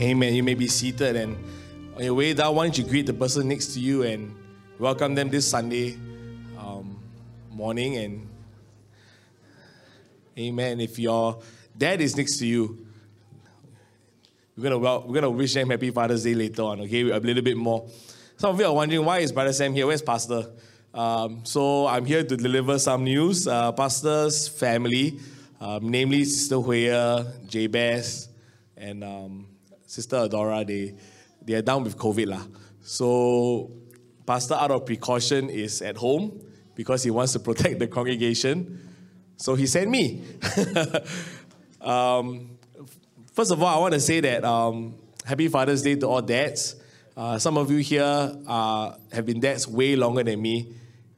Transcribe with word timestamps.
Amen. 0.00 0.32
You 0.32 0.44
may 0.44 0.54
be 0.54 0.68
seated 0.68 1.16
and 1.16 1.36
on 1.96 2.04
your 2.04 2.14
way 2.14 2.32
down, 2.32 2.54
why 2.54 2.66
don't 2.66 2.78
you 2.78 2.84
greet 2.84 3.06
the 3.06 3.12
person 3.12 3.48
next 3.48 3.74
to 3.74 3.80
you 3.80 4.04
and 4.04 4.32
welcome 4.78 5.16
them 5.16 5.28
this 5.28 5.50
Sunday 5.50 5.98
um, 6.56 7.02
morning 7.50 7.96
and 7.96 8.28
Amen. 10.38 10.80
If 10.80 11.00
your 11.00 11.40
dad 11.76 12.00
is 12.00 12.16
next 12.16 12.38
to 12.38 12.46
you, 12.46 12.86
we're 14.56 14.62
gonna 14.62 14.78
well, 14.78 15.02
we're 15.04 15.14
gonna 15.14 15.30
wish 15.30 15.54
them 15.54 15.70
Happy 15.70 15.90
Father's 15.90 16.22
Day 16.22 16.34
later 16.34 16.62
on. 16.62 16.80
Okay, 16.82 17.10
a 17.10 17.18
little 17.18 17.42
bit 17.42 17.56
more. 17.56 17.88
Some 18.36 18.54
of 18.54 18.60
you 18.60 18.66
are 18.66 18.72
wondering 18.72 19.04
why 19.04 19.18
is 19.18 19.32
Brother 19.32 19.52
Sam 19.52 19.74
here? 19.74 19.88
Where's 19.88 20.00
Pastor? 20.00 20.52
Um, 20.94 21.44
so 21.44 21.88
I'm 21.88 22.04
here 22.04 22.22
to 22.22 22.36
deliver 22.36 22.78
some 22.78 23.02
news. 23.02 23.48
Uh, 23.48 23.72
Pastor's 23.72 24.46
family, 24.46 25.18
um, 25.60 25.88
namely 25.88 26.24
Sister 26.24 26.54
Huya, 26.54 27.48
Jabez, 27.48 28.28
and 28.76 29.02
um, 29.02 29.47
Sister 29.88 30.16
Adora, 30.16 30.66
they 30.66 30.94
they 31.40 31.54
are 31.54 31.62
down 31.62 31.82
with 31.82 31.96
COVID 31.96 32.28
lah. 32.28 32.44
So 32.82 33.72
Pastor, 34.26 34.52
out 34.52 34.70
of 34.70 34.84
precaution, 34.84 35.48
is 35.48 35.80
at 35.80 35.96
home 35.96 36.44
because 36.74 37.02
he 37.02 37.10
wants 37.10 37.32
to 37.32 37.38
protect 37.48 37.78
the 37.78 37.86
congregation. 37.86 38.86
So 39.38 39.54
he 39.54 39.66
sent 39.66 39.88
me. 39.90 40.22
um, 41.80 42.58
first 43.32 43.50
of 43.50 43.62
all, 43.62 43.74
I 43.74 43.80
want 43.80 43.94
to 43.94 44.00
say 44.00 44.20
that 44.20 44.44
um, 44.44 44.94
Happy 45.24 45.48
Father's 45.48 45.80
Day 45.80 45.96
to 45.96 46.06
all 46.06 46.20
dads. 46.20 46.76
Uh, 47.16 47.38
some 47.38 47.56
of 47.56 47.70
you 47.70 47.78
here 47.78 48.36
uh, 48.46 48.92
have 49.10 49.24
been 49.24 49.40
dads 49.40 49.66
way 49.66 49.96
longer 49.96 50.22
than 50.22 50.42
me. 50.42 50.74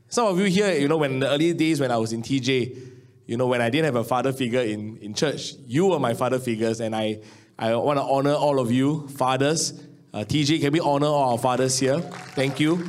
Some 0.09 0.28
of 0.28 0.39
you 0.39 0.45
here, 0.45 0.73
you 0.78 0.87
know, 0.87 0.98
when 0.98 1.14
in 1.14 1.19
the 1.20 1.28
early 1.28 1.52
days 1.55 1.80
when 1.80 1.91
I 1.91 1.97
was 1.97 2.12
in 2.12 2.23
TJ, 2.23 2.91
you 3.27 3.37
know, 3.37 3.48
when 3.48 3.61
I 3.61 3.69
didn't 3.69 3.87
have 3.87 3.97
a 3.97 4.05
father 4.05 4.33
figure 4.33 4.61
in, 4.61 4.97
in 4.98 5.14
church, 5.14 5.55
you 5.66 5.87
were 5.87 5.98
my 5.98 6.14
father 6.14 6.39
figures, 6.39 6.80
and 6.80 6.95
I, 6.95 7.20
I 7.60 7.74
want 7.74 7.98
to 7.98 8.02
honor 8.02 8.32
all 8.32 8.59
of 8.59 8.73
you, 8.73 9.06
fathers. 9.09 9.74
Uh, 10.14 10.20
TJ, 10.20 10.62
can 10.62 10.73
we 10.73 10.80
honor 10.80 11.09
all 11.09 11.32
our 11.32 11.38
fathers 11.38 11.78
here? 11.78 12.00
Thank 12.00 12.58
you. 12.58 12.89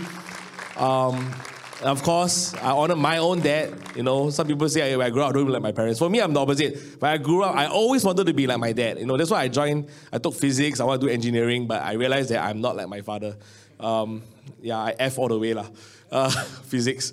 Um, 0.78 1.36
of 1.82 2.02
course, 2.04 2.54
I 2.54 2.72
honor 2.72 2.96
my 2.96 3.18
own 3.18 3.42
dad. 3.42 3.74
You 3.98 4.04
know, 4.04 4.30
some 4.30 4.48
people 4.48 4.70
say 4.70 4.94
I, 4.94 4.98
I 4.98 5.10
grew 5.10 5.24
up, 5.24 5.32
I 5.32 5.34
don't 5.34 5.50
like 5.50 5.62
my 5.62 5.74
parents. 5.74 6.00
For 6.00 6.10
me, 6.10 6.22
I'm 6.22 6.32
the 6.32 6.40
opposite. 6.40 7.02
When 7.02 7.12
I 7.12 7.18
grew 7.18 7.44
up, 7.44 7.54
I 7.54 7.66
always 7.66 8.06
wanted 8.06 8.28
to 8.28 8.34
be 8.34 8.48
like 8.48 8.60
my 8.60 8.72
dad. 8.72 8.98
You 8.98 9.08
know, 9.08 9.18
that's 9.18 9.30
why 9.30 9.42
I 9.42 9.50
joined. 9.50 9.90
I 10.10 10.20
took 10.20 10.36
physics. 10.36 10.80
I 10.80 10.86
want 10.86 11.02
to 11.02 11.08
do 11.08 11.12
engineering, 11.12 11.68
but 11.68 11.84
I 11.84 11.94
realized 11.94 12.30
that 12.30 12.42
I'm 12.42 12.62
not 12.62 12.78
like 12.78 12.88
my 12.88 13.02
father. 13.02 13.36
Um, 13.78 14.24
yeah, 14.62 14.78
I 14.78 14.96
F 14.98 15.20
all 15.20 15.28
the 15.28 15.38
way 15.38 15.54
lah. 15.54 15.68
Uh, 16.10 16.30
physics. 16.64 17.12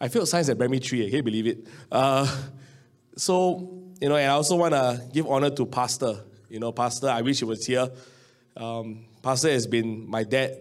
I 0.00 0.06
failed 0.06 0.28
science 0.28 0.48
at 0.48 0.58
primary 0.58 0.78
three. 0.78 1.04
Can 1.06 1.16
you 1.16 1.22
believe 1.24 1.48
it? 1.48 1.66
Uh, 1.90 2.32
so 3.16 3.82
you 4.00 4.08
know, 4.08 4.14
and 4.14 4.30
I 4.30 4.34
also 4.34 4.54
want 4.54 4.74
to 4.74 5.02
give 5.12 5.26
honor 5.26 5.50
to 5.50 5.66
Pastor. 5.66 6.20
You 6.54 6.60
know, 6.60 6.70
Pastor. 6.70 7.08
I 7.08 7.20
wish 7.20 7.40
he 7.40 7.44
was 7.44 7.66
here. 7.66 7.90
Um, 8.56 9.06
Pastor 9.20 9.50
has 9.50 9.66
been 9.66 10.08
my 10.08 10.22
dad 10.22 10.56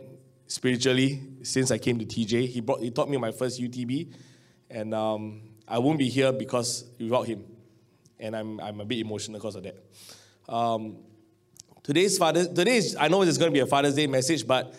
spiritually 0.48 1.22
since 1.44 1.70
I 1.70 1.78
came 1.78 2.00
to 2.00 2.06
TJ. 2.06 2.48
He 2.48 2.62
brought, 2.62 2.80
he 2.80 2.90
taught 2.90 3.08
me 3.08 3.18
my 3.18 3.32
first 3.32 3.62
UTB, 3.62 4.12
and 4.72 4.96
um, 4.96 5.44
I 5.68 5.78
won't 5.78 6.00
be 6.00 6.10
here 6.10 6.34
because 6.34 6.86
without 7.00 7.28
him, 7.28 7.46
and 8.20 8.36
I'm 8.36 8.60
I'm 8.60 8.82
a 8.82 8.86
bit 8.86 8.98
emotional 8.98 9.38
because 9.38 9.56
of 9.56 9.66
that. 9.66 9.76
Um, 10.50 10.98
today's 11.84 12.18
Father, 12.18 12.48
today 12.48 12.78
is, 12.78 12.98
I 13.00 13.08
know 13.08 13.22
it's 13.22 13.38
going 13.38 13.52
to 13.52 13.54
be 13.54 13.60
a 13.60 13.68
Father's 13.68 13.94
Day 13.94 14.08
message, 14.08 14.48
but 14.48 14.74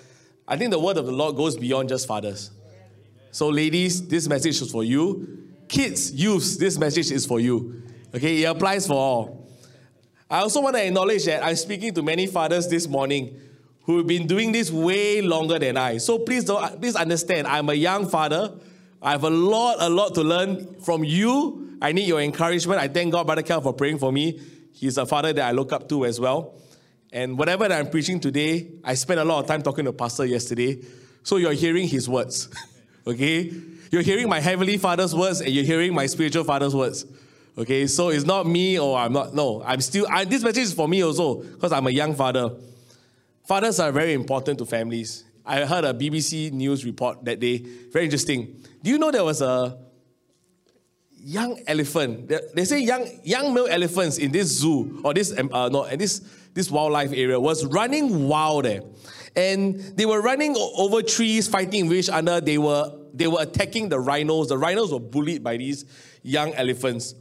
I 0.49 0.57
think 0.57 0.73
the 0.73 0.81
word 0.81 0.97
of 0.97 1.07
the 1.07 1.13
Lord 1.13 1.37
goes 1.37 1.57
beyond 1.57 1.91
just 1.91 2.09
fathers. 2.09 2.51
So, 3.31 3.51
ladies, 3.51 4.05
this 4.09 4.27
message 4.27 4.61
is 4.61 4.73
for 4.73 4.83
you. 4.83 5.53
Kids, 5.69 6.13
youths, 6.13 6.57
this 6.57 6.77
message 6.77 7.13
is 7.13 7.25
for 7.25 7.39
you. 7.39 7.85
Okay, 8.13 8.43
it 8.43 8.47
applies 8.47 8.89
for 8.89 8.95
all. 8.95 9.44
I 10.31 10.41
also 10.41 10.61
want 10.61 10.77
to 10.77 10.87
acknowledge 10.87 11.27
that 11.27 11.45
I'm 11.45 11.57
speaking 11.57 11.93
to 11.95 12.03
many 12.03 12.27
fathers 12.27 12.69
this 12.69 12.89
morning 12.89 13.39
who've 13.85 14.07
been 14.07 14.27
doing 14.27 14.53
this 14.53 14.71
way 14.71 15.21
longer 15.21 15.59
than 15.59 15.77
I. 15.77 15.99
So 15.99 16.19
please 16.19 16.45
don't 16.45 16.81
please 16.81 16.97
understand, 16.97 17.47
I'm 17.47 17.69
a 17.69 17.75
young 17.75 18.09
father. 18.09 18.53
I 19.03 19.13
have 19.13 19.25
a 19.25 19.31
lot, 19.31 19.77
a 19.81 19.89
lot 19.89 20.15
to 20.15 20.23
learn 20.23 20.81
from 20.81 21.05
you. 21.05 21.77
I 21.83 21.93
need 21.93 22.09
your 22.09 22.21
encouragement. 22.21 22.81
I 22.81 22.89
thank 22.89 23.13
God, 23.13 23.27
Brother 23.27 23.43
Cal, 23.43 23.61
for 23.61 23.75
praying 23.75 23.99
for 23.99 24.11
me. 24.11 24.41
He's 24.73 24.97
a 24.97 25.05
father 25.05 25.33
that 25.35 25.47
I 25.47 25.53
look 25.53 25.73
up 25.73 25.89
to 25.91 26.07
as 26.07 26.19
well. 26.19 26.55
And 27.13 27.39
whatever 27.39 27.69
that 27.69 27.79
I'm 27.79 27.91
preaching 27.91 28.19
today, 28.19 28.73
I 28.83 28.95
spent 28.95 29.21
a 29.21 29.25
lot 29.25 29.41
of 29.41 29.47
time 29.47 29.63
talking 29.63 29.85
to 29.85 29.93
Pastor 29.93 30.25
yesterday. 30.25 30.83
So 31.23 31.37
you're 31.37 31.53
hearing 31.53 31.87
his 31.87 32.09
words. 32.09 32.49
okay? 33.07 33.53
You're 33.91 34.03
hearing 34.03 34.29
my 34.29 34.41
heavenly 34.41 34.79
father's 34.79 35.15
words 35.15 35.41
and 35.41 35.51
you're 35.51 35.65
hearing 35.65 35.95
my 35.95 36.07
spiritual 36.07 36.45
father's 36.45 36.75
words. 36.75 37.05
Okay, 37.57 37.87
so 37.87 38.09
it's 38.09 38.25
not 38.25 38.47
me 38.47 38.81
or 38.81 38.99
I'm 38.99 39.13
not, 39.13 39.33
no, 39.33 39.63
I'm 39.63 39.81
still, 39.81 40.07
I, 40.11 40.25
this 40.25 40.43
message 40.43 40.65
is 40.65 40.75
for 40.75 40.89
me 40.89 41.05
also 41.05 41.43
because 41.43 41.71
I'm 41.71 41.87
a 41.87 41.91
young 41.91 42.15
father. 42.15 42.51
Fathers 43.47 43.79
are 43.79 43.93
very 43.93 44.13
important 44.13 44.59
to 44.59 44.67
families. 44.67 45.25
I 45.47 45.65
heard 45.65 45.85
a 45.85 45.95
BBC 45.95 46.51
News 46.51 46.85
report 46.85 47.25
that 47.25 47.39
day, 47.39 47.59
very 47.93 48.07
interesting. 48.07 48.61
Do 48.83 48.91
you 48.91 48.99
know 48.99 49.13
there 49.13 49.23
was 49.23 49.41
a 49.41 49.79
young 51.15 51.61
elephant? 51.69 52.33
They 52.55 52.65
say 52.65 52.81
young, 52.81 53.07
young 53.23 53.55
male 53.55 53.69
elephants 53.69 54.19
in 54.19 54.33
this 54.33 54.49
zoo 54.49 55.01
or 55.05 55.15
this, 55.15 55.33
uh, 55.33 55.69
no, 55.69 55.87
this, 55.97 56.23
this 56.55 56.71
wildlife 56.73 57.13
area 57.13 57.39
was 57.39 57.65
running 57.67 58.27
wild 58.27 58.65
there. 58.65 58.83
And 59.37 59.79
they 59.97 60.07
were 60.07 60.23
running 60.23 60.57
over 60.57 61.03
trees, 61.03 61.47
fighting 61.47 61.89
with 61.89 61.99
each 61.99 62.11
other. 62.11 62.41
They 62.41 62.59
were, 62.59 62.93
they 63.13 63.29
were 63.29 63.43
attacking 63.43 63.91
the 63.91 64.01
rhinos. 64.01 64.49
The 64.49 64.59
rhinos 64.59 64.93
were 64.93 65.01
bullied 65.01 65.45
by 65.45 65.57
these 65.57 65.85
young 66.23 66.53
elephants. 66.55 67.15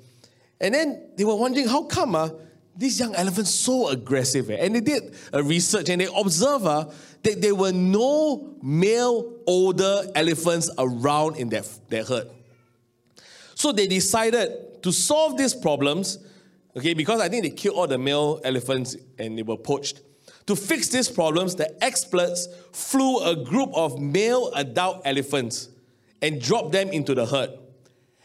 And 0.60 0.74
then 0.74 1.10
they 1.16 1.26
were 1.26 1.36
wondering, 1.36 1.68
how 1.68 1.84
come 1.84 2.16
uh, 2.16 2.30
these 2.76 3.00
young 3.00 3.16
elephants 3.16 3.52
so 3.52 3.90
aggressive? 3.90 4.50
Eh? 4.50 4.58
And 4.60 4.76
they 4.76 4.82
did 4.82 5.16
a 5.32 5.44
research 5.44 5.90
and 5.90 6.02
they 6.02 6.08
observed 6.16 6.66
uh, 6.66 6.90
that 7.24 7.42
there 7.42 7.56
were 7.56 7.72
no 7.72 8.56
male 8.62 9.34
older 9.46 10.04
elephants 10.16 10.70
around 10.78 11.38
in 11.38 11.50
their, 11.50 11.64
their 11.90 12.04
herd. 12.04 12.30
So 13.56 13.72
they 13.72 13.88
decided 13.88 14.84
to 14.84 14.92
solve 14.92 15.38
these 15.38 15.54
problems, 15.54 16.18
okay, 16.76 16.94
because 16.94 17.22
I 17.22 17.30
think 17.30 17.44
they 17.44 17.50
killed 17.50 17.78
all 17.78 17.88
the 17.88 17.98
male 17.98 18.42
elephants 18.44 18.96
and 19.18 19.38
they 19.38 19.44
were 19.44 19.58
poached. 19.58 20.02
To 20.48 20.56
fix 20.56 20.90
these 20.90 21.10
problems, 21.10 21.56
the 21.56 21.84
experts 21.84 22.48
flew 22.74 23.24
a 23.24 23.36
group 23.36 23.70
of 23.74 24.00
male 24.00 24.52
adult 24.56 25.02
elephants 25.06 25.70
and 26.22 26.42
dropped 26.42 26.74
them 26.74 26.90
into 26.90 27.16
the 27.16 27.26
herd. 27.26 27.52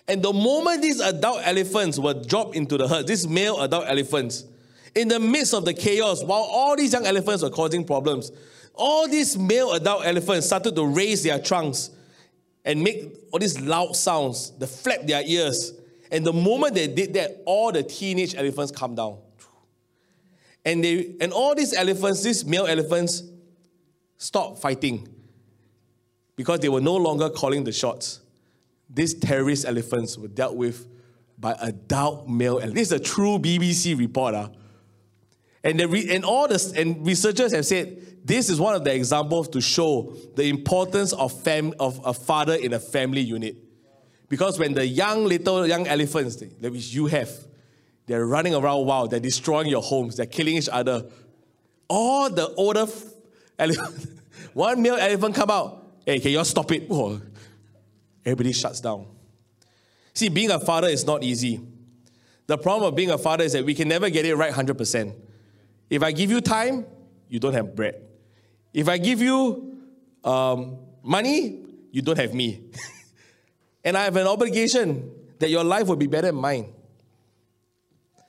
And 0.08 0.22
the 0.22 0.32
moment 0.32 0.80
these 0.80 1.00
adult 1.00 1.42
elephants 1.44 1.98
were 1.98 2.14
dropped 2.14 2.56
into 2.56 2.78
the 2.78 2.88
herd, 2.88 3.06
these 3.06 3.28
male 3.28 3.60
adult 3.60 3.84
elephants, 3.86 4.44
in 4.94 5.08
the 5.08 5.20
midst 5.20 5.52
of 5.52 5.66
the 5.66 5.74
chaos, 5.74 6.24
while 6.24 6.48
all 6.50 6.74
these 6.74 6.92
young 6.94 7.06
elephants 7.06 7.42
were 7.42 7.50
causing 7.50 7.84
problems, 7.84 8.32
all 8.74 9.06
these 9.06 9.36
male 9.36 9.72
adult 9.72 10.06
elephants 10.06 10.46
started 10.46 10.74
to 10.76 10.86
raise 10.86 11.22
their 11.22 11.38
trunks 11.38 11.91
and 12.64 12.82
make 12.82 13.14
all 13.32 13.38
these 13.38 13.60
loud 13.60 13.94
sounds, 13.94 14.50
they 14.58 14.66
flap 14.66 15.06
their 15.06 15.22
ears. 15.24 15.74
And 16.10 16.25
the 16.25 16.32
moment 16.32 16.75
they 16.75 16.86
did 16.86 17.14
that, 17.14 17.42
all 17.44 17.70
the 17.70 17.82
teenage 17.82 18.34
elephants 18.34 18.72
calmed 18.72 18.96
down. 18.96 19.19
And 20.64 20.82
they 20.82 21.14
and 21.20 21.32
all 21.32 21.54
these 21.54 21.75
elephants, 21.75 22.22
these 22.22 22.44
male 22.44 22.66
elephants, 22.66 23.22
stopped 24.16 24.60
fighting 24.60 25.08
because 26.36 26.60
they 26.60 26.69
were 26.69 26.80
no 26.80 26.96
longer 26.96 27.30
calling 27.30 27.64
the 27.64 27.72
shots. 27.72 28.20
These 28.91 29.15
terrorist 29.15 29.65
elephants 29.66 30.16
were 30.16 30.28
dealt 30.28 30.56
with 30.56 30.87
by 31.38 31.54
adult 31.60 32.28
male 32.28 32.59
elephants. 32.59 32.75
This 32.75 32.88
is 32.88 32.93
a 32.93 32.99
true 33.00 33.38
BBC 33.38 33.99
report. 33.99 34.34
Uh. 34.34 34.49
And, 35.62 35.78
the 35.78 35.88
re- 35.88 36.15
and 36.15 36.25
all 36.25 36.49
the 36.49 36.75
and 36.76 37.06
researchers 37.06 37.53
have 37.53 37.66
said 37.66 38.03
this 38.25 38.49
is 38.49 38.60
one 38.60 38.75
of 38.75 38.84
the 38.84 38.94
examples 38.94 39.49
to 39.49 39.60
show 39.60 40.15
the 40.37 40.44
importance 40.44 41.12
of, 41.12 41.32
fam- 41.43 41.75
of 41.78 42.00
a 42.04 42.12
father 42.12 42.54
in 42.54 42.72
a 42.72 42.78
family 42.81 43.21
unit. 43.21 43.56
Because 44.28 44.59
when 44.59 44.75
the 44.75 44.87
young 44.87 45.25
little 45.25 45.66
young 45.66 45.87
elephants 45.87 46.37
that 46.37 46.70
which 46.70 46.93
you 46.93 47.06
have, 47.06 47.31
they're 48.06 48.26
running 48.26 48.55
around 48.55 48.87
wild, 48.87 49.10
they're 49.10 49.20
destroying 49.20 49.69
your 49.69 49.82
homes, 49.82 50.16
they're 50.16 50.26
killing 50.26 50.56
each 50.56 50.69
other. 50.69 51.06
All 51.88 52.28
the 52.31 52.53
older 52.55 52.82
f- 52.82 53.05
elephant, 53.58 54.20
one 54.52 54.82
male 54.82 54.96
elephant 54.96 55.34
come 55.34 55.50
out, 55.50 55.87
hey, 56.05 56.20
can 56.20 56.31
you 56.31 56.38
all 56.38 56.44
stop 56.44 56.70
it? 56.73 56.88
Everybody 58.28 58.52
shuts 58.52 58.80
down. 58.80 59.06
See, 60.12 60.28
being 60.28 60.50
a 60.50 60.60
father 60.60 60.88
is 60.88 61.06
not 61.06 61.25
easy. 61.25 61.60
The 62.46 62.58
problem 62.58 62.88
of 62.88 62.94
being 62.94 63.10
a 63.10 63.19
father 63.19 63.44
is 63.44 63.52
that 63.52 63.64
we 63.64 63.75
can 63.75 63.88
never 63.88 64.10
get 64.10 64.26
it 64.26 64.34
right 64.34 64.52
100%. 64.52 65.14
If 65.88 66.02
I 66.02 66.12
give 66.12 66.30
you 66.30 66.40
time, 66.40 66.84
you 67.28 67.38
don't 67.38 67.54
have 67.54 67.75
bread. 67.75 68.02
If 68.75 68.88
I 68.88 68.98
give 68.98 69.22
you 69.22 69.78
um, 70.25 70.78
money, 71.02 71.64
you 71.90 72.02
don't 72.02 72.19
have 72.19 72.34
me. 72.34 72.70
and 73.84 73.96
I 73.96 74.04
have 74.04 74.16
an 74.16 74.26
obligation 74.26 75.10
that 75.38 75.48
your 75.48 75.64
life 75.64 75.86
will 75.86 75.96
be 75.96 76.06
better 76.06 76.26
than 76.26 76.36
mine. 76.36 76.74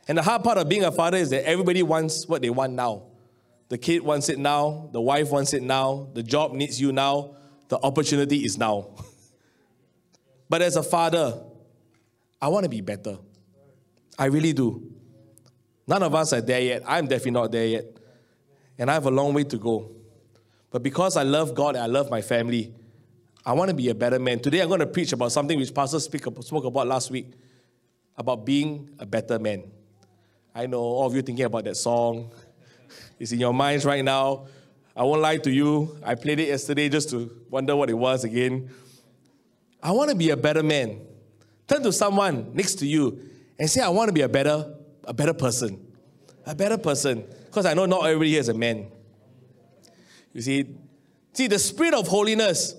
And 0.07 0.17
the 0.17 0.21
hard 0.21 0.43
part 0.43 0.57
of 0.57 0.69
being 0.69 0.85
a 0.85 0.91
father 0.91 1.17
is 1.17 1.29
that 1.31 1.47
everybody 1.47 1.83
wants 1.83 2.27
what 2.27 2.41
they 2.41 2.49
want 2.49 2.73
now. 2.73 3.03
The 3.67 3.77
kid 3.77 4.01
wants 4.01 4.29
it 4.29 4.39
now, 4.39 4.89
the 4.93 5.01
wife 5.01 5.29
wants 5.29 5.53
it 5.53 5.61
now, 5.61 6.07
the 6.13 6.23
job 6.23 6.53
needs 6.53 6.79
you 6.81 6.91
now, 6.91 7.35
the 7.67 7.77
opportunity 7.77 8.45
is 8.45 8.57
now. 8.57 8.89
but 10.49 10.61
as 10.61 10.75
a 10.75 10.83
father, 10.83 11.41
I 12.41 12.47
want 12.47 12.63
to 12.63 12.69
be 12.69 12.81
better. 12.81 13.17
I 14.17 14.25
really 14.25 14.53
do. 14.53 14.91
None 15.87 16.03
of 16.03 16.13
us 16.15 16.33
are 16.33 16.41
there 16.41 16.61
yet. 16.61 16.83
I'm 16.85 17.07
definitely 17.07 17.31
not 17.31 17.51
there 17.51 17.65
yet. 17.65 17.85
and 18.77 18.89
I 18.89 18.93
have 18.93 19.05
a 19.05 19.11
long 19.11 19.33
way 19.33 19.43
to 19.43 19.57
go. 19.57 19.91
But 20.71 20.83
because 20.83 21.17
I 21.17 21.23
love 21.23 21.53
God 21.53 21.75
and 21.75 21.83
I 21.83 21.87
love 21.87 22.09
my 22.09 22.21
family, 22.21 22.73
I 23.45 23.53
want 23.53 23.69
to 23.69 23.75
be 23.75 23.89
a 23.89 23.95
better 23.95 24.19
man. 24.19 24.39
Today 24.39 24.61
I'm 24.61 24.67
going 24.67 24.79
to 24.79 24.85
preach 24.87 25.13
about 25.13 25.31
something 25.31 25.57
which 25.57 25.73
Pastor 25.73 25.99
spoke 25.99 26.63
about 26.65 26.87
last 26.87 27.09
week 27.11 27.31
about 28.15 28.45
being 28.45 28.89
a 28.99 29.05
better 29.05 29.39
man. 29.39 29.63
I 30.53 30.65
know 30.65 30.79
all 30.79 31.07
of 31.07 31.15
you 31.15 31.21
thinking 31.21 31.45
about 31.45 31.63
that 31.65 31.75
song. 31.75 32.31
It's 33.19 33.33
in 33.33 33.39
your 33.39 33.53
minds 33.53 33.83
right 33.85 34.03
now. 34.03 34.47
I 34.95 35.03
won't 35.03 35.21
lie 35.21 35.37
to 35.37 35.51
you. 35.51 35.97
I 36.03 36.15
played 36.15 36.39
it 36.39 36.47
yesterday 36.47 36.87
just 36.87 37.09
to 37.09 37.29
wonder 37.49 37.75
what 37.75 37.89
it 37.89 37.93
was 37.93 38.23
again. 38.23 38.69
I 39.81 39.91
want 39.91 40.09
to 40.09 40.15
be 40.15 40.29
a 40.29 40.37
better 40.37 40.63
man. 40.63 41.01
Turn 41.67 41.83
to 41.83 41.93
someone 41.93 42.51
next 42.53 42.75
to 42.75 42.87
you 42.87 43.19
and 43.57 43.69
say, 43.69 43.81
I 43.81 43.89
want 43.89 44.09
to 44.09 44.13
be 44.13 44.21
a 44.21 44.29
better, 44.29 44.75
a 45.05 45.13
better 45.13 45.33
person. 45.33 45.85
A 46.45 46.55
better 46.55 46.77
person. 46.77 47.25
Because 47.45 47.65
I 47.65 47.73
know 47.73 47.85
not 47.85 48.05
everybody 48.05 48.31
here 48.31 48.39
is 48.39 48.49
a 48.49 48.53
man. 48.53 48.91
You 50.33 50.41
see, 50.41 50.75
see, 51.33 51.47
the 51.47 51.59
spirit 51.59 51.93
of 51.93 52.07
holiness 52.07 52.75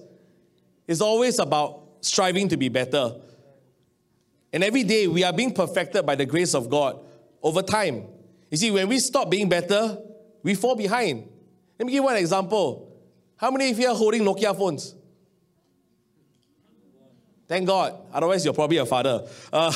is 0.86 1.00
always 1.00 1.38
about 1.38 1.82
striving 2.00 2.48
to 2.48 2.56
be 2.56 2.68
better. 2.68 3.14
And 4.52 4.64
every 4.64 4.82
day 4.82 5.06
we 5.06 5.24
are 5.24 5.32
being 5.32 5.52
perfected 5.54 6.04
by 6.04 6.16
the 6.16 6.26
grace 6.26 6.54
of 6.54 6.68
God 6.68 7.00
over 7.42 7.62
time. 7.62 8.06
You 8.50 8.56
see, 8.56 8.70
when 8.70 8.88
we 8.88 8.98
stop 8.98 9.30
being 9.30 9.48
better, 9.48 9.98
we 10.42 10.54
fall 10.54 10.74
behind. 10.74 11.28
Let 11.78 11.86
me 11.86 11.92
give 11.92 12.04
one 12.04 12.16
example. 12.16 12.92
How 13.36 13.50
many 13.50 13.70
of 13.70 13.78
you 13.78 13.88
are 13.88 13.94
holding 13.94 14.22
Nokia 14.22 14.56
phones? 14.56 14.94
Thank 17.50 17.66
God. 17.66 17.98
Otherwise, 18.12 18.44
you're 18.44 18.54
probably 18.54 18.76
a 18.76 18.86
father. 18.86 19.26
Uh, 19.52 19.72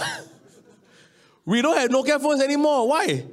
we 1.44 1.61
don't 1.61 1.76
have 1.76 1.91
Nokia 1.91 2.21
phones 2.21 2.41
anymore. 2.41 2.87
Why? 2.87 3.25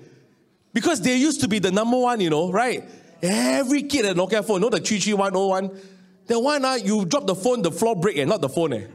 Because 0.74 1.00
they 1.00 1.16
used 1.16 1.42
to 1.42 1.48
be 1.48 1.60
the 1.60 1.72
number 1.72 1.96
one, 2.00 2.20
you 2.20 2.32
know, 2.32 2.52
right? 2.52 2.84
Every 3.22 3.84
kid 3.84 4.04
had 4.04 4.18
Nokia 4.18 4.44
phone. 4.44 4.62
Know 4.62 4.72
the 4.72 4.80
33101? 4.80 5.80
The 6.26 6.40
one, 6.40 6.66
uh, 6.66 6.74
you 6.74 7.06
drop 7.06 7.28
the 7.28 7.36
phone, 7.36 7.62
the 7.62 7.70
floor 7.70 7.96
break, 7.96 8.18
and 8.18 8.30
not 8.30 8.42
the 8.42 8.50
phone. 8.50 8.74
Eh? 8.74 8.88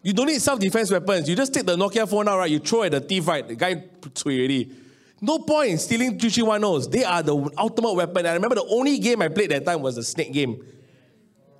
You 0.00 0.14
don't 0.14 0.28
need 0.28 0.40
self-defense 0.40 0.90
weapons. 0.90 1.28
You 1.28 1.36
just 1.36 1.52
take 1.52 1.66
the 1.66 1.76
Nokia 1.76 2.08
phone 2.08 2.26
out, 2.26 2.38
right? 2.38 2.50
You 2.50 2.60
throw 2.60 2.84
at 2.84 2.92
the 2.92 3.00
thief, 3.00 3.28
right? 3.28 3.46
The 3.46 3.54
guy 3.54 3.84
cui 4.14 4.38
already. 4.38 4.72
No 5.20 5.40
point 5.40 5.72
in 5.72 5.78
stealing 5.78 6.18
3310s. 6.18 6.90
They 6.90 7.04
are 7.04 7.22
the 7.22 7.36
ultimate 7.58 7.92
weapon. 7.92 8.16
And 8.20 8.28
I 8.28 8.32
remember 8.32 8.54
the 8.54 8.64
only 8.64 8.98
game 8.98 9.20
I 9.20 9.28
played 9.28 9.50
that 9.50 9.66
time 9.66 9.82
was 9.82 9.96
the 9.96 10.02
snake 10.02 10.32
game. 10.32 10.64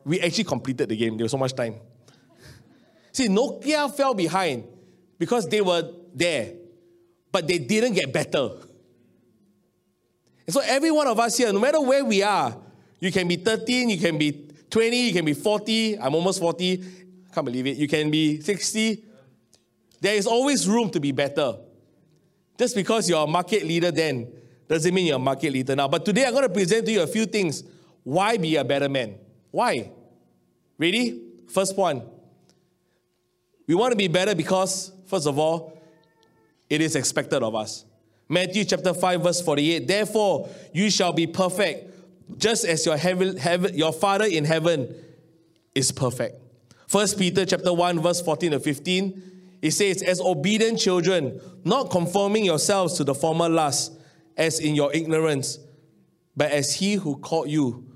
We 0.05 0.23
actually 0.23 0.45
completed 0.45 0.89
the 0.89 0.97
game. 0.97 1.19
There 1.19 1.25
was 1.25 1.33
so 1.33 1.37
much 1.37 1.55
time. 1.55 1.75
See, 3.15 3.29
Nokia 3.29 3.95
fell 3.95 4.13
behind 4.13 4.65
because 5.19 5.49
they 5.49 5.61
were 5.61 5.89
there, 6.13 6.53
but 7.31 7.47
they 7.47 7.59
didn't 7.59 7.95
get 7.95 8.13
better. 8.13 8.51
And 10.47 10.53
so 10.53 10.61
every 10.61 10.91
one 10.91 11.07
of 11.07 11.19
us 11.19 11.37
here, 11.37 11.53
no 11.53 11.61
matter 11.61 11.81
where 11.81 12.05
we 12.05 12.23
are, 12.23 12.57
you 12.99 13.13
can 13.13 13.29
be 13.29 13.37
13, 13.37 13.89
you 13.89 13.99
can 13.99 14.19
be 14.19 14.51
20, 14.69 15.07
you 15.07 15.13
can 15.13 15.25
be 15.25 15.33
40. 15.33 15.99
I'm 15.99 16.15
almost 16.15 16.41
40. 16.41 16.85
Can't 17.33 17.45
believe 17.45 17.69
it. 17.69 17.77
You 17.77 17.87
can 17.87 18.11
be 18.11 18.41
60. 18.41 19.05
There 20.01 20.15
is 20.15 20.27
always 20.27 20.69
room 20.69 20.91
to 20.91 21.01
be 21.01 21.13
better. 21.13 21.57
Just 22.59 22.75
because 22.75 23.09
you're 23.09 23.25
a 23.25 23.27
market 23.27 23.65
leader 23.65 23.93
then 23.93 24.33
doesn't 24.67 24.93
mean 24.93 25.07
you're 25.07 25.17
a 25.17 25.21
market 25.21 25.53
leader 25.53 25.77
now. 25.77 25.87
But 25.87 26.05
today 26.05 26.27
I'm 26.27 26.33
going 26.33 26.49
to 26.49 26.53
present 26.53 26.85
to 26.87 26.93
you 26.93 27.03
a 27.03 27.07
few 27.07 27.27
things. 27.27 27.63
Why 28.03 28.37
be 28.37 28.57
a 28.57 28.65
better 28.65 28.89
man? 28.89 29.15
Why? 29.53 29.93
Ready? 30.79 31.23
First 31.49 31.77
one. 31.77 32.03
We 33.67 33.75
want 33.75 33.93
to 33.93 33.97
be 33.97 34.09
better 34.09 34.35
because, 34.35 34.93
first 35.07 35.27
of 35.27 35.39
all, 35.39 35.79
it 36.69 36.81
is 36.81 36.97
expected 36.97 37.43
of 37.43 37.55
us. 37.55 37.85
Matthew 38.29 38.65
chapter 38.65 38.95
5, 38.95 39.23
verse 39.23 39.41
48. 39.41 39.87
Therefore, 39.87 40.49
you 40.73 40.91
shall 40.91 41.13
be 41.13 41.27
perfect, 41.27 41.91
just 42.39 42.65
as 42.65 42.85
your, 42.87 42.97
heaven, 42.97 43.37
heaven, 43.37 43.77
your 43.77 43.93
Father 43.93 44.25
in 44.25 44.45
heaven 44.45 44.95
is 45.75 45.93
perfect. 45.93 46.41
First 46.87 47.19
Peter 47.19 47.45
chapter 47.45 47.73
1, 47.73 48.01
verse 48.01 48.21
14 48.21 48.53
to 48.53 48.61
15, 48.61 49.23
it 49.63 49.71
says, 49.73 50.03
As 50.03 50.21
obedient 50.21 50.79
children, 50.79 51.41
not 51.65 51.91
conforming 51.91 52.45
yourselves 52.45 52.95
to 52.95 53.05
the 53.05 53.15
former 53.15 53.49
lusts, 53.49 53.97
as 54.37 54.59
in 54.59 54.75
your 54.75 54.93
ignorance, 54.95 55.59
but 56.37 56.51
as 56.51 56.75
he 56.75 56.95
who 56.95 57.17
called 57.17 57.49
you 57.49 57.87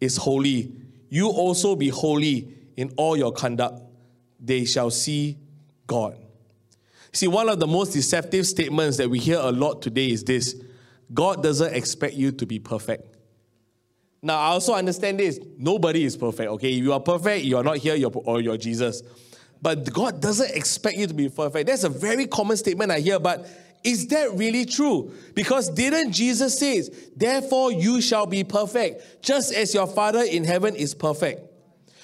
is 0.00 0.16
holy, 0.16 0.72
you 1.08 1.28
also 1.28 1.74
be 1.74 1.88
holy 1.88 2.54
in 2.76 2.92
all 2.96 3.16
your 3.16 3.32
conduct. 3.32 3.82
They 4.38 4.64
shall 4.64 4.90
see 4.90 5.38
God. 5.86 6.16
See, 7.12 7.26
one 7.26 7.48
of 7.48 7.58
the 7.58 7.66
most 7.66 7.92
deceptive 7.92 8.46
statements 8.46 8.96
that 8.98 9.08
we 9.08 9.18
hear 9.18 9.38
a 9.40 9.50
lot 9.50 9.82
today 9.82 10.10
is 10.10 10.24
this 10.24 10.54
God 11.12 11.42
doesn't 11.42 11.74
expect 11.74 12.14
you 12.14 12.32
to 12.32 12.46
be 12.46 12.58
perfect. 12.58 13.16
Now, 14.20 14.38
I 14.38 14.46
also 14.48 14.74
understand 14.74 15.20
this. 15.20 15.38
Nobody 15.56 16.04
is 16.04 16.16
perfect, 16.16 16.50
okay? 16.52 16.72
If 16.72 16.82
you 16.82 16.92
are 16.92 17.00
perfect, 17.00 17.44
you 17.44 17.56
are 17.56 17.62
not 17.62 17.78
here, 17.78 17.94
you're, 17.94 18.10
or 18.14 18.40
you're 18.40 18.56
Jesus. 18.56 19.02
But 19.62 19.92
God 19.92 20.20
doesn't 20.20 20.50
expect 20.50 20.96
you 20.96 21.06
to 21.06 21.14
be 21.14 21.28
perfect. 21.28 21.68
That's 21.68 21.84
a 21.84 21.88
very 21.88 22.26
common 22.26 22.56
statement 22.56 22.90
I 22.90 23.00
hear, 23.00 23.18
but 23.18 23.48
is 23.84 24.08
that 24.08 24.32
really 24.34 24.64
true? 24.64 25.12
Because 25.34 25.70
didn't 25.70 26.12
Jesus 26.12 26.58
say, 26.58 26.82
therefore 27.16 27.72
you 27.72 28.00
shall 28.00 28.26
be 28.26 28.44
perfect, 28.44 29.22
just 29.22 29.54
as 29.54 29.72
your 29.72 29.86
Father 29.86 30.22
in 30.22 30.44
heaven 30.44 30.74
is 30.74 30.94
perfect? 30.94 31.40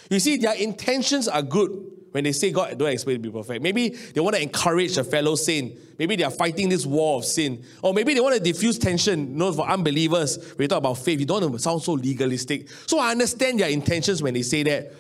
You 0.09 0.21
see, 0.21 0.37
their 0.37 0.55
intentions 0.55 1.27
are 1.27 1.43
good 1.43 1.91
when 2.15 2.23
they 2.23 2.31
say 2.31 2.53
God 2.53 2.79
don't 2.79 2.91
expect 2.91 3.17
to 3.17 3.19
be 3.19 3.29
perfect. 3.29 3.61
Maybe 3.61 3.89
they 3.89 4.21
want 4.21 4.37
to 4.37 4.43
encourage 4.43 4.97
a 4.99 5.03
fellow 5.03 5.35
saint. 5.35 5.99
Maybe 5.99 6.15
they 6.15 6.23
are 6.23 6.31
fighting 6.31 6.69
this 6.69 6.87
war 6.87 7.19
of 7.19 7.25
sin. 7.25 7.65
Or 7.83 7.93
maybe 7.93 8.15
they 8.15 8.21
want 8.21 8.37
to 8.37 8.41
diffuse 8.41 8.79
tension. 8.79 9.33
You 9.33 9.37
know, 9.37 9.53
for 9.53 9.69
unbelievers, 9.69 10.37
when 10.51 10.59
we 10.59 10.69
talk 10.69 10.79
about 10.79 10.99
faith, 10.99 11.19
you 11.19 11.27
don't 11.27 11.43
want 11.43 11.55
to 11.55 11.59
sound 11.59 11.83
so 11.83 11.95
legalistic. 11.95 12.71
So 12.87 13.01
I 13.01 13.11
understand 13.11 13.59
their 13.59 13.69
intentions 13.69 14.23
when 14.23 14.33
they 14.33 14.43
say 14.43 14.63
that. 14.63 14.93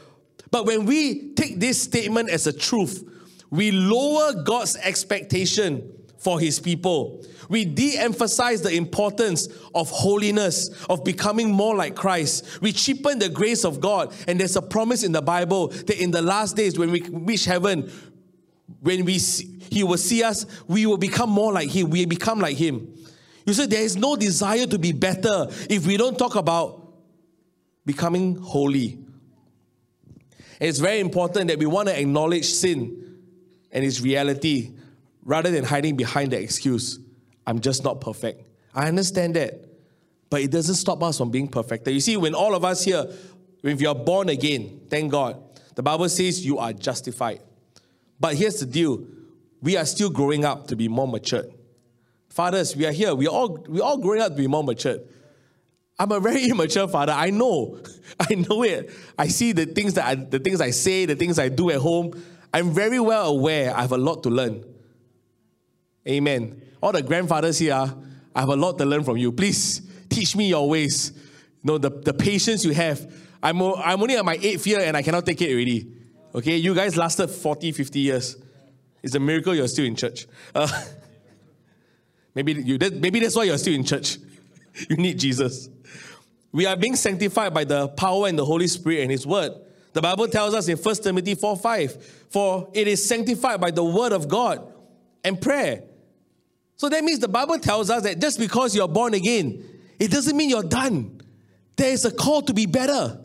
But 0.50 0.66
when 0.66 0.87
we 0.87 1.31
take 1.34 1.61
this 1.61 1.81
statement 1.81 2.31
as 2.31 2.49
a 2.49 2.52
truth, 2.52 3.08
we 3.49 3.70
lower 3.70 4.43
God's 4.43 4.75
expectation 4.78 5.94
for 6.24 6.40
his 6.40 6.58
people. 6.58 7.22
We 7.50 7.66
de 7.66 7.98
emphasize 7.98 8.62
the 8.62 8.72
importance 8.72 9.46
of 9.74 9.90
holiness, 9.90 10.70
of 10.88 11.04
becoming 11.04 11.52
more 11.52 11.76
like 11.76 11.94
Christ. 11.94 12.62
We 12.62 12.72
cheapen 12.72 13.18
the 13.18 13.28
grace 13.28 13.62
of 13.62 13.78
God. 13.78 14.14
And 14.26 14.40
there's 14.40 14.56
a 14.56 14.62
promise 14.62 15.04
in 15.04 15.12
the 15.12 15.20
Bible 15.20 15.68
that 15.68 16.02
in 16.02 16.10
the 16.10 16.22
last 16.22 16.56
days, 16.56 16.78
when 16.78 16.90
we 16.90 17.02
reach 17.02 17.44
heaven, 17.44 17.92
when 18.80 19.04
we 19.04 19.18
see, 19.18 19.60
he 19.70 19.84
will 19.84 19.98
see 19.98 20.22
us, 20.22 20.46
we 20.66 20.86
will 20.86 20.96
become 20.96 21.28
more 21.28 21.52
like 21.52 21.68
him. 21.68 21.90
We 21.90 22.06
become 22.06 22.40
like 22.40 22.56
him. 22.56 22.94
You 23.44 23.52
see, 23.52 23.66
there 23.66 23.82
is 23.82 23.94
no 23.94 24.16
desire 24.16 24.66
to 24.66 24.78
be 24.78 24.92
better 24.92 25.48
if 25.68 25.86
we 25.86 25.98
don't 25.98 26.18
talk 26.18 26.36
about 26.36 26.80
becoming 27.84 28.36
holy. 28.36 28.98
it's 30.58 30.78
very 30.78 31.00
important 31.00 31.48
that 31.48 31.58
we 31.58 31.66
want 31.66 31.88
to 31.88 32.00
acknowledge 32.00 32.46
sin 32.46 33.19
and 33.70 33.84
its 33.84 34.00
reality 34.00 34.70
rather 35.24 35.50
than 35.50 35.64
hiding 35.64 35.96
behind 35.96 36.32
the 36.32 36.40
excuse, 36.40 36.98
I'm 37.46 37.60
just 37.60 37.84
not 37.84 38.00
perfect. 38.00 38.46
I 38.74 38.88
understand 38.88 39.36
that. 39.36 39.64
But 40.31 40.43
it 40.43 40.50
doesn't 40.50 40.74
stop 40.74 41.02
us 41.02 41.19
from 41.19 41.31
being 41.31 41.48
perfect. 41.48 41.86
You 41.86 42.00
see, 42.00 42.16
when 42.16 42.34
all 42.34 42.54
of 42.54 42.64
us 42.64 42.82
here, 42.84 43.06
if 43.62 43.81
you're 43.81 43.94
born 43.94 44.28
again, 44.28 44.81
thank 44.90 45.12
God, 45.12 45.40
the 45.74 45.82
Bible 45.82 46.08
says 46.08 46.44
you 46.44 46.58
are 46.58 46.72
justified. 46.72 47.40
But 48.19 48.34
here's 48.34 48.60
the 48.60 48.66
deal 48.66 49.04
we 49.60 49.76
are 49.76 49.86
still 49.86 50.10
growing 50.10 50.44
up 50.44 50.66
to 50.69 50.76
be 50.76 50.88
more 50.88 51.08
matured. 51.08 51.52
Fathers, 52.28 52.76
we 52.76 52.84
are 52.84 52.93
here. 52.93 53.14
We 53.14 53.26
are 53.26 53.31
all, 53.31 53.64
we 53.69 53.81
are 53.81 53.84
all 53.84 53.98
growing 53.98 54.20
up 54.20 54.32
to 54.32 54.36
be 54.36 54.46
more 54.46 54.64
matured. 54.64 55.02
I'm 55.98 56.10
a 56.10 56.20
very 56.20 56.44
immature 56.50 56.88
father. 56.88 57.12
I 57.12 57.31
know. 57.31 57.78
I 58.20 58.34
know 58.34 58.62
it. 58.62 58.90
I 59.16 59.28
see 59.28 59.52
the 59.52 59.66
things 59.66 59.94
that 59.94 60.04
I, 60.04 60.14
the 60.16 60.38
things 60.38 60.60
I 60.60 60.70
say, 60.70 61.06
the 61.06 61.16
things 61.16 61.38
I 61.38 61.48
do 61.48 61.70
at 61.70 61.78
home. 61.78 62.20
I'm 62.52 62.72
very 62.72 63.00
well 63.00 63.31
aware 63.31 63.74
I 63.74 63.82
have 63.82 63.93
a 63.93 63.98
lot 63.98 64.22
to 64.24 64.31
learn. 64.31 64.64
Amen. 66.06 66.61
All 66.82 66.93
the 66.93 67.03
grandfathers 67.03 67.58
here, 67.58 67.94
I 68.34 68.41
have 68.41 68.49
a 68.49 68.56
lot 68.56 68.79
to 68.79 68.84
learn 68.84 69.05
from 69.05 69.17
you. 69.17 69.32
Please 69.32 69.81
teach 70.08 70.37
me 70.37 70.49
your 70.49 70.69
ways. 70.69 71.13
You 71.15 71.20
know, 71.65 71.79
the, 71.79 71.91
the 71.91 72.13
patience 72.13 72.65
you 72.65 72.73
have. 72.75 73.11
I'm, 73.43 73.61
I'm 73.63 74.01
only 74.03 74.17
at 74.17 74.25
my 74.25 74.39
eighth 74.41 74.67
year 74.67 74.81
and 74.81 74.96
I 74.96 75.03
cannot 75.03 75.25
take 75.25 75.41
it 75.41 75.51
already. 75.51 75.91
Okay, 76.34 76.56
you 76.56 76.75
guys 76.75 76.96
lasted 76.96 77.29
40, 77.29 77.73
50 77.73 78.01
years. 78.01 78.37
It's 79.03 79.15
a 79.15 79.20
miracle 79.20 79.55
you're 79.55 79.69
still 79.69 79.84
in 79.84 79.94
church. 79.94 80.27
Uh, 80.55 80.69
maybe, 82.34 82.55
you, 82.55 82.79
that, 82.79 82.94
maybe 82.94 83.20
that's 83.20 83.37
why 83.37 83.44
you're 83.44 83.58
still 83.58 83.75
in 83.75 83.84
church. 83.84 84.19
you 84.91 84.96
need 84.96 85.19
Jesus. 85.19 85.69
We 86.53 86.67
are 86.67 86.77
being 86.77 86.96
sanctified 86.96 87.55
by 87.55 87.65
the 87.65 87.89
power 87.89 88.29
and 88.29 88.39
the 88.39 88.44
Holy 88.44 88.67
Spirit 88.67 89.03
and 89.03 89.11
His 89.11 89.27
Word. 89.27 89.53
The 89.93 90.03
Bible 90.03 90.27
tells 90.29 90.55
us 90.55 90.69
in 90.69 90.77
1 90.77 90.94
Timothy 90.96 91.34
4 91.34 91.56
5, 91.56 92.27
for 92.31 92.70
it 92.75 92.89
is 92.89 93.06
sanctified 93.06 93.61
by 93.61 93.70
the 93.70 93.84
Word 93.84 94.13
of 94.13 94.29
God 94.29 94.73
and 95.23 95.41
prayer. 95.41 95.84
So 96.84 96.91
that 96.91 97.03
means 97.03 97.19
the 97.19 97.29
Bible 97.29 97.58
tells 97.58 97.88
us 97.88 98.03
that 98.03 98.20
just 98.20 98.38
because 98.38 98.76
you're 98.76 98.86
born 98.86 99.14
again, 99.14 99.64
it 99.98 100.10
doesn't 100.10 100.36
mean 100.36 100.50
you're 100.50 100.62
done. 100.62 101.19
There 101.76 101.91
is 101.91 102.05
a 102.05 102.10
call 102.10 102.43
to 102.43 102.53
be 102.53 102.67
better. 102.67 103.19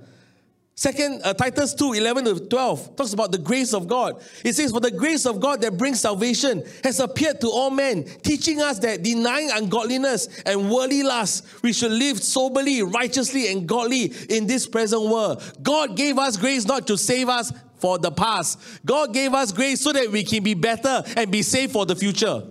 Second, 0.75 1.19
uh, 1.25 1.33
Titus 1.33 1.73
2, 1.73 1.91
11 1.91 2.23
to 2.23 2.39
12 2.47 2.95
talks 2.95 3.11
about 3.11 3.33
the 3.33 3.37
grace 3.37 3.73
of 3.73 3.85
God. 3.85 4.23
It 4.45 4.55
says, 4.55 4.71
For 4.71 4.79
the 4.79 4.91
grace 4.91 5.25
of 5.25 5.41
God 5.41 5.59
that 5.59 5.77
brings 5.77 5.99
salvation 5.99 6.63
has 6.85 7.01
appeared 7.01 7.41
to 7.41 7.49
all 7.49 7.69
men, 7.69 8.05
teaching 8.23 8.61
us 8.61 8.79
that 8.79 9.03
denying 9.03 9.51
ungodliness 9.51 10.41
and 10.45 10.71
worldly 10.71 11.03
lust, 11.03 11.45
we 11.61 11.73
should 11.73 11.91
live 11.91 12.23
soberly, 12.23 12.81
righteously, 12.81 13.51
and 13.51 13.67
godly 13.67 14.13
in 14.29 14.47
this 14.47 14.67
present 14.67 15.01
world. 15.01 15.43
God 15.61 15.97
gave 15.97 16.17
us 16.17 16.37
grace 16.37 16.63
not 16.63 16.87
to 16.87 16.97
save 16.97 17.27
us 17.27 17.51
for 17.75 17.97
the 17.97 18.11
past. 18.11 18.57
God 18.85 19.13
gave 19.13 19.33
us 19.33 19.51
grace 19.51 19.81
so 19.81 19.91
that 19.91 20.09
we 20.09 20.23
can 20.23 20.43
be 20.43 20.53
better 20.53 21.03
and 21.17 21.29
be 21.29 21.41
saved 21.41 21.73
for 21.73 21.85
the 21.85 21.97
future. 21.97 22.41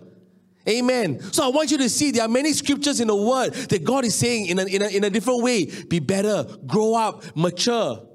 Amen. 0.69 1.21
So 1.33 1.45
I 1.45 1.49
want 1.49 1.71
you 1.71 1.79
to 1.79 1.89
see 1.89 2.11
there 2.11 2.25
are 2.25 2.29
many 2.29 2.53
scriptures 2.53 3.01
in 3.01 3.09
the 3.09 3.17
word 3.17 3.55
that 3.55 3.85
God 3.85 4.05
is 4.05 4.15
saying 4.15 4.47
in 4.47 4.59
a, 4.59 4.65
in 4.65 4.83
a, 4.83 4.89
in 4.89 5.05
a 5.05 5.11
different 5.11 5.43
way 5.43 5.65
be 5.65 5.99
better, 5.99 6.45
grow 6.67 6.95
up, 6.95 7.25
mature. 7.35 8.07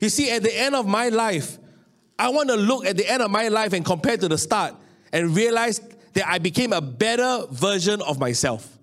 You 0.00 0.08
see, 0.08 0.30
at 0.30 0.42
the 0.42 0.54
end 0.54 0.74
of 0.74 0.86
my 0.86 1.08
life, 1.08 1.58
I 2.18 2.28
want 2.28 2.50
to 2.50 2.56
look 2.56 2.84
at 2.84 2.96
the 2.96 3.10
end 3.10 3.22
of 3.22 3.30
my 3.30 3.48
life 3.48 3.72
and 3.72 3.84
compare 3.84 4.16
to 4.16 4.28
the 4.28 4.36
start 4.36 4.74
and 5.12 5.34
realize 5.34 5.80
that 6.12 6.28
I 6.28 6.38
became 6.38 6.72
a 6.72 6.80
better 6.80 7.46
version 7.50 8.02
of 8.02 8.18
myself. 8.18 8.78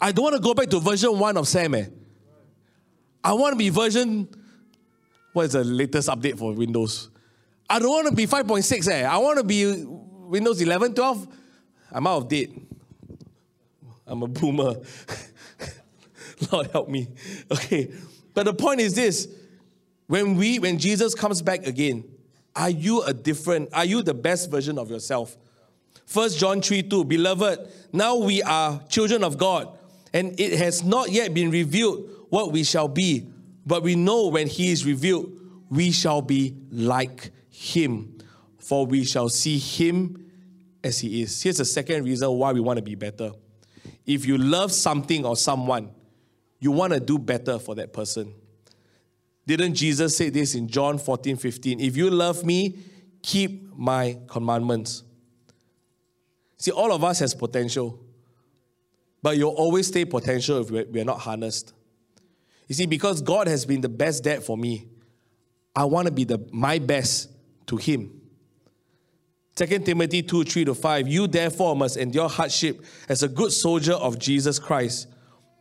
I 0.00 0.12
don't 0.12 0.24
want 0.24 0.36
to 0.36 0.42
go 0.42 0.52
back 0.52 0.68
to 0.70 0.80
version 0.80 1.16
one 1.18 1.36
of 1.36 1.46
Sam. 1.46 1.74
Eh? 1.74 1.86
I 3.22 3.32
want 3.34 3.52
to 3.52 3.56
be 3.56 3.68
version. 3.68 4.28
What 5.32 5.44
is 5.46 5.52
the 5.52 5.64
latest 5.64 6.08
update 6.08 6.38
for 6.38 6.52
Windows? 6.52 7.10
I 7.68 7.78
don't 7.78 7.90
want 7.90 8.08
to 8.08 8.14
be 8.14 8.26
5.6. 8.26 8.88
Eh? 8.88 9.04
I 9.04 9.16
want 9.18 9.38
to 9.38 9.44
be 9.44 9.84
Windows 9.84 10.60
11, 10.60 10.94
12. 10.94 11.26
I'm 11.92 12.06
out 12.06 12.18
of 12.18 12.28
date. 12.28 12.52
I'm 14.06 14.22
a 14.22 14.28
boomer. 14.28 14.74
Lord 16.52 16.70
help 16.70 16.88
me. 16.88 17.08
Okay. 17.50 17.90
But 18.34 18.44
the 18.44 18.54
point 18.54 18.80
is 18.80 18.94
this 18.94 19.28
when 20.06 20.36
we 20.36 20.58
when 20.58 20.78
Jesus 20.78 21.14
comes 21.14 21.42
back 21.42 21.66
again, 21.66 22.04
are 22.54 22.70
you 22.70 23.02
a 23.02 23.12
different, 23.12 23.70
are 23.72 23.84
you 23.84 24.02
the 24.02 24.14
best 24.14 24.50
version 24.50 24.78
of 24.78 24.90
yourself? 24.90 25.36
First 26.06 26.38
John 26.38 26.62
3 26.62 26.84
2, 26.84 27.04
beloved, 27.04 27.68
now 27.92 28.16
we 28.16 28.42
are 28.42 28.80
children 28.88 29.24
of 29.24 29.38
God, 29.38 29.76
and 30.12 30.38
it 30.38 30.58
has 30.58 30.84
not 30.84 31.10
yet 31.10 31.34
been 31.34 31.50
revealed 31.50 32.08
what 32.30 32.52
we 32.52 32.62
shall 32.62 32.88
be, 32.88 33.28
but 33.64 33.82
we 33.82 33.96
know 33.96 34.28
when 34.28 34.46
he 34.46 34.70
is 34.70 34.86
revealed, 34.86 35.32
we 35.68 35.90
shall 35.90 36.22
be 36.22 36.56
like 36.70 37.32
him, 37.56 38.18
for 38.58 38.84
we 38.84 39.02
shall 39.02 39.30
see 39.30 39.56
him 39.58 40.30
as 40.84 41.00
he 41.00 41.22
is. 41.22 41.42
Here's 41.42 41.56
the 41.56 41.64
second 41.64 42.04
reason 42.04 42.30
why 42.30 42.52
we 42.52 42.60
want 42.60 42.76
to 42.76 42.82
be 42.82 42.94
better. 42.94 43.32
If 44.04 44.26
you 44.26 44.36
love 44.36 44.72
something 44.72 45.24
or 45.24 45.36
someone, 45.36 45.90
you 46.60 46.70
want 46.70 46.92
to 46.92 47.00
do 47.00 47.18
better 47.18 47.58
for 47.58 47.74
that 47.76 47.94
person. 47.94 48.34
Didn't 49.46 49.74
Jesus 49.74 50.16
say 50.16 50.28
this 50.28 50.54
in 50.54 50.68
John 50.68 50.98
14 50.98 51.36
15? 51.36 51.80
If 51.80 51.96
you 51.96 52.10
love 52.10 52.44
me, 52.44 52.78
keep 53.22 53.74
my 53.74 54.18
commandments. 54.26 55.02
See, 56.58 56.72
all 56.72 56.92
of 56.92 57.02
us 57.04 57.20
has 57.20 57.34
potential, 57.34 57.98
but 59.22 59.38
you'll 59.38 59.50
always 59.50 59.86
stay 59.86 60.04
potential 60.04 60.60
if 60.60 60.70
we're 60.70 61.04
not 61.04 61.20
harnessed. 61.20 61.72
You 62.68 62.74
see, 62.74 62.86
because 62.86 63.22
God 63.22 63.46
has 63.46 63.64
been 63.64 63.80
the 63.80 63.88
best 63.88 64.24
dad 64.24 64.42
for 64.42 64.58
me, 64.58 64.88
I 65.74 65.84
want 65.84 66.06
to 66.06 66.12
be 66.12 66.24
the, 66.24 66.46
my 66.52 66.78
best 66.78 67.30
to 67.66 67.76
Him. 67.76 68.20
2 69.56 69.66
Timothy 69.80 70.22
2 70.22 70.44
3 70.44 70.64
to 70.66 70.74
5. 70.74 71.08
You 71.08 71.26
therefore 71.26 71.74
must 71.74 71.96
endure 71.96 72.28
hardship 72.28 72.84
as 73.08 73.22
a 73.22 73.28
good 73.28 73.52
soldier 73.52 73.94
of 73.94 74.18
Jesus 74.18 74.58
Christ. 74.58 75.08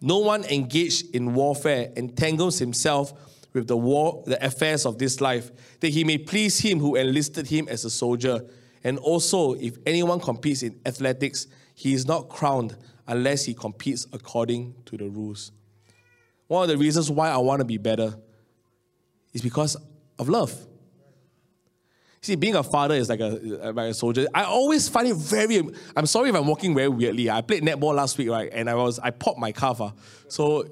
No 0.02 0.20
one 0.20 0.44
engaged 0.46 1.16
in 1.16 1.34
warfare 1.34 1.92
entangles 1.96 2.60
himself 2.60 3.14
with 3.54 3.68
the 3.68 3.78
war, 3.78 4.22
the 4.26 4.46
affairs 4.46 4.86
of 4.86 4.98
this 4.98 5.22
life, 5.22 5.50
that 5.80 5.90
he 5.90 6.04
may 6.04 6.18
please 6.18 6.60
him 6.60 6.80
who 6.80 6.96
enlisted 6.96 7.48
him 7.48 7.70
as 7.70 7.86
a 7.86 7.90
soldier. 7.90 8.42
And 8.84 9.00
also, 9.00 9.54
if 9.54 9.78
anyone 9.86 10.20
competes 10.20 10.62
in 10.62 10.80
athletics, 10.86 11.48
he 11.74 11.94
is 11.94 12.06
not 12.06 12.28
crowned 12.28 12.76
unless 13.08 13.46
he 13.46 13.54
competes 13.54 14.06
according 14.12 14.76
to 14.86 14.98
the 14.98 15.08
rules. 15.08 15.54
One 16.48 16.64
of 16.64 16.70
the 16.70 16.78
reasons 16.78 17.10
why 17.10 17.30
I 17.30 17.38
want 17.38 17.62
to 17.62 17.66
be 17.66 17.78
better 17.78 18.16
is 19.34 19.42
because 19.42 19.78
of 20.20 20.30
love. 20.30 20.54
See, 22.26 22.36
being 22.36 22.56
a 22.56 22.64
father 22.64 22.96
is 22.96 23.08
like 23.08 23.20
a, 23.20 23.72
like 23.72 23.92
a 23.92 23.94
soldier. 23.94 24.26
I 24.34 24.46
always 24.46 24.90
find 24.90 25.08
it 25.08 25.16
very. 25.16 25.62
I'm 25.96 26.08
sorry 26.08 26.30
if 26.30 26.36
I'm 26.36 26.48
walking 26.48 26.74
very 26.74 26.88
weirdly. 26.88 27.30
I 27.30 27.42
played 27.42 27.62
netball 27.62 27.94
last 27.94 28.18
week, 28.18 28.32
right? 28.32 28.50
And 28.52 28.68
I 28.68 28.74
was 28.74 28.98
I 28.98 29.12
popped 29.12 29.38
my 29.38 29.52
calf. 29.52 29.80
Uh. 29.80 29.92
So 30.28 30.68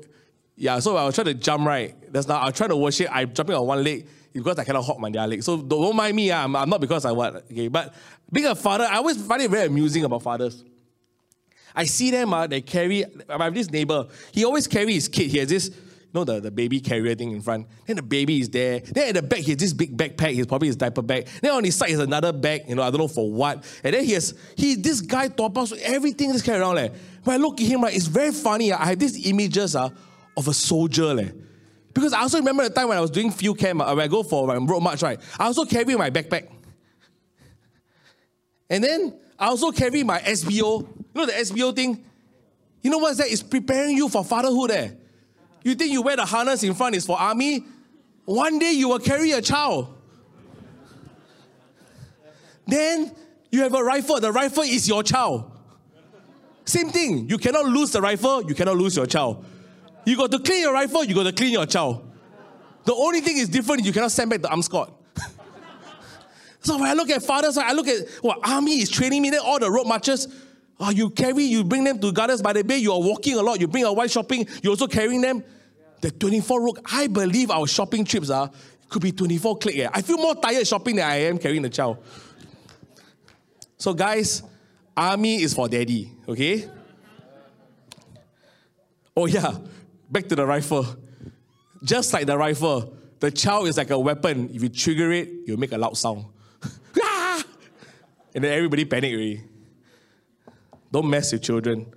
yeah, 0.56 0.80
so 0.80 0.98
I 0.98 1.06
was 1.06 1.14
trying 1.14 1.26
to 1.26 1.36
jump 1.36 1.68
right. 1.68 1.96
That's 2.12 2.28
now 2.28 2.42
I'm 2.42 2.54
trying 2.54 2.72
to 2.72 2.76
worship. 2.76 3.08
I'm 3.16 3.32
jumping 3.36 3.56
on 3.56 3.68
one 3.68 3.84
leg 3.84 4.08
because 4.34 4.58
I 4.58 4.64
cannot 4.64 4.84
hop 4.84 4.98
my 4.98 5.10
other 5.10 5.28
leg. 5.28 5.44
So 5.44 5.62
don't 5.62 5.96
mind 5.96 6.16
me. 6.16 6.32
I'm, 6.32 6.56
I'm 6.56 6.68
not 6.68 6.82
because 6.82 7.06
I 7.06 7.12
what. 7.12 7.36
Okay, 7.52 7.68
but 7.68 7.94
being 8.32 8.48
a 8.48 8.56
father, 8.56 8.88
I 8.90 8.96
always 8.96 9.24
find 9.24 9.44
it 9.44 9.52
very 9.52 9.68
amusing 9.68 10.04
about 10.06 10.24
fathers. 10.24 10.66
I 11.76 11.86
see 11.86 12.10
them. 12.10 12.34
Uh, 12.34 12.48
they 12.48 12.62
carry. 12.62 13.06
I 13.30 13.44
have 13.44 13.54
this 13.54 13.70
neighbor. 13.70 14.08
He 14.32 14.44
always 14.44 14.66
carry 14.66 14.96
his 14.96 15.08
kid. 15.08 15.30
He 15.30 15.38
has 15.38 15.50
this 15.50 15.70
know, 16.14 16.24
the, 16.24 16.40
the 16.40 16.52
baby 16.52 16.80
carrier 16.80 17.16
thing 17.16 17.32
in 17.32 17.42
front. 17.42 17.68
Then 17.86 17.96
the 17.96 18.04
baby 18.04 18.40
is 18.40 18.50
there. 18.50 18.80
Then 18.80 19.10
at 19.10 19.16
the 19.16 19.22
back, 19.22 19.40
he 19.40 19.52
has 19.52 19.58
this 19.58 19.74
big 19.74 19.98
backpack. 19.98 20.32
He's 20.32 20.46
probably 20.46 20.68
his 20.68 20.76
diaper 20.76 21.02
bag. 21.02 21.28
Then 21.42 21.52
on 21.52 21.64
his 21.64 21.76
side 21.76 21.90
is 21.90 22.00
another 22.00 22.32
bag, 22.32 22.64
you 22.68 22.76
know, 22.76 22.84
I 22.84 22.92
don't 22.92 23.00
know 23.00 23.08
for 23.08 23.32
what. 23.32 23.64
And 23.84 23.94
then 23.94 24.04
he 24.04 24.14
has, 24.14 24.34
he, 24.56 24.76
this 24.76 25.02
guy 25.02 25.28
top 25.28 25.58
everything 25.82 26.30
is 26.30 26.42
carried 26.42 26.62
around. 26.62 26.76
Like. 26.76 26.94
When 27.24 27.36
I 27.36 27.38
look 27.38 27.60
at 27.60 27.68
him, 27.68 27.84
right, 27.84 27.96
it's 27.96 28.08
very 28.08 28.32
funny. 28.32 28.72
I 28.72 28.86
have 28.86 29.00
these 29.00 29.28
images 29.28 29.76
uh, 29.76 29.90
of 30.38 30.48
a 30.48 30.54
soldier. 30.54 31.14
Like. 31.14 31.34
Because 31.94 32.14
I 32.14 32.22
also 32.22 32.38
remember 32.38 32.64
the 32.64 32.70
time 32.70 32.90
when 32.90 32.98
I 32.98 33.02
was 33.02 33.12
doing 33.12 33.32
field 33.32 33.58
camp, 33.58 33.82
uh, 33.82 33.94
when 33.94 34.04
I 34.04 34.08
go 34.08 34.24
for 34.24 34.56
um, 34.56 34.68
road 34.68 34.82
march, 34.82 35.02
right, 35.02 35.20
I 35.40 35.46
also 35.46 35.66
carry 35.66 35.96
my 35.96 36.10
backpack. 36.10 36.50
And 38.70 38.84
then 38.84 39.20
I 39.38 39.48
also 39.48 39.72
carry 39.72 40.04
my 40.04 40.20
SBO. 40.20 40.82
You 40.82 41.06
know 41.14 41.26
the 41.26 41.34
SBO 41.34 41.76
thing? 41.76 42.04
You 42.82 42.90
know 42.90 42.98
what's 42.98 43.18
that? 43.18 43.28
It's 43.32 43.44
preparing 43.44 43.96
you 43.96 44.10
for 44.10 44.24
fatherhood. 44.24 44.72
Eh? 44.72 44.92
You 45.64 45.76
think 45.76 45.92
you 45.92 46.02
wear 46.02 46.16
the 46.16 46.26
harness 46.26 46.64
in 46.64 46.74
front 46.74 46.96
is 46.96 47.06
for 47.06 47.18
army? 47.20 47.66
One 48.26 48.60
day 48.60 48.72
you 48.72 48.90
will 48.90 49.00
carry 49.00 49.32
a 49.32 49.42
child. 49.42 49.98
Then 52.68 53.14
you 53.52 53.62
have 53.62 53.74
a 53.74 53.84
rifle. 53.84 54.20
The 54.20 54.32
rifle 54.32 54.64
is 54.64 54.88
your 54.88 55.04
child. 55.04 55.52
Same 56.66 56.90
thing. 56.90 57.30
You 57.30 57.38
cannot 57.38 57.66
lose 57.66 57.92
the 57.92 58.02
rifle, 58.02 58.44
you 58.46 58.56
cannot 58.56 58.78
lose 58.78 58.96
your 58.96 59.06
child. 59.06 59.46
You 60.06 60.16
got 60.18 60.32
to 60.32 60.40
clean 60.40 60.62
your 60.62 60.74
rifle, 60.74 61.04
you 61.04 61.16
got 61.16 61.24
to 61.24 61.34
clean 61.34 61.52
your 61.52 61.66
child. 61.66 62.10
The 62.86 62.94
only 62.94 63.22
thing 63.22 63.38
is 63.38 63.50
different, 63.50 63.86
you 63.86 63.94
cannot 63.94 64.12
send 64.12 64.30
back 64.30 64.42
the 64.42 64.48
armskote. 64.50 64.92
so 66.62 66.78
when 66.78 66.88
I 66.90 66.94
look 66.94 67.10
at 67.10 67.24
fathers, 67.24 67.58
I 67.58 67.72
look 67.74 67.88
at 67.88 68.08
what 68.22 68.40
army 68.48 68.82
is 68.82 68.90
training 68.90 69.22
me, 69.22 69.30
then 69.30 69.40
all 69.40 69.60
the 69.60 69.70
road 69.70 69.86
marches. 69.86 70.28
Oh, 70.86 70.90
you 70.90 71.10
carry, 71.12 71.46
you 71.46 71.64
bring 71.64 71.86
them 71.86 71.98
to 72.00 72.12
Gardens 72.12 72.42
by 72.42 72.52
the 72.52 72.62
Bay, 72.62 72.78
you 72.78 72.92
are 72.92 73.00
walking 73.00 73.36
a 73.36 73.42
lot, 73.42 73.58
you 73.58 73.70
bring 73.70 73.84
your 73.86 73.96
wife 73.96 74.12
shopping, 74.12 74.46
you're 74.62 74.72
also 74.72 74.86
carrying 74.86 75.22
them. 75.22 75.42
The 76.02 76.12
24 76.12 76.62
rook, 76.62 76.80
I 76.92 77.08
believe 77.08 77.52
our 77.52 77.66
shopping 77.66 78.04
trips 78.04 78.30
are 78.30 78.52
could 78.90 79.02
be 79.02 79.14
24 79.14 79.60
click. 79.60 79.78
Eh. 79.78 79.90
I 79.94 80.02
feel 80.02 80.18
more 80.18 80.36
tired 80.36 80.68
shopping 80.68 80.98
than 80.98 81.10
I 81.10 81.22
am 81.22 81.38
carrying 81.38 81.62
the 81.62 81.70
child. 81.70 82.04
So, 83.78 83.94
guys, 83.94 84.44
army 84.96 85.42
is 85.42 85.54
for 85.54 85.70
daddy, 85.70 86.12
okay? 86.28 86.70
Oh, 89.16 89.28
yeah, 89.28 89.56
back 90.12 90.28
to 90.28 90.36
the 90.36 90.46
rifle. 90.46 90.86
Just 91.82 92.12
like 92.12 92.26
the 92.26 92.38
rifle, 92.38 92.94
the 93.22 93.32
child 93.32 93.70
is 93.70 93.78
like 93.78 93.90
a 93.90 93.98
weapon. 93.98 94.50
If 94.54 94.62
you 94.62 94.68
trigger 94.68 95.14
it, 95.14 95.30
you 95.46 95.56
make 95.56 95.72
a 95.72 95.78
loud 95.78 95.96
sound. 95.96 96.26
and 98.36 98.44
then 98.44 98.52
everybody 98.52 98.84
panic 98.84 99.14
already. 99.14 99.44
Don't 100.94 101.10
mess 101.10 101.32
with 101.32 101.42
children. 101.42 101.92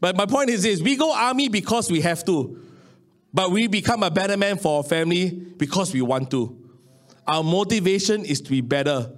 But 0.00 0.16
my 0.16 0.24
point 0.24 0.48
is 0.48 0.62
this 0.62 0.80
we 0.80 0.96
go 0.96 1.14
army 1.14 1.50
because 1.50 1.90
we 1.90 2.00
have 2.00 2.24
to. 2.24 2.58
But 3.32 3.50
we 3.50 3.66
become 3.68 4.02
a 4.02 4.10
better 4.10 4.36
man 4.36 4.56
for 4.56 4.78
our 4.78 4.82
family 4.82 5.30
because 5.30 5.92
we 5.92 6.00
want 6.00 6.30
to. 6.30 6.56
Our 7.28 7.44
motivation 7.44 8.24
is 8.24 8.40
to 8.40 8.50
be 8.50 8.62
better. 8.62 9.12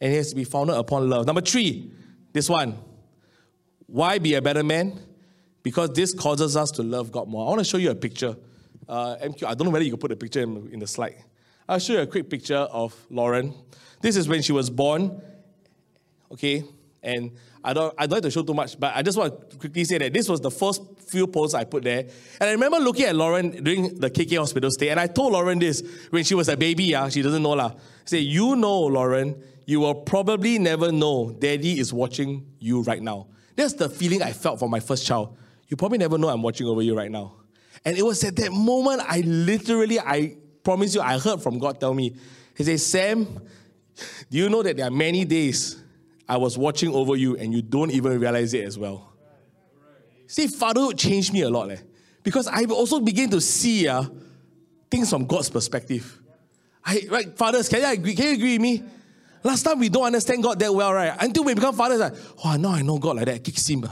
And 0.00 0.12
it 0.12 0.16
has 0.16 0.30
to 0.30 0.36
be 0.36 0.44
founded 0.44 0.76
upon 0.76 1.10
love. 1.10 1.26
Number 1.26 1.42
three, 1.42 1.92
this 2.32 2.48
one. 2.48 2.78
Why 3.86 4.18
be 4.18 4.34
a 4.34 4.42
better 4.42 4.64
man? 4.64 4.98
Because 5.62 5.90
this 5.90 6.14
causes 6.14 6.56
us 6.56 6.70
to 6.72 6.82
love 6.82 7.12
God 7.12 7.28
more. 7.28 7.44
I 7.46 7.50
want 7.50 7.58
to 7.58 7.64
show 7.64 7.76
you 7.76 7.90
a 7.90 7.94
picture. 7.94 8.36
Uh, 8.88 9.16
MQ, 9.16 9.44
I 9.44 9.54
don't 9.54 9.66
know 9.66 9.70
whether 9.70 9.84
you 9.84 9.90
can 9.90 10.00
put 10.00 10.12
a 10.12 10.16
picture 10.16 10.40
in, 10.40 10.70
in 10.72 10.78
the 10.78 10.86
slide. 10.86 11.22
I'll 11.68 11.78
show 11.78 11.92
you 11.92 12.00
a 12.00 12.06
quick 12.06 12.30
picture 12.30 12.56
of 12.56 12.96
Lauren. 13.10 13.52
This 14.00 14.16
is 14.16 14.26
when 14.26 14.40
she 14.40 14.52
was 14.52 14.70
born. 14.70 15.20
Okay, 16.32 16.64
and 17.02 17.32
I 17.62 17.72
don't, 17.74 17.94
I 17.98 18.06
don't 18.06 18.16
have 18.16 18.22
to 18.22 18.30
show 18.30 18.42
too 18.42 18.54
much, 18.54 18.78
but 18.80 18.96
I 18.96 19.02
just 19.02 19.18
want 19.18 19.50
to 19.50 19.56
quickly 19.56 19.84
say 19.84 19.98
that 19.98 20.12
this 20.12 20.28
was 20.28 20.40
the 20.40 20.50
first 20.50 20.82
few 21.06 21.26
posts 21.26 21.54
I 21.54 21.64
put 21.64 21.84
there. 21.84 22.00
And 22.40 22.48
I 22.48 22.52
remember 22.52 22.78
looking 22.78 23.04
at 23.04 23.14
Lauren 23.14 23.62
during 23.62 23.98
the 23.98 24.10
KK 24.10 24.38
hospital 24.38 24.70
stay, 24.70 24.88
and 24.88 24.98
I 24.98 25.06
told 25.06 25.32
Lauren 25.32 25.58
this 25.58 25.82
when 26.10 26.24
she 26.24 26.34
was 26.34 26.48
a 26.48 26.56
baby, 26.56 26.84
yeah, 26.84 27.08
she 27.08 27.20
doesn't 27.20 27.42
know. 27.42 27.50
lah. 27.50 27.72
say, 28.04 28.20
you 28.20 28.56
know, 28.56 28.80
Lauren, 28.80 29.42
you 29.66 29.80
will 29.80 29.94
probably 29.94 30.58
never 30.58 30.90
know 30.90 31.32
daddy 31.32 31.78
is 31.78 31.92
watching 31.92 32.46
you 32.58 32.82
right 32.82 33.02
now. 33.02 33.26
That's 33.56 33.74
the 33.74 33.88
feeling 33.88 34.22
I 34.22 34.32
felt 34.32 34.58
for 34.58 34.68
my 34.68 34.80
first 34.80 35.06
child. 35.06 35.36
You 35.68 35.76
probably 35.76 35.98
never 35.98 36.16
know 36.16 36.28
I'm 36.28 36.42
watching 36.42 36.66
over 36.66 36.82
you 36.82 36.96
right 36.96 37.10
now. 37.10 37.36
And 37.84 37.96
it 37.96 38.02
was 38.02 38.24
at 38.24 38.36
that 38.36 38.52
moment 38.52 39.02
I 39.06 39.20
literally, 39.20 40.00
I 40.00 40.36
promise 40.62 40.94
you, 40.94 41.00
I 41.00 41.18
heard 41.18 41.42
from 41.42 41.58
God 41.58 41.78
tell 41.78 41.94
me, 41.94 42.16
He 42.56 42.64
says, 42.64 42.84
Sam, 42.84 43.26
do 44.30 44.38
you 44.38 44.48
know 44.48 44.62
that 44.62 44.76
there 44.76 44.86
are 44.86 44.90
many 44.90 45.24
days 45.24 45.79
I 46.30 46.36
was 46.36 46.56
watching 46.56 46.94
over 46.94 47.16
you 47.16 47.36
and 47.36 47.52
you 47.52 47.60
don't 47.60 47.90
even 47.90 48.20
realize 48.20 48.54
it 48.54 48.64
as 48.64 48.78
well? 48.78 49.12
See, 50.28 50.46
fatherhood 50.46 50.96
changed 50.96 51.32
me 51.32 51.40
a 51.42 51.50
lot, 51.50 51.72
eh? 51.72 51.78
because 52.22 52.46
I 52.46 52.62
also 52.66 53.00
begin 53.00 53.30
to 53.30 53.40
see 53.40 53.88
uh, 53.88 54.04
things 54.88 55.10
from 55.10 55.26
God's 55.26 55.50
perspective. 55.50 56.20
I, 56.84 57.02
right, 57.10 57.36
fathers, 57.36 57.68
can 57.68 57.80
you 57.80 57.88
agree? 57.88 58.14
Can 58.14 58.26
you 58.26 58.34
agree 58.34 58.52
with 58.52 58.62
me? 58.62 58.84
Last 59.42 59.64
time 59.64 59.80
we 59.80 59.88
don't 59.88 60.04
understand 60.04 60.40
God 60.40 60.60
that 60.60 60.72
well, 60.72 60.92
right? 60.92 61.16
Until 61.18 61.42
we 61.42 61.54
become 61.54 61.74
fathers, 61.74 61.98
like, 61.98 62.14
oh, 62.44 62.56
now 62.56 62.70
I 62.70 62.82
know 62.82 62.98
God 62.98 63.16
like 63.16 63.26
that. 63.26 63.42
Kicks 63.42 63.66
him. 63.66 63.84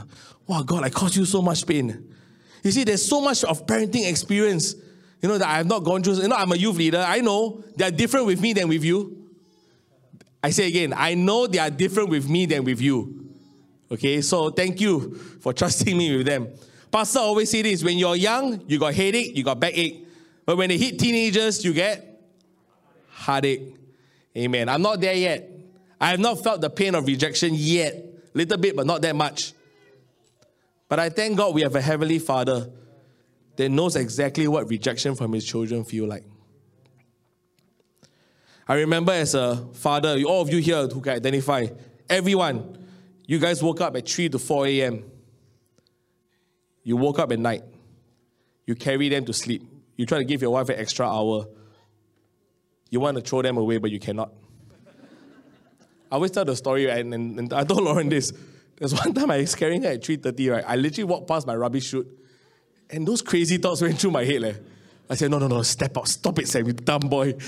Wow, 0.47 0.61
God, 0.61 0.85
I 0.85 0.89
caused 0.89 1.17
you 1.17 1.25
so 1.25 1.41
much 1.41 1.67
pain. 1.67 2.15
You 2.63 2.71
see, 2.71 2.85
there's 2.85 3.05
so 3.05 3.19
much 3.19 3.43
of 3.43 3.65
parenting 3.65 4.09
experience, 4.09 4.75
you 5.21 5.27
know, 5.27 5.37
that 5.37 5.47
I 5.49 5.57
have 5.57 5.67
not 5.67 5.83
gone 5.83 6.03
through. 6.03 6.21
You 6.21 6.29
know, 6.29 6.37
I'm 6.37 6.53
a 6.53 6.55
youth 6.55 6.77
leader. 6.77 7.03
I 7.05 7.19
know 7.19 7.65
they're 7.75 7.91
different 7.91 8.27
with 8.27 8.39
me 8.39 8.53
than 8.53 8.69
with 8.69 8.85
you. 8.85 9.28
I 10.41 10.51
say 10.51 10.67
again, 10.67 10.93
I 10.95 11.15
know 11.15 11.47
they 11.47 11.59
are 11.59 11.69
different 11.69 12.09
with 12.09 12.29
me 12.29 12.45
than 12.45 12.63
with 12.63 12.81
you. 12.81 13.29
Okay, 13.91 14.21
so 14.21 14.49
thank 14.49 14.79
you 14.79 15.15
for 15.41 15.53
trusting 15.59 15.97
me 15.97 16.17
with 16.17 16.25
them. 16.25 16.47
Pastor 16.91 17.19
always 17.19 17.49
say 17.49 17.61
this 17.61 17.83
when 17.83 17.97
you're 17.97 18.15
young, 18.15 18.63
you 18.67 18.79
got 18.79 18.93
headache, 18.93 19.35
you 19.35 19.43
got 19.43 19.59
backache. 19.59 20.05
But 20.45 20.57
when 20.57 20.69
they 20.69 20.77
hit 20.77 20.97
teenagers, 20.97 21.63
you 21.63 21.73
get 21.73 22.21
heartache. 23.11 23.75
Amen. 24.35 24.69
I'm 24.69 24.81
not 24.81 24.99
there 25.01 25.13
yet. 25.13 25.49
I 25.99 26.09
have 26.11 26.19
not 26.19 26.41
felt 26.41 26.61
the 26.61 26.69
pain 26.69 26.95
of 26.95 27.05
rejection 27.05 27.51
yet. 27.53 28.05
Little 28.33 28.57
bit, 28.57 28.75
but 28.75 28.85
not 28.85 29.01
that 29.01 29.15
much. 29.15 29.53
But 30.87 30.99
I 30.99 31.09
thank 31.09 31.37
God 31.37 31.53
we 31.53 31.61
have 31.61 31.75
a 31.75 31.81
heavenly 31.81 32.19
Father 32.19 32.69
that 33.57 33.69
knows 33.69 33.95
exactly 33.95 34.47
what 34.47 34.69
rejection 34.69 35.15
from 35.15 35.33
his 35.33 35.45
children 35.45 35.83
feel 35.83 36.07
like. 36.07 36.23
I 38.69 38.75
remember 38.75 39.11
as 39.11 39.33
a 39.33 39.55
father, 39.73 40.21
all 40.27 40.43
of 40.43 40.53
you 40.53 40.59
here 40.59 40.85
who 40.87 41.01
can 41.01 41.13
identify, 41.13 41.65
everyone, 42.07 42.77
you 43.25 43.39
guys 43.39 43.63
woke 43.63 43.81
up 43.81 43.97
at 43.97 44.07
3 44.07 44.29
to 44.29 44.37
4 44.37 44.67
a.m. 44.67 45.03
You 46.83 46.95
woke 46.95 47.17
up 47.17 47.31
at 47.31 47.39
night. 47.39 47.63
You 48.67 48.75
carry 48.75 49.09
them 49.09 49.25
to 49.25 49.33
sleep. 49.33 49.63
You 49.97 50.05
try 50.05 50.19
to 50.19 50.23
give 50.23 50.43
your 50.43 50.51
wife 50.51 50.69
an 50.69 50.79
extra 50.79 51.07
hour. 51.07 51.47
You 52.91 52.99
want 52.99 53.17
to 53.17 53.23
throw 53.23 53.41
them 53.41 53.57
away, 53.57 53.79
but 53.79 53.89
you 53.89 53.99
cannot. 53.99 54.31
I 56.11 56.15
always 56.15 56.29
tell 56.29 56.45
the 56.45 56.55
story, 56.55 56.87
and, 56.91 57.11
and, 57.11 57.39
and 57.39 57.53
I 57.53 57.63
told 57.63 57.83
Lauren 57.83 58.07
this. 58.07 58.31
There's 58.77 58.93
one 58.93 59.15
time 59.15 59.31
I 59.31 59.37
was 59.37 59.55
carrying 59.55 59.81
her 59.81 59.89
at 59.89 60.03
3.30, 60.03 60.51
right? 60.51 60.63
I 60.67 60.75
literally 60.75 61.05
walked 61.05 61.27
past 61.27 61.47
my 61.47 61.55
rubbish 61.55 61.87
chute, 61.87 62.07
and 62.91 63.07
those 63.07 63.23
crazy 63.23 63.57
thoughts 63.57 63.81
went 63.81 63.99
through 63.99 64.11
my 64.11 64.25
head. 64.25 64.41
Like. 64.41 64.55
I 65.09 65.15
said, 65.15 65.31
no, 65.31 65.39
no, 65.39 65.47
no, 65.47 65.63
step 65.63 65.97
out. 65.97 66.07
Stop 66.07 66.37
it, 66.37 66.47
Sam, 66.47 66.67
you 66.67 66.73
dumb 66.73 67.09
boy. 67.09 67.33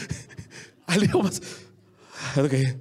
I 0.88 0.98
was, 1.14 1.64
okay. 2.38 2.76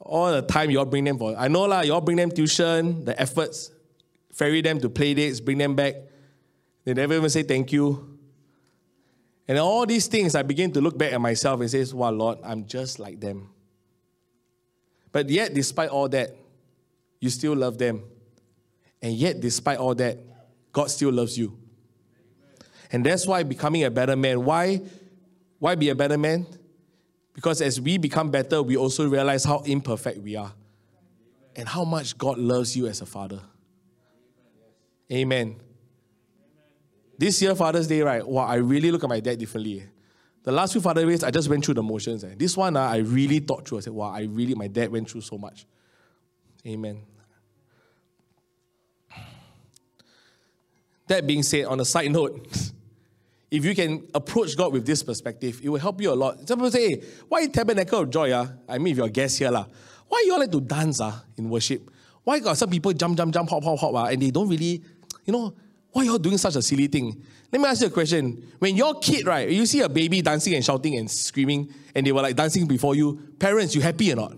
all 0.00 0.32
the 0.32 0.42
time 0.42 0.70
you 0.70 0.78
all 0.78 0.84
bring 0.84 1.04
them 1.04 1.18
for. 1.18 1.34
I 1.36 1.48
know 1.48 1.62
lah, 1.62 1.80
you 1.80 1.94
all 1.94 2.00
bring 2.00 2.16
them 2.16 2.30
tuition, 2.30 3.04
the 3.04 3.18
efforts, 3.20 3.70
ferry 4.32 4.60
them 4.60 4.80
to 4.80 4.90
play 4.90 5.14
dates, 5.14 5.40
bring 5.40 5.58
them 5.58 5.74
back. 5.74 5.94
They 6.84 6.94
never 6.94 7.14
even 7.14 7.30
say 7.30 7.42
thank 7.42 7.72
you. 7.72 8.18
And 9.48 9.58
all 9.58 9.86
these 9.86 10.06
things, 10.06 10.34
I 10.34 10.42
begin 10.42 10.72
to 10.72 10.80
look 10.80 10.96
back 10.96 11.12
at 11.12 11.20
myself 11.20 11.60
and 11.60 11.70
say, 11.70 11.84
wow, 11.94 12.10
Lord, 12.10 12.38
I'm 12.44 12.66
just 12.66 12.98
like 12.98 13.20
them. 13.20 13.48
But 15.10 15.28
yet, 15.28 15.52
despite 15.52 15.90
all 15.90 16.08
that, 16.08 16.34
you 17.20 17.28
still 17.30 17.54
love 17.54 17.78
them. 17.78 18.02
And 19.00 19.12
yet, 19.14 19.40
despite 19.40 19.78
all 19.78 19.94
that, 19.96 20.18
God 20.72 20.90
still 20.90 21.12
loves 21.12 21.36
you. 21.38 21.58
And 22.92 23.04
that's 23.04 23.26
why 23.26 23.42
becoming 23.42 23.84
a 23.84 23.90
better 23.90 24.14
man, 24.14 24.44
why, 24.44 24.82
why 25.58 25.74
be 25.74 25.88
a 25.88 25.94
better 25.94 26.18
man? 26.18 26.46
Because 27.34 27.62
as 27.62 27.80
we 27.80 27.96
become 27.96 28.30
better, 28.30 28.62
we 28.62 28.76
also 28.76 29.08
realize 29.08 29.44
how 29.44 29.60
imperfect 29.60 30.18
we 30.18 30.36
are 30.36 30.52
and 31.56 31.66
how 31.66 31.84
much 31.84 32.16
God 32.18 32.38
loves 32.38 32.76
you 32.76 32.86
as 32.86 33.00
a 33.00 33.06
father. 33.06 33.40
Amen. 35.10 35.56
This 37.18 37.40
year, 37.40 37.54
Father's 37.54 37.86
Day, 37.86 38.02
right? 38.02 38.26
Wow, 38.26 38.46
I 38.46 38.56
really 38.56 38.90
look 38.90 39.04
at 39.04 39.08
my 39.08 39.20
dad 39.20 39.38
differently. 39.38 39.84
The 40.42 40.52
last 40.52 40.72
few 40.72 40.80
Father's 40.80 41.04
Days, 41.04 41.24
I 41.24 41.30
just 41.30 41.48
went 41.48 41.64
through 41.64 41.74
the 41.74 41.82
motions. 41.82 42.24
Eh. 42.24 42.34
This 42.36 42.56
one, 42.56 42.76
uh, 42.76 42.80
I 42.80 42.96
really 42.98 43.38
thought 43.38 43.66
through. 43.66 43.78
I 43.78 43.80
said, 43.82 43.92
wow, 43.92 44.10
I 44.10 44.22
really, 44.22 44.54
my 44.54 44.66
dad 44.66 44.90
went 44.90 45.08
through 45.08 45.20
so 45.20 45.38
much. 45.38 45.66
Amen. 46.66 47.02
That 51.06 51.26
being 51.26 51.42
said, 51.42 51.66
on 51.66 51.78
a 51.80 51.84
side 51.84 52.10
note, 52.10 52.46
if 53.52 53.66
you 53.66 53.74
can 53.74 54.08
approach 54.14 54.56
God 54.56 54.72
with 54.72 54.86
this 54.86 55.02
perspective, 55.02 55.60
it 55.62 55.68
will 55.68 55.78
help 55.78 56.00
you 56.00 56.10
a 56.10 56.14
lot. 56.14 56.48
Some 56.48 56.58
people 56.58 56.70
say, 56.70 56.88
hey, 56.88 57.04
why 57.28 57.46
tabernacle 57.48 58.00
of 58.00 58.08
joy? 58.08 58.32
Uh? 58.32 58.48
I 58.66 58.78
mean, 58.78 58.92
if 58.92 58.96
you're 58.96 59.06
a 59.06 59.10
guest 59.10 59.38
here, 59.38 59.50
la, 59.50 59.66
why 60.08 60.22
you 60.24 60.32
all 60.32 60.40
like 60.40 60.50
to 60.52 60.60
dance 60.62 61.02
uh, 61.02 61.12
in 61.36 61.50
worship? 61.50 61.90
Why 62.24 62.38
got 62.38 62.56
some 62.56 62.70
people 62.70 62.94
jump, 62.94 63.14
jump, 63.14 63.34
jump, 63.34 63.50
hop, 63.50 63.62
hop, 63.62 63.78
hop, 63.78 63.94
uh, 63.94 64.04
and 64.04 64.22
they 64.22 64.30
don't 64.30 64.48
really, 64.48 64.82
you 65.26 65.32
know, 65.34 65.52
why 65.90 66.04
you 66.04 66.12
all 66.12 66.18
doing 66.18 66.38
such 66.38 66.56
a 66.56 66.62
silly 66.62 66.86
thing? 66.86 67.22
Let 67.52 67.60
me 67.60 67.68
ask 67.68 67.82
you 67.82 67.88
a 67.88 67.90
question. 67.90 68.52
When 68.58 68.74
your 68.74 68.98
kid, 69.00 69.26
right, 69.26 69.46
you 69.50 69.66
see 69.66 69.82
a 69.82 69.88
baby 69.90 70.22
dancing 70.22 70.54
and 70.54 70.64
shouting 70.64 70.96
and 70.96 71.10
screaming, 71.10 71.74
and 71.94 72.06
they 72.06 72.12
were 72.12 72.22
like 72.22 72.36
dancing 72.36 72.66
before 72.66 72.94
you, 72.94 73.20
parents, 73.38 73.74
you 73.74 73.82
happy 73.82 74.10
or 74.14 74.16
not? 74.16 74.32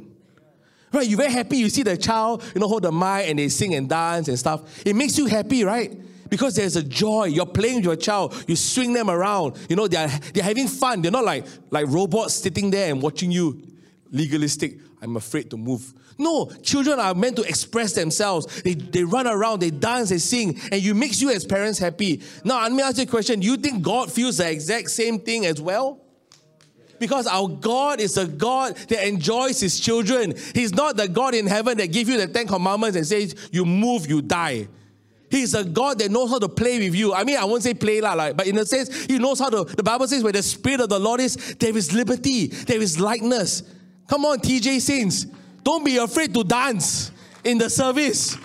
Right, 0.92 1.06
you 1.06 1.16
very 1.16 1.30
happy. 1.30 1.58
You 1.58 1.70
see 1.70 1.84
the 1.84 1.96
child, 1.96 2.42
you 2.52 2.60
know, 2.60 2.66
hold 2.66 2.82
the 2.82 2.90
mic 2.90 3.28
and 3.28 3.38
they 3.38 3.48
sing 3.48 3.76
and 3.76 3.88
dance 3.88 4.26
and 4.26 4.36
stuff. 4.36 4.84
It 4.84 4.96
makes 4.96 5.16
you 5.16 5.26
happy, 5.26 5.62
right? 5.62 6.00
Because 6.34 6.56
there's 6.56 6.74
a 6.74 6.82
joy. 6.82 7.26
You're 7.26 7.46
playing 7.46 7.76
with 7.76 7.84
your 7.84 7.94
child. 7.94 8.34
You 8.48 8.56
swing 8.56 8.92
them 8.92 9.08
around. 9.08 9.56
You 9.68 9.76
know, 9.76 9.86
they're, 9.86 10.08
they're 10.32 10.42
having 10.42 10.66
fun. 10.66 11.00
They're 11.00 11.12
not 11.12 11.24
like, 11.24 11.46
like 11.70 11.86
robots 11.86 12.34
sitting 12.34 12.72
there 12.72 12.90
and 12.90 13.00
watching 13.00 13.30
you 13.30 13.62
legalistic. 14.10 14.80
I'm 15.00 15.16
afraid 15.16 15.48
to 15.50 15.56
move. 15.56 15.94
No, 16.18 16.46
children 16.60 16.98
are 16.98 17.14
meant 17.14 17.36
to 17.36 17.42
express 17.42 17.92
themselves. 17.92 18.62
They, 18.62 18.74
they 18.74 19.04
run 19.04 19.28
around, 19.28 19.60
they 19.60 19.70
dance, 19.70 20.08
they 20.08 20.18
sing, 20.18 20.58
and 20.72 20.82
you 20.82 20.92
makes 20.92 21.22
you 21.22 21.30
as 21.30 21.44
parents 21.44 21.78
happy. 21.78 22.20
Now, 22.42 22.62
let 22.62 22.72
me 22.72 22.82
ask 22.82 22.96
you 22.96 23.04
a 23.04 23.06
question. 23.06 23.38
Do 23.38 23.46
you 23.46 23.56
think 23.56 23.80
God 23.82 24.10
feels 24.10 24.38
the 24.38 24.50
exact 24.50 24.90
same 24.90 25.20
thing 25.20 25.46
as 25.46 25.60
well? 25.60 26.00
Because 26.98 27.28
our 27.28 27.46
God 27.46 28.00
is 28.00 28.16
a 28.16 28.26
God 28.26 28.74
that 28.76 29.06
enjoys 29.06 29.60
his 29.60 29.78
children. 29.78 30.34
He's 30.52 30.74
not 30.74 30.96
the 30.96 31.06
God 31.06 31.34
in 31.34 31.46
heaven 31.46 31.78
that 31.78 31.92
gives 31.92 32.08
you 32.08 32.16
the 32.16 32.26
Ten 32.26 32.48
Commandments 32.48 32.96
and 32.96 33.06
says, 33.06 33.34
you 33.52 33.64
move, 33.64 34.08
you 34.08 34.20
die. 34.20 34.66
He's 35.34 35.52
a 35.52 35.64
God 35.64 35.98
that 35.98 36.12
knows 36.12 36.30
how 36.30 36.38
to 36.38 36.48
play 36.48 36.78
with 36.78 36.94
you. 36.94 37.12
I 37.12 37.24
mean, 37.24 37.36
I 37.36 37.44
won't 37.44 37.64
say 37.64 37.74
play 37.74 38.00
lah, 38.00 38.14
like, 38.14 38.36
but 38.36 38.46
in 38.46 38.56
a 38.56 38.64
sense, 38.64 39.06
He 39.06 39.18
knows 39.18 39.40
how 39.40 39.50
to. 39.50 39.64
The 39.64 39.82
Bible 39.82 40.06
says, 40.06 40.22
where 40.22 40.32
the 40.32 40.44
Spirit 40.44 40.82
of 40.82 40.88
the 40.88 41.00
Lord 41.00 41.20
is, 41.20 41.56
there 41.56 41.76
is 41.76 41.92
liberty, 41.92 42.46
there 42.46 42.80
is 42.80 43.00
likeness. 43.00 43.64
Come 44.06 44.24
on, 44.26 44.38
TJ 44.38 44.80
Saints. 44.80 45.26
Don't 45.64 45.84
be 45.84 45.96
afraid 45.96 46.32
to 46.34 46.44
dance 46.44 47.10
in 47.42 47.58
the 47.58 47.68
service. 47.68 48.36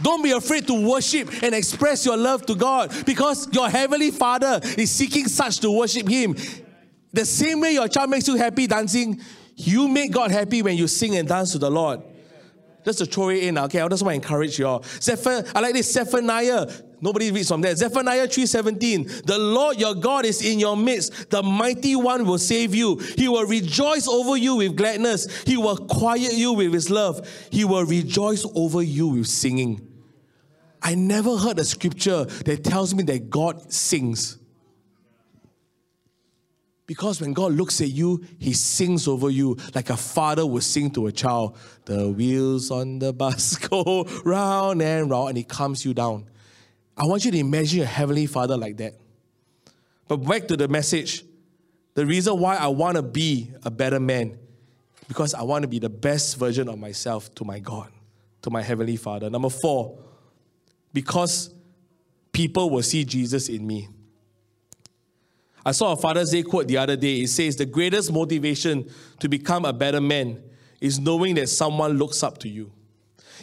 Don't 0.00 0.22
be 0.22 0.30
afraid 0.30 0.66
to 0.68 0.88
worship 0.88 1.42
and 1.42 1.54
express 1.54 2.06
your 2.06 2.16
love 2.16 2.46
to 2.46 2.54
God 2.54 2.94
because 3.04 3.52
your 3.52 3.68
heavenly 3.68 4.10
Father 4.10 4.58
is 4.78 4.90
seeking 4.90 5.28
such 5.28 5.58
to 5.60 5.70
worship 5.70 6.08
Him. 6.08 6.34
The 7.12 7.26
same 7.26 7.60
way 7.60 7.72
your 7.72 7.88
child 7.88 8.08
makes 8.08 8.26
you 8.26 8.36
happy 8.36 8.66
dancing, 8.66 9.20
you 9.54 9.86
make 9.86 10.12
God 10.12 10.30
happy 10.30 10.62
when 10.62 10.78
you 10.78 10.88
sing 10.88 11.14
and 11.16 11.28
dance 11.28 11.52
to 11.52 11.58
the 11.58 11.70
Lord. 11.70 12.00
Just 12.88 13.00
to 13.00 13.04
throw 13.04 13.28
it 13.28 13.44
in, 13.44 13.58
ah, 13.58 13.64
okay? 13.64 13.82
I 13.82 13.88
just 13.88 14.02
want 14.02 14.14
to 14.14 14.14
encourage 14.14 14.58
you 14.58 14.66
all. 14.66 14.82
Zephyr, 14.82 15.44
I 15.54 15.60
like 15.60 15.74
this 15.74 15.92
Zephaniah. 15.92 16.66
Nobody 17.02 17.30
reads 17.30 17.48
from 17.48 17.60
there. 17.60 17.76
Zephaniah 17.76 18.26
3:17. 18.26 19.26
The 19.26 19.36
Lord 19.36 19.78
your 19.78 19.94
God 19.94 20.24
is 20.24 20.40
in 20.40 20.58
your 20.58 20.74
midst. 20.74 21.28
The 21.28 21.42
mighty 21.42 21.96
one 21.96 22.24
will 22.24 22.38
save 22.38 22.74
you. 22.74 22.96
He 22.96 23.28
will 23.28 23.44
rejoice 23.44 24.08
over 24.08 24.38
you 24.38 24.54
with 24.56 24.74
gladness. 24.74 25.26
He 25.44 25.58
will 25.58 25.76
quiet 25.76 26.32
you 26.32 26.54
with 26.54 26.72
his 26.72 26.88
love. 26.88 27.28
He 27.50 27.62
will 27.62 27.84
rejoice 27.84 28.46
over 28.54 28.80
you 28.80 29.08
with 29.08 29.26
singing. 29.26 29.86
I 30.80 30.94
never 30.94 31.36
heard 31.36 31.58
a 31.58 31.66
scripture 31.66 32.24
that 32.24 32.64
tells 32.64 32.94
me 32.94 33.02
that 33.02 33.28
God 33.28 33.70
sings. 33.70 34.38
Because 36.88 37.20
when 37.20 37.34
God 37.34 37.52
looks 37.52 37.82
at 37.82 37.90
you, 37.90 38.24
He 38.38 38.54
sings 38.54 39.06
over 39.06 39.28
you 39.28 39.58
like 39.74 39.90
a 39.90 39.96
father 39.96 40.46
would 40.46 40.62
sing 40.62 40.90
to 40.92 41.06
a 41.06 41.12
child. 41.12 41.58
The 41.84 42.08
wheels 42.08 42.70
on 42.70 42.98
the 42.98 43.12
bus 43.12 43.56
go 43.68 44.04
round 44.24 44.80
and 44.80 45.10
round, 45.10 45.28
and 45.28 45.38
He 45.38 45.44
calms 45.44 45.84
you 45.84 45.92
down. 45.92 46.26
I 46.96 47.04
want 47.04 47.26
you 47.26 47.30
to 47.30 47.38
imagine 47.38 47.82
a 47.82 47.84
heavenly 47.84 48.24
father 48.26 48.56
like 48.56 48.78
that. 48.78 48.94
But 50.08 50.16
back 50.16 50.48
to 50.48 50.56
the 50.56 50.66
message 50.66 51.24
the 51.92 52.06
reason 52.06 52.38
why 52.38 52.56
I 52.56 52.68
want 52.68 52.96
to 52.96 53.02
be 53.02 53.50
a 53.64 53.70
better 53.70 54.00
man, 54.00 54.38
because 55.08 55.34
I 55.34 55.42
want 55.42 55.62
to 55.62 55.68
be 55.68 55.78
the 55.78 55.90
best 55.90 56.38
version 56.38 56.70
of 56.70 56.78
myself 56.78 57.34
to 57.34 57.44
my 57.44 57.58
God, 57.58 57.92
to 58.42 58.50
my 58.50 58.62
heavenly 58.62 58.96
father. 58.96 59.28
Number 59.28 59.50
four, 59.50 59.98
because 60.94 61.52
people 62.32 62.70
will 62.70 62.82
see 62.82 63.04
Jesus 63.04 63.50
in 63.50 63.66
me. 63.66 63.88
I 65.68 65.72
saw 65.72 65.92
a 65.92 65.96
Father's 65.98 66.30
Day 66.30 66.42
quote 66.42 66.66
the 66.66 66.78
other 66.78 66.96
day. 66.96 67.20
It 67.20 67.28
says, 67.28 67.56
The 67.56 67.66
greatest 67.66 68.10
motivation 68.10 68.90
to 69.20 69.28
become 69.28 69.66
a 69.66 69.72
better 69.74 70.00
man 70.00 70.42
is 70.80 70.98
knowing 70.98 71.34
that 71.34 71.50
someone 71.50 71.98
looks 71.98 72.22
up 72.22 72.38
to 72.38 72.48
you. 72.48 72.72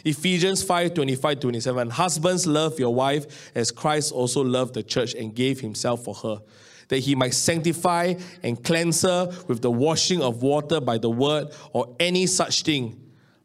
Ephesians 0.04 0.60
5 0.60 0.92
25 0.94 1.38
27. 1.38 1.88
Husbands, 1.90 2.44
love 2.44 2.80
your 2.80 2.92
wife 2.92 3.52
as 3.54 3.70
Christ 3.70 4.10
also 4.10 4.42
loved 4.42 4.74
the 4.74 4.82
church 4.82 5.14
and 5.14 5.36
gave 5.36 5.60
himself 5.60 6.02
for 6.02 6.16
her, 6.16 6.42
that 6.88 6.98
he 6.98 7.14
might 7.14 7.32
sanctify 7.32 8.14
and 8.42 8.60
cleanse 8.64 9.02
her 9.02 9.32
with 9.46 9.62
the 9.62 9.70
washing 9.70 10.20
of 10.20 10.42
water 10.42 10.80
by 10.80 10.98
the 10.98 11.08
word 11.08 11.52
or 11.72 11.94
any 12.00 12.26
such 12.26 12.62
thing, 12.62 13.00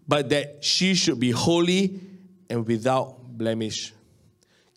but 0.08 0.30
that 0.30 0.64
she 0.64 0.96
should 0.96 1.20
be 1.20 1.30
holy 1.30 2.00
and 2.50 2.66
without 2.66 3.38
blemish. 3.38 3.94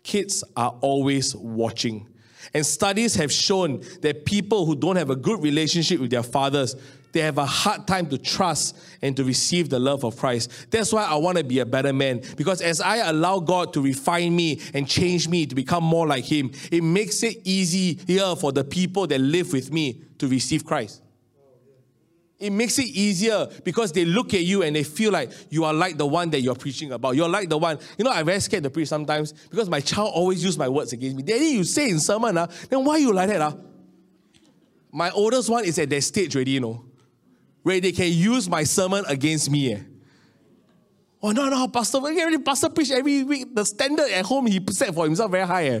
Kids 0.03 0.43
are 0.55 0.75
always 0.81 1.35
watching. 1.35 2.07
And 2.53 2.65
studies 2.65 3.15
have 3.15 3.31
shown 3.31 3.83
that 4.01 4.25
people 4.25 4.65
who 4.65 4.75
don't 4.75 4.95
have 4.95 5.09
a 5.09 5.15
good 5.15 5.41
relationship 5.41 5.99
with 5.99 6.11
their 6.11 6.23
fathers, 6.23 6.75
they 7.11 7.21
have 7.21 7.37
a 7.37 7.45
hard 7.45 7.87
time 7.87 8.07
to 8.07 8.17
trust 8.17 8.77
and 9.01 9.15
to 9.15 9.23
receive 9.23 9.69
the 9.69 9.79
love 9.79 10.03
of 10.03 10.17
Christ. 10.17 10.51
That's 10.69 10.91
why 10.91 11.05
I 11.05 11.15
want 11.15 11.37
to 11.37 11.45
be 11.45 11.59
a 11.59 11.65
better 11.65 11.93
man. 11.93 12.21
Because 12.35 12.61
as 12.61 12.81
I 12.81 12.97
allow 12.97 13.39
God 13.39 13.71
to 13.73 13.81
refine 13.81 14.35
me 14.35 14.59
and 14.73 14.85
change 14.85 15.29
me 15.29 15.45
to 15.45 15.55
become 15.55 15.83
more 15.83 16.05
like 16.05 16.25
Him, 16.25 16.51
it 16.71 16.83
makes 16.83 17.23
it 17.23 17.37
easier 17.45 18.35
for 18.35 18.51
the 18.51 18.65
people 18.65 19.07
that 19.07 19.19
live 19.19 19.53
with 19.53 19.71
me 19.71 20.01
to 20.17 20.27
receive 20.27 20.65
Christ. 20.65 21.01
It 22.37 22.51
makes 22.51 22.77
it 22.79 22.87
easier 22.87 23.47
because 23.63 23.93
they 23.93 24.03
look 24.03 24.33
at 24.33 24.41
you 24.41 24.61
and 24.61 24.75
they 24.75 24.83
feel 24.83 25.11
like 25.11 25.31
you 25.49 25.63
are 25.63 25.73
like 25.73 25.97
the 25.97 26.05
one 26.05 26.29
that 26.31 26.41
you're 26.41 26.55
preaching 26.55 26.91
about. 26.91 27.15
You're 27.15 27.29
like 27.29 27.47
the 27.47 27.57
one. 27.57 27.79
You 27.97 28.03
know, 28.03 28.11
I'm 28.11 28.25
very 28.25 28.41
scared 28.41 28.63
to 28.63 28.69
preach 28.69 28.89
sometimes 28.89 29.31
because 29.31 29.69
my 29.69 29.79
child 29.79 30.11
always 30.13 30.43
use 30.43 30.57
my 30.57 30.67
words 30.67 30.91
against 30.91 31.15
me. 31.15 31.23
Daddy, 31.23 31.45
you 31.45 31.63
say 31.63 31.89
in 31.89 31.99
sermon, 31.99 32.37
uh, 32.37 32.47
then 32.69 32.83
why 32.83 32.97
you 32.97 33.13
like 33.13 33.29
that? 33.29 33.41
Uh? 33.41 33.55
My 34.91 35.11
oldest 35.11 35.49
one 35.49 35.63
is 35.63 35.79
at 35.79 35.89
that 35.89 36.01
stage 36.01 36.35
already, 36.35 36.51
you 36.51 36.59
know, 36.59 36.83
where 37.63 37.79
they 37.79 37.93
can 37.93 38.11
use 38.11 38.49
my 38.49 38.63
sermon 38.63 39.05
against 39.07 39.49
me. 39.49 39.73
Eh. 39.73 39.79
Oh, 41.23 41.31
no, 41.31 41.49
no, 41.49 41.67
Pastor, 41.69 41.99
Pastor 42.45 42.69
preach 42.69 42.91
every 42.91 43.23
week. 43.23 43.55
The 43.55 43.65
standard 43.65 44.11
at 44.11 44.25
home 44.25 44.45
he 44.45 44.61
set 44.71 44.93
for 44.93 45.05
himself 45.05 45.31
very 45.31 45.47
high. 45.47 45.67
Eh. 45.67 45.79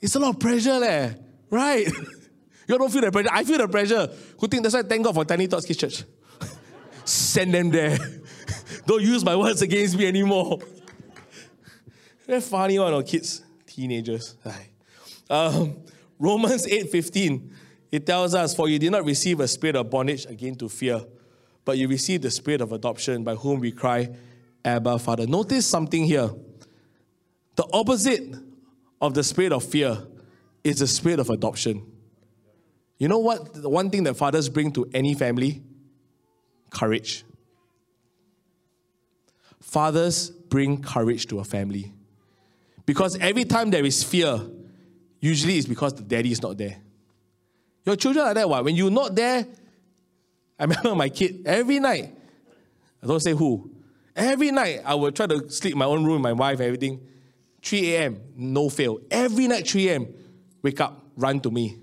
It's 0.00 0.14
a 0.14 0.20
lot 0.20 0.34
of 0.34 0.40
pressure, 0.40 0.82
eh, 0.84 1.14
right? 1.50 1.86
You 2.68 2.76
don't 2.76 2.92
feel 2.92 3.00
the 3.00 3.10
pressure. 3.10 3.30
I 3.32 3.44
feel 3.44 3.58
the 3.58 3.66
pressure. 3.66 4.08
Who 4.38 4.46
think 4.46 4.62
that's 4.62 4.74
why 4.74 4.82
thank 4.82 5.02
God 5.02 5.14
for 5.14 5.24
Tiny 5.24 5.46
Thoughts 5.46 5.64
Kids 5.64 5.78
Church. 5.78 6.04
Send 7.04 7.54
them 7.54 7.70
there. 7.70 7.96
don't 8.86 9.02
use 9.02 9.24
my 9.24 9.34
words 9.34 9.62
against 9.62 9.96
me 9.96 10.06
anymore. 10.06 10.58
Very 12.26 12.42
funny 12.42 12.78
one, 12.78 12.92
or 12.92 13.02
kids, 13.02 13.42
teenagers. 13.66 14.36
Um, 15.30 15.78
Romans 16.18 16.66
8:15. 16.66 17.50
It 17.90 18.04
tells 18.04 18.34
us, 18.34 18.54
For 18.54 18.68
you 18.68 18.78
did 18.78 18.92
not 18.92 19.06
receive 19.06 19.40
a 19.40 19.48
spirit 19.48 19.74
of 19.74 19.88
bondage 19.88 20.26
again 20.26 20.54
to 20.56 20.68
fear, 20.68 21.00
but 21.64 21.78
you 21.78 21.88
received 21.88 22.22
the 22.22 22.30
spirit 22.30 22.60
of 22.60 22.72
adoption 22.72 23.24
by 23.24 23.34
whom 23.34 23.60
we 23.60 23.72
cry, 23.72 24.10
Abba, 24.62 24.98
Father. 24.98 25.26
Notice 25.26 25.66
something 25.66 26.04
here. 26.04 26.30
The 27.56 27.66
opposite 27.72 28.36
of 29.00 29.14
the 29.14 29.24
spirit 29.24 29.52
of 29.52 29.64
fear 29.64 29.96
is 30.62 30.80
the 30.80 30.86
spirit 30.86 31.18
of 31.18 31.30
adoption. 31.30 31.82
You 32.98 33.08
know 33.08 33.18
what? 33.18 33.54
The 33.54 33.68
one 33.68 33.90
thing 33.90 34.02
that 34.04 34.14
fathers 34.14 34.48
bring 34.48 34.72
to 34.72 34.88
any 34.92 35.14
family? 35.14 35.62
Courage. 36.70 37.24
Fathers 39.60 40.30
bring 40.30 40.82
courage 40.82 41.26
to 41.26 41.38
a 41.38 41.44
family. 41.44 41.92
Because 42.84 43.16
every 43.18 43.44
time 43.44 43.70
there 43.70 43.84
is 43.84 44.02
fear, 44.02 44.40
usually 45.20 45.58
it's 45.58 45.66
because 45.66 45.94
the 45.94 46.02
daddy 46.02 46.32
is 46.32 46.42
not 46.42 46.56
there. 46.58 46.78
Your 47.84 47.96
children 47.96 48.26
are 48.26 48.34
there, 48.34 48.48
what? 48.48 48.64
When 48.64 48.74
you're 48.74 48.90
not 48.90 49.14
there, 49.14 49.46
I 50.58 50.64
remember 50.64 50.94
my 50.94 51.08
kid, 51.08 51.42
every 51.46 51.78
night, 51.78 52.14
I 53.02 53.06
don't 53.06 53.20
say 53.20 53.32
who, 53.32 53.70
every 54.16 54.50
night 54.50 54.82
I 54.84 54.94
would 54.94 55.14
try 55.14 55.26
to 55.26 55.48
sleep 55.50 55.74
in 55.74 55.78
my 55.78 55.84
own 55.84 56.04
room, 56.04 56.22
my 56.22 56.32
wife, 56.32 56.60
everything. 56.60 57.00
3 57.62 57.94
a.m., 57.94 58.20
no 58.36 58.68
fail. 58.68 59.00
Every 59.10 59.46
night, 59.46 59.68
3 59.68 59.88
a.m., 59.88 60.14
wake 60.62 60.80
up, 60.80 61.04
run 61.16 61.40
to 61.40 61.50
me. 61.50 61.76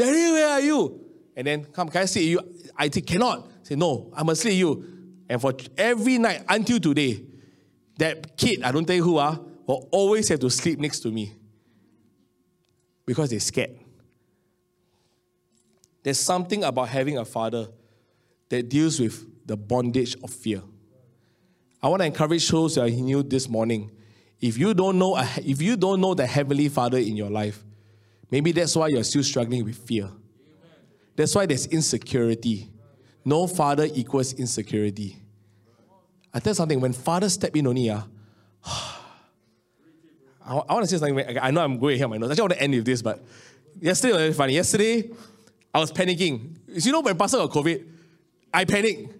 Daddy, 0.00 0.32
where 0.32 0.48
are 0.48 0.60
you? 0.60 0.98
And 1.36 1.46
then, 1.46 1.64
come, 1.66 1.90
can 1.90 2.00
I 2.00 2.04
see 2.06 2.30
you? 2.30 2.40
I 2.74 2.88
say, 2.88 3.02
cannot. 3.02 3.50
Say, 3.62 3.74
no, 3.74 4.10
I 4.16 4.22
must 4.22 4.40
see 4.40 4.54
you. 4.54 4.82
And 5.28 5.38
for 5.38 5.52
every 5.76 6.16
night 6.16 6.42
until 6.48 6.80
today, 6.80 7.22
that 7.98 8.34
kid, 8.34 8.62
I 8.62 8.72
don't 8.72 8.86
tell 8.86 8.96
you 8.96 9.04
who, 9.04 9.18
ah, 9.18 9.38
will 9.66 9.88
always 9.92 10.26
have 10.30 10.40
to 10.40 10.48
sleep 10.48 10.78
next 10.78 11.00
to 11.00 11.10
me 11.10 11.34
because 13.04 13.28
they're 13.28 13.40
scared. 13.40 13.78
There's 16.02 16.18
something 16.18 16.64
about 16.64 16.88
having 16.88 17.18
a 17.18 17.24
father 17.26 17.68
that 18.48 18.70
deals 18.70 18.98
with 18.98 19.46
the 19.46 19.58
bondage 19.58 20.16
of 20.24 20.30
fear. 20.30 20.62
I 21.82 21.88
want 21.88 22.00
to 22.00 22.06
encourage 22.06 22.48
those 22.48 22.76
who 22.76 22.80
are 22.80 22.88
new 22.88 23.22
this 23.22 23.50
morning. 23.50 23.90
If 24.40 24.56
you 24.56 24.72
don't 24.72 24.98
know, 24.98 25.18
if 25.44 25.60
you 25.60 25.76
don't 25.76 26.00
know 26.00 26.14
the 26.14 26.26
heavenly 26.26 26.70
Father 26.70 26.96
in 26.96 27.18
your 27.18 27.28
life, 27.28 27.62
Maybe 28.30 28.52
that's 28.52 28.76
why 28.76 28.88
you're 28.88 29.04
still 29.04 29.24
struggling 29.24 29.64
with 29.64 29.76
fear. 29.76 30.08
That's 31.16 31.34
why 31.34 31.46
there's 31.46 31.66
insecurity. 31.66 32.70
No 33.24 33.46
father 33.46 33.88
equals 33.92 34.32
insecurity. 34.34 35.16
I 36.32 36.38
tell 36.38 36.52
you 36.52 36.54
something, 36.54 36.80
when 36.80 36.92
father 36.92 37.28
step 37.28 37.56
in 37.56 37.66
only, 37.66 37.90
uh, 37.90 38.02
I, 38.64 40.56
I 40.56 40.74
want 40.74 40.88
to 40.88 40.98
say 40.98 40.98
something. 40.98 41.38
I 41.38 41.50
know 41.50 41.62
I'm 41.62 41.78
going 41.78 41.98
here 41.98 42.08
my 42.08 42.16
nose. 42.16 42.30
Actually, 42.30 42.40
I 42.40 42.44
want 42.44 42.52
to 42.52 42.62
end 42.62 42.74
with 42.74 42.84
this, 42.84 43.02
but 43.02 43.20
yesterday 43.80 44.12
was 44.12 44.20
very 44.20 44.32
funny. 44.32 44.54
Yesterday, 44.54 45.10
I 45.74 45.80
was 45.80 45.92
panicking. 45.92 46.56
You 46.68 46.92
know, 46.92 47.00
when 47.00 47.16
Pastor 47.16 47.38
got 47.38 47.50
COVID, 47.50 47.84
I 48.54 48.64
panicked. 48.64 49.14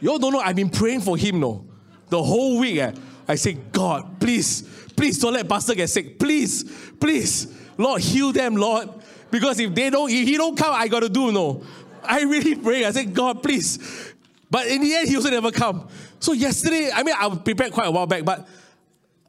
You 0.00 0.10
all 0.10 0.18
don't 0.18 0.32
know, 0.32 0.40
I've 0.40 0.56
been 0.56 0.70
praying 0.70 1.00
for 1.00 1.16
him, 1.16 1.40
no. 1.40 1.66
The 2.08 2.22
whole 2.22 2.60
week, 2.60 2.78
eh, 2.78 2.92
I 3.26 3.34
said, 3.34 3.72
God, 3.72 4.20
please, 4.20 4.62
please 4.96 5.18
don't 5.18 5.32
let 5.32 5.48
Pastor 5.48 5.74
get 5.74 5.88
sick. 5.88 6.18
Please, 6.18 6.64
please. 7.00 7.65
Lord, 7.76 8.00
heal 8.00 8.32
them, 8.32 8.56
Lord. 8.56 8.88
Because 9.30 9.58
if 9.58 9.74
they 9.74 9.90
don't, 9.90 10.10
if 10.10 10.26
he 10.26 10.36
don't 10.36 10.56
come, 10.56 10.74
I 10.74 10.88
got 10.88 11.00
to 11.00 11.08
do 11.08 11.32
no. 11.32 11.62
I 12.02 12.22
really 12.22 12.54
pray. 12.54 12.84
I 12.84 12.90
said, 12.90 13.12
God, 13.12 13.42
please. 13.42 14.14
But 14.50 14.68
in 14.68 14.80
the 14.80 14.94
end, 14.94 15.08
he 15.08 15.16
also 15.16 15.30
never 15.30 15.50
come. 15.50 15.88
So 16.20 16.32
yesterday, 16.32 16.90
I 16.94 17.02
mean, 17.02 17.14
I 17.18 17.28
prepared 17.36 17.72
quite 17.72 17.88
a 17.88 17.90
while 17.90 18.06
back, 18.06 18.24
but 18.24 18.46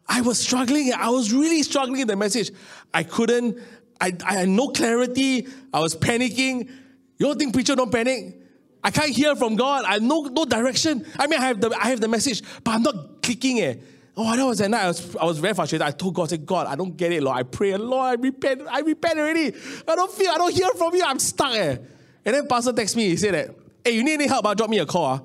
I 0.07 0.21
was 0.21 0.39
struggling. 0.39 0.93
I 0.93 1.09
was 1.09 1.33
really 1.33 1.63
struggling 1.63 2.01
in 2.01 2.07
the 2.07 2.15
message. 2.15 2.51
I 2.93 3.03
couldn't, 3.03 3.59
I, 3.99 4.13
I 4.23 4.33
had 4.33 4.49
no 4.49 4.69
clarity. 4.69 5.47
I 5.73 5.79
was 5.79 5.95
panicking. 5.95 6.69
You 7.17 7.25
don't 7.25 7.37
think 7.37 7.53
preacher 7.53 7.75
don't 7.75 7.91
panic? 7.91 8.35
I 8.83 8.91
can't 8.91 9.09
hear 9.09 9.35
from 9.35 9.55
God. 9.55 9.85
I 9.85 9.97
no, 9.97 10.21
no 10.21 10.45
direction. 10.45 11.05
I 11.17 11.27
mean, 11.27 11.39
I 11.39 11.47
have 11.47 11.59
the 11.59 11.75
I 11.77 11.89
have 11.89 11.99
the 11.99 12.07
message, 12.07 12.41
but 12.63 12.75
I'm 12.75 12.83
not 12.83 13.21
clicking 13.21 13.57
it. 13.57 13.81
Oh, 14.19 14.35
that 14.35 14.43
was 14.43 14.57
that 14.57 14.71
night. 14.71 14.83
I 14.83 14.87
was, 14.87 15.15
I 15.15 15.25
was 15.25 15.37
very 15.37 15.53
frustrated. 15.53 15.85
I 15.85 15.91
told 15.91 16.15
God, 16.15 16.23
I 16.23 16.27
said, 16.29 16.45
God, 16.45 16.65
I 16.65 16.75
don't 16.75 16.97
get 16.97 17.11
it, 17.11 17.21
Lord. 17.21 17.37
I 17.37 17.43
pray, 17.43 17.77
Lord, 17.77 18.03
I 18.03 18.13
repent. 18.21 18.63
I 18.67 18.79
repent 18.79 19.19
already. 19.19 19.53
I 19.87 19.95
don't 19.95 20.11
feel, 20.11 20.31
I 20.31 20.37
don't 20.37 20.51
hear 20.51 20.69
from 20.71 20.95
you. 20.95 21.03
I'm 21.05 21.19
stuck. 21.19 21.53
Eh. 21.53 21.77
And 22.25 22.35
then 22.35 22.47
Pastor 22.47 22.73
texts 22.73 22.95
me. 22.95 23.09
He 23.09 23.15
said 23.17 23.35
that, 23.35 23.55
hey, 23.85 23.91
you 23.91 24.03
need 24.03 24.15
any 24.15 24.27
help? 24.27 24.47
I'll 24.47 24.55
drop 24.55 24.71
me 24.71 24.79
a 24.79 24.87
call. 24.87 25.05
Ah. 25.05 25.21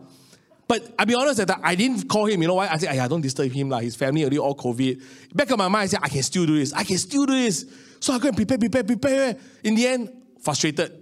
But 0.68 0.94
I'll 0.98 1.06
be 1.06 1.14
honest 1.14 1.38
that 1.38 1.58
I 1.62 1.74
didn't 1.74 2.06
call 2.06 2.26
him. 2.26 2.42
You 2.42 2.48
know 2.48 2.54
why? 2.54 2.68
I 2.68 2.76
said, 2.76 2.98
I 2.98 3.08
don't 3.08 3.22
disturb 3.22 3.50
him. 3.50 3.70
Like, 3.70 3.84
his 3.84 3.96
family 3.96 4.22
already 4.22 4.38
all 4.38 4.54
COVID. 4.54 5.02
Back 5.34 5.50
of 5.50 5.58
my 5.58 5.68
mind, 5.68 5.84
I 5.84 5.86
said, 5.86 6.00
I 6.02 6.08
can 6.08 6.22
still 6.22 6.44
do 6.44 6.58
this. 6.58 6.74
I 6.74 6.84
can 6.84 6.98
still 6.98 7.24
do 7.24 7.32
this. 7.32 7.64
So 7.98 8.12
I 8.12 8.18
go 8.18 8.28
and 8.28 8.36
prepare, 8.36 8.58
prepare, 8.58 8.84
prepare. 8.84 9.36
In 9.64 9.74
the 9.74 9.86
end, 9.86 10.22
frustrated. 10.42 10.92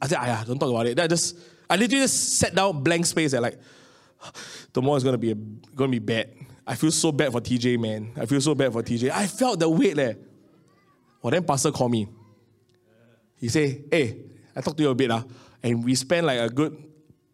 I 0.00 0.06
said, 0.06 0.18
yeah, 0.22 0.44
don't 0.46 0.58
talk 0.58 0.70
about 0.70 0.86
it. 0.86 1.00
I 1.00 1.08
just, 1.08 1.36
I 1.68 1.74
literally 1.74 2.04
just 2.04 2.38
sat 2.38 2.54
down 2.54 2.82
blank 2.82 3.06
space 3.06 3.32
and 3.32 3.42
like, 3.42 3.58
tomorrow 4.72 4.96
is 4.96 5.04
gonna 5.04 5.18
be 5.18 5.34
gonna 5.74 5.90
be 5.90 5.98
bad. 5.98 6.43
I 6.66 6.74
feel 6.74 6.90
so 6.90 7.12
bad 7.12 7.32
for 7.32 7.40
TJ, 7.40 7.78
man. 7.78 8.12
I 8.16 8.26
feel 8.26 8.40
so 8.40 8.54
bad 8.54 8.72
for 8.72 8.82
TJ. 8.82 9.10
I 9.10 9.26
felt 9.26 9.58
the 9.58 9.68
weight 9.68 9.96
there. 9.96 10.16
Well, 11.22 11.30
then 11.30 11.44
Pastor 11.44 11.70
called 11.70 11.90
me. 11.90 12.08
He 13.36 13.48
said, 13.48 13.84
hey, 13.90 14.16
I 14.56 14.60
talked 14.60 14.76
to 14.78 14.82
you 14.82 14.90
a 14.90 14.94
bit, 14.94 15.10
uh, 15.10 15.22
and 15.62 15.84
we 15.84 15.94
spent 15.94 16.26
like 16.26 16.38
a 16.38 16.48
good, 16.48 16.72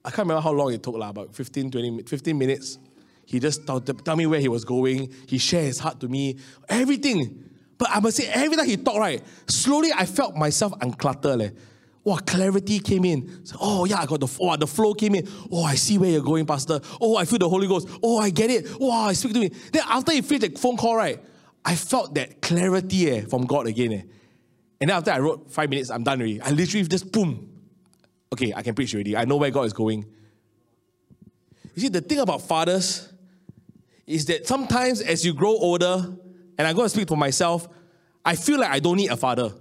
I 0.04 0.10
can't 0.10 0.26
remember 0.28 0.40
how 0.40 0.52
long 0.52 0.72
it 0.72 0.82
took, 0.82 0.96
uh, 0.96 1.00
about 1.00 1.34
15, 1.34 1.70
20, 1.70 2.02
15 2.02 2.38
minutes. 2.38 2.78
He 3.26 3.38
just 3.38 3.66
told, 3.66 4.04
tell 4.04 4.16
me 4.16 4.26
where 4.26 4.40
he 4.40 4.48
was 4.48 4.64
going. 4.64 5.12
He 5.28 5.38
shared 5.38 5.66
his 5.66 5.78
heart 5.78 6.00
to 6.00 6.08
me, 6.08 6.38
everything. 6.68 7.44
But 7.78 7.90
I 7.90 8.00
must 8.00 8.16
say, 8.16 8.26
every 8.28 8.56
time 8.56 8.66
he 8.66 8.76
talked, 8.76 8.98
right, 8.98 9.22
slowly 9.46 9.90
I 9.96 10.04
felt 10.06 10.34
myself 10.34 10.72
uncluttered. 10.80 11.38
Like, 11.38 11.54
Wow, 12.02 12.16
clarity 12.16 12.78
came 12.80 13.04
in. 13.04 13.42
Oh, 13.60 13.84
yeah, 13.84 14.00
I 14.00 14.06
got 14.06 14.20
the, 14.20 14.38
oh, 14.40 14.56
the 14.56 14.66
flow 14.66 14.94
came 14.94 15.14
in. 15.16 15.28
Oh, 15.52 15.64
I 15.64 15.74
see 15.74 15.98
where 15.98 16.10
you're 16.10 16.22
going, 16.22 16.46
Pastor. 16.46 16.80
Oh, 17.00 17.16
I 17.16 17.26
feel 17.26 17.38
the 17.38 17.48
Holy 17.48 17.68
Ghost. 17.68 17.88
Oh, 18.02 18.18
I 18.18 18.30
get 18.30 18.50
it. 18.50 18.80
Wow, 18.80 19.02
I 19.02 19.12
speak 19.12 19.34
to 19.34 19.40
me. 19.40 19.48
Then 19.72 19.82
after 19.86 20.12
he 20.12 20.22
finished 20.22 20.54
the 20.54 20.58
phone 20.58 20.78
call, 20.78 20.96
right, 20.96 21.22
I 21.62 21.74
felt 21.74 22.14
that 22.14 22.40
clarity 22.40 23.10
eh, 23.10 23.20
from 23.26 23.44
God 23.44 23.66
again. 23.66 23.92
Eh. 23.92 24.02
And 24.80 24.88
then 24.88 24.96
after 24.96 25.10
I 25.10 25.18
wrote 25.18 25.50
five 25.50 25.68
minutes, 25.68 25.90
I'm 25.90 26.02
done 26.02 26.20
already. 26.20 26.40
I 26.40 26.50
literally 26.50 26.86
just 26.88 27.12
boom. 27.12 27.50
Okay, 28.32 28.54
I 28.54 28.62
can 28.62 28.74
preach 28.74 28.94
already. 28.94 29.14
I 29.14 29.26
know 29.26 29.36
where 29.36 29.50
God 29.50 29.64
is 29.64 29.74
going. 29.74 30.06
You 31.74 31.82
see, 31.82 31.88
the 31.88 32.00
thing 32.00 32.18
about 32.18 32.40
fathers 32.40 33.12
is 34.06 34.24
that 34.26 34.46
sometimes 34.46 35.02
as 35.02 35.24
you 35.24 35.34
grow 35.34 35.50
older, 35.50 36.16
and 36.56 36.66
I'm 36.66 36.74
going 36.74 36.86
to 36.86 36.90
speak 36.90 37.08
for 37.08 37.16
myself, 37.16 37.68
I 38.24 38.36
feel 38.36 38.58
like 38.58 38.70
I 38.70 38.78
don't 38.78 38.96
need 38.96 39.10
a 39.10 39.16
father. 39.16 39.52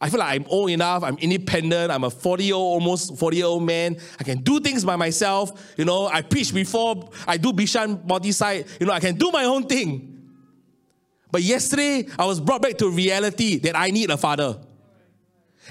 I 0.00 0.08
feel 0.08 0.20
like 0.20 0.40
I'm 0.40 0.46
old 0.48 0.70
enough, 0.70 1.02
I'm 1.02 1.18
independent, 1.18 1.92
I'm 1.92 2.04
a 2.04 2.10
40 2.10 2.44
year 2.44 2.54
old, 2.54 2.82
almost 2.82 3.18
40 3.18 3.36
year 3.36 3.46
old 3.46 3.64
man. 3.64 3.98
I 4.18 4.24
can 4.24 4.38
do 4.38 4.58
things 4.58 4.84
by 4.84 4.96
myself. 4.96 5.74
You 5.76 5.84
know, 5.84 6.06
I 6.06 6.22
preach 6.22 6.54
before 6.54 7.10
I 7.26 7.36
do 7.36 7.52
Bishan 7.52 8.06
multi 8.06 8.32
site. 8.32 8.66
You 8.80 8.86
know, 8.86 8.92
I 8.92 9.00
can 9.00 9.16
do 9.16 9.30
my 9.30 9.44
own 9.44 9.66
thing. 9.66 10.28
But 11.30 11.42
yesterday, 11.42 12.08
I 12.18 12.24
was 12.24 12.40
brought 12.40 12.62
back 12.62 12.78
to 12.78 12.90
reality 12.90 13.58
that 13.58 13.76
I 13.76 13.90
need 13.90 14.10
a 14.10 14.16
father. 14.16 14.58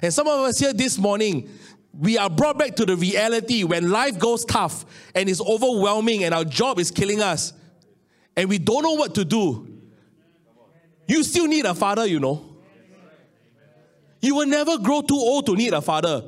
And 0.02 0.14
some 0.14 0.28
of 0.28 0.40
us 0.42 0.60
here 0.60 0.74
this 0.74 0.98
morning, 0.98 1.50
we 1.92 2.18
are 2.18 2.30
brought 2.30 2.58
back 2.58 2.76
to 2.76 2.86
the 2.86 2.96
reality 2.96 3.64
when 3.64 3.90
life 3.90 4.20
goes 4.20 4.46
tough 4.46 4.86
and 5.16 5.28
it's 5.28 5.42
overwhelming 5.42 6.24
and 6.24 6.34
our 6.34 6.46
job 6.46 6.80
is 6.80 6.92
killing 6.92 7.22
us 7.22 7.52
and 8.38 8.48
we 8.48 8.60
don't 8.60 8.84
know 8.84 8.94
what 8.94 9.16
to 9.16 9.26
do. 9.26 9.68
You 11.08 11.24
still 11.24 11.48
need 11.48 11.66
a 11.66 11.74
father, 11.74 12.06
you 12.06 12.20
know. 12.20 12.49
You 14.22 14.36
will 14.36 14.48
never 14.48 14.78
grow 14.78 15.02
too 15.02 15.16
old 15.16 15.46
to 15.46 15.56
need 15.56 15.74
a 15.74 15.82
father. 15.82 16.24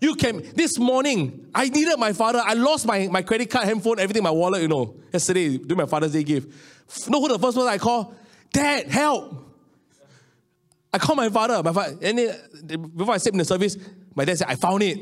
You 0.00 0.14
can, 0.14 0.42
this 0.54 0.78
morning, 0.78 1.46
I 1.54 1.68
needed 1.68 1.98
my 1.98 2.12
father. 2.12 2.40
I 2.44 2.54
lost 2.54 2.86
my, 2.86 3.08
my 3.08 3.22
credit 3.22 3.50
card, 3.50 3.66
handphone, 3.66 3.98
everything, 3.98 4.22
my 4.22 4.30
wallet, 4.30 4.62
you 4.62 4.68
know, 4.68 4.94
yesterday, 5.12 5.58
doing 5.58 5.76
my 5.76 5.86
Father's 5.86 6.12
Day 6.12 6.22
gift. 6.22 6.48
Know 7.08 7.20
who 7.20 7.28
the 7.28 7.38
first 7.38 7.56
person 7.56 7.68
I 7.68 7.78
call? 7.78 8.14
Dad, 8.52 8.88
help. 8.88 9.46
I 10.92 10.98
called 10.98 11.18
my 11.18 11.28
father. 11.28 11.62
My 11.62 11.72
father 11.72 11.98
and 12.02 12.18
then, 12.18 12.82
before 12.96 13.14
I 13.14 13.18
stepped 13.18 13.34
in 13.34 13.38
the 13.38 13.44
service, 13.44 13.76
my 14.14 14.24
dad 14.24 14.38
said, 14.38 14.48
I 14.48 14.56
found 14.56 14.82
it. 14.82 14.98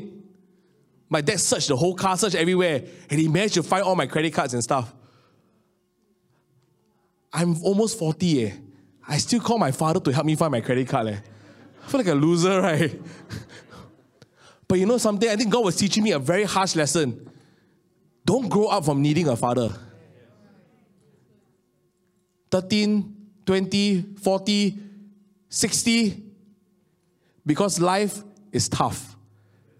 My 1.09 1.21
dad 1.21 1.39
searched 1.39 1.69
the 1.69 1.75
whole 1.75 1.95
car, 1.95 2.15
searched 2.17 2.35
everywhere, 2.35 2.83
and 3.09 3.19
he 3.19 3.27
managed 3.27 3.55
to 3.55 3.63
find 3.63 3.83
all 3.83 3.95
my 3.95 4.05
credit 4.05 4.33
cards 4.33 4.53
and 4.53 4.63
stuff. 4.63 4.93
I'm 7.33 7.61
almost 7.63 7.97
40, 7.97 8.45
eh? 8.45 8.51
I 9.07 9.17
still 9.17 9.39
call 9.39 9.57
my 9.57 9.71
father 9.71 9.99
to 10.01 10.11
help 10.11 10.25
me 10.25 10.35
find 10.35 10.51
my 10.51 10.61
credit 10.61 10.87
card. 10.87 11.07
Eh? 11.07 11.17
I 11.83 11.87
feel 11.89 11.99
like 11.99 12.07
a 12.07 12.15
loser, 12.15 12.61
right? 12.61 12.99
but 14.67 14.79
you 14.79 14.85
know 14.85 14.97
something? 14.97 15.29
I 15.29 15.35
think 15.35 15.51
God 15.51 15.65
was 15.65 15.75
teaching 15.75 16.03
me 16.03 16.11
a 16.11 16.19
very 16.19 16.43
harsh 16.43 16.75
lesson. 16.75 17.29
Don't 18.25 18.47
grow 18.49 18.67
up 18.67 18.85
from 18.85 19.01
needing 19.01 19.27
a 19.27 19.35
father. 19.35 19.69
13, 22.51 23.15
20, 23.45 24.01
40, 24.21 24.77
60. 25.49 26.23
Because 27.45 27.79
life 27.79 28.21
is 28.51 28.69
tough, 28.69 29.15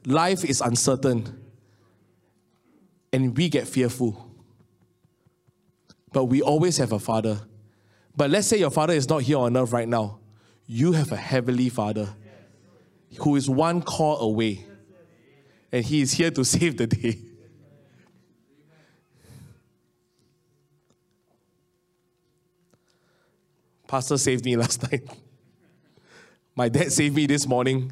life 0.06 0.44
is 0.44 0.62
uncertain, 0.62 1.40
and 3.14 3.36
we 3.36 3.50
get 3.50 3.68
fearful. 3.68 4.28
But 6.12 6.26
we 6.26 6.42
always 6.42 6.78
have 6.78 6.92
a 6.92 7.00
father. 7.00 7.40
But 8.16 8.32
let's 8.32 8.48
say 8.48 8.58
your 8.58 8.72
father 8.72 8.94
is 8.94 9.08
not 9.08 9.22
here 9.22 9.38
on 9.38 9.56
earth 9.56 9.72
right 9.72 9.88
now. 9.88 10.19
You 10.72 10.92
have 10.92 11.12
a 11.12 11.16
heavenly 11.18 11.68
father 11.70 12.14
who 13.22 13.36
is 13.36 13.50
one 13.50 13.82
call 13.82 14.20
away, 14.20 14.68
and 15.72 15.84
he 15.84 16.00
is 16.02 16.12
here 16.12 16.30
to 16.30 16.46
save 16.46 16.78
the 16.78 16.86
day. 16.86 17.18
Pastor 23.88 24.20
saved 24.20 24.46
me 24.46 24.56
last 24.56 24.84
night. 24.92 25.10
My 26.56 26.70
dad 26.70 26.92
saved 26.92 27.16
me 27.16 27.26
this 27.26 27.48
morning. 27.48 27.92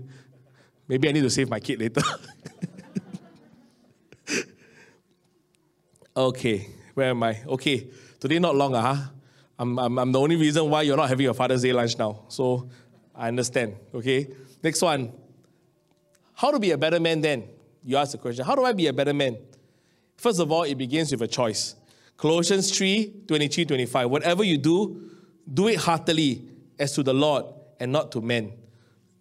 Maybe 0.87 1.09
I 1.09 1.13
need 1.13 1.23
to 1.23 1.31
save 1.31 1.49
my 1.49 1.59
kid 1.59 1.79
later. 1.79 2.01
okay, 6.15 6.67
where 6.93 7.09
am 7.09 7.23
I? 7.23 7.39
Okay, 7.47 7.87
today 8.19 8.37
not 8.37 8.55
long, 8.55 8.75
huh? 8.75 8.97
I'm, 9.59 9.77
I'm, 9.79 9.97
I'm 9.97 10.11
the 10.11 10.19
only 10.19 10.35
reason 10.35 10.69
why 10.69 10.83
you're 10.83 10.97
not 10.97 11.09
having 11.09 11.27
a 11.27 11.33
Father's 11.33 11.63
Day 11.63 11.73
lunch 11.73 11.97
now. 11.97 12.25
So 12.27 12.69
I 13.15 13.27
understand. 13.27 13.75
Okay, 13.93 14.27
next 14.63 14.81
one. 14.81 15.11
How 16.35 16.51
to 16.51 16.59
be 16.59 16.71
a 16.71 16.77
better 16.77 16.99
man 16.99 17.21
then? 17.21 17.45
You 17.83 17.97
ask 17.97 18.11
the 18.11 18.19
question. 18.19 18.45
How 18.45 18.53
do 18.53 18.63
I 18.63 18.73
be 18.73 18.87
a 18.87 18.93
better 18.93 19.13
man? 19.13 19.37
First 20.17 20.39
of 20.39 20.51
all, 20.51 20.63
it 20.63 20.77
begins 20.77 21.11
with 21.11 21.21
a 21.21 21.27
choice. 21.27 21.75
Colossians 22.15 22.75
3 22.75 23.23
23 23.27 23.65
25. 23.65 24.09
Whatever 24.09 24.43
you 24.43 24.57
do, 24.57 25.09
do 25.51 25.67
it 25.67 25.77
heartily 25.77 26.47
as 26.77 26.93
to 26.93 27.03
the 27.03 27.13
Lord 27.13 27.45
and 27.79 27.91
not 27.91 28.11
to 28.11 28.21
men, 28.21 28.53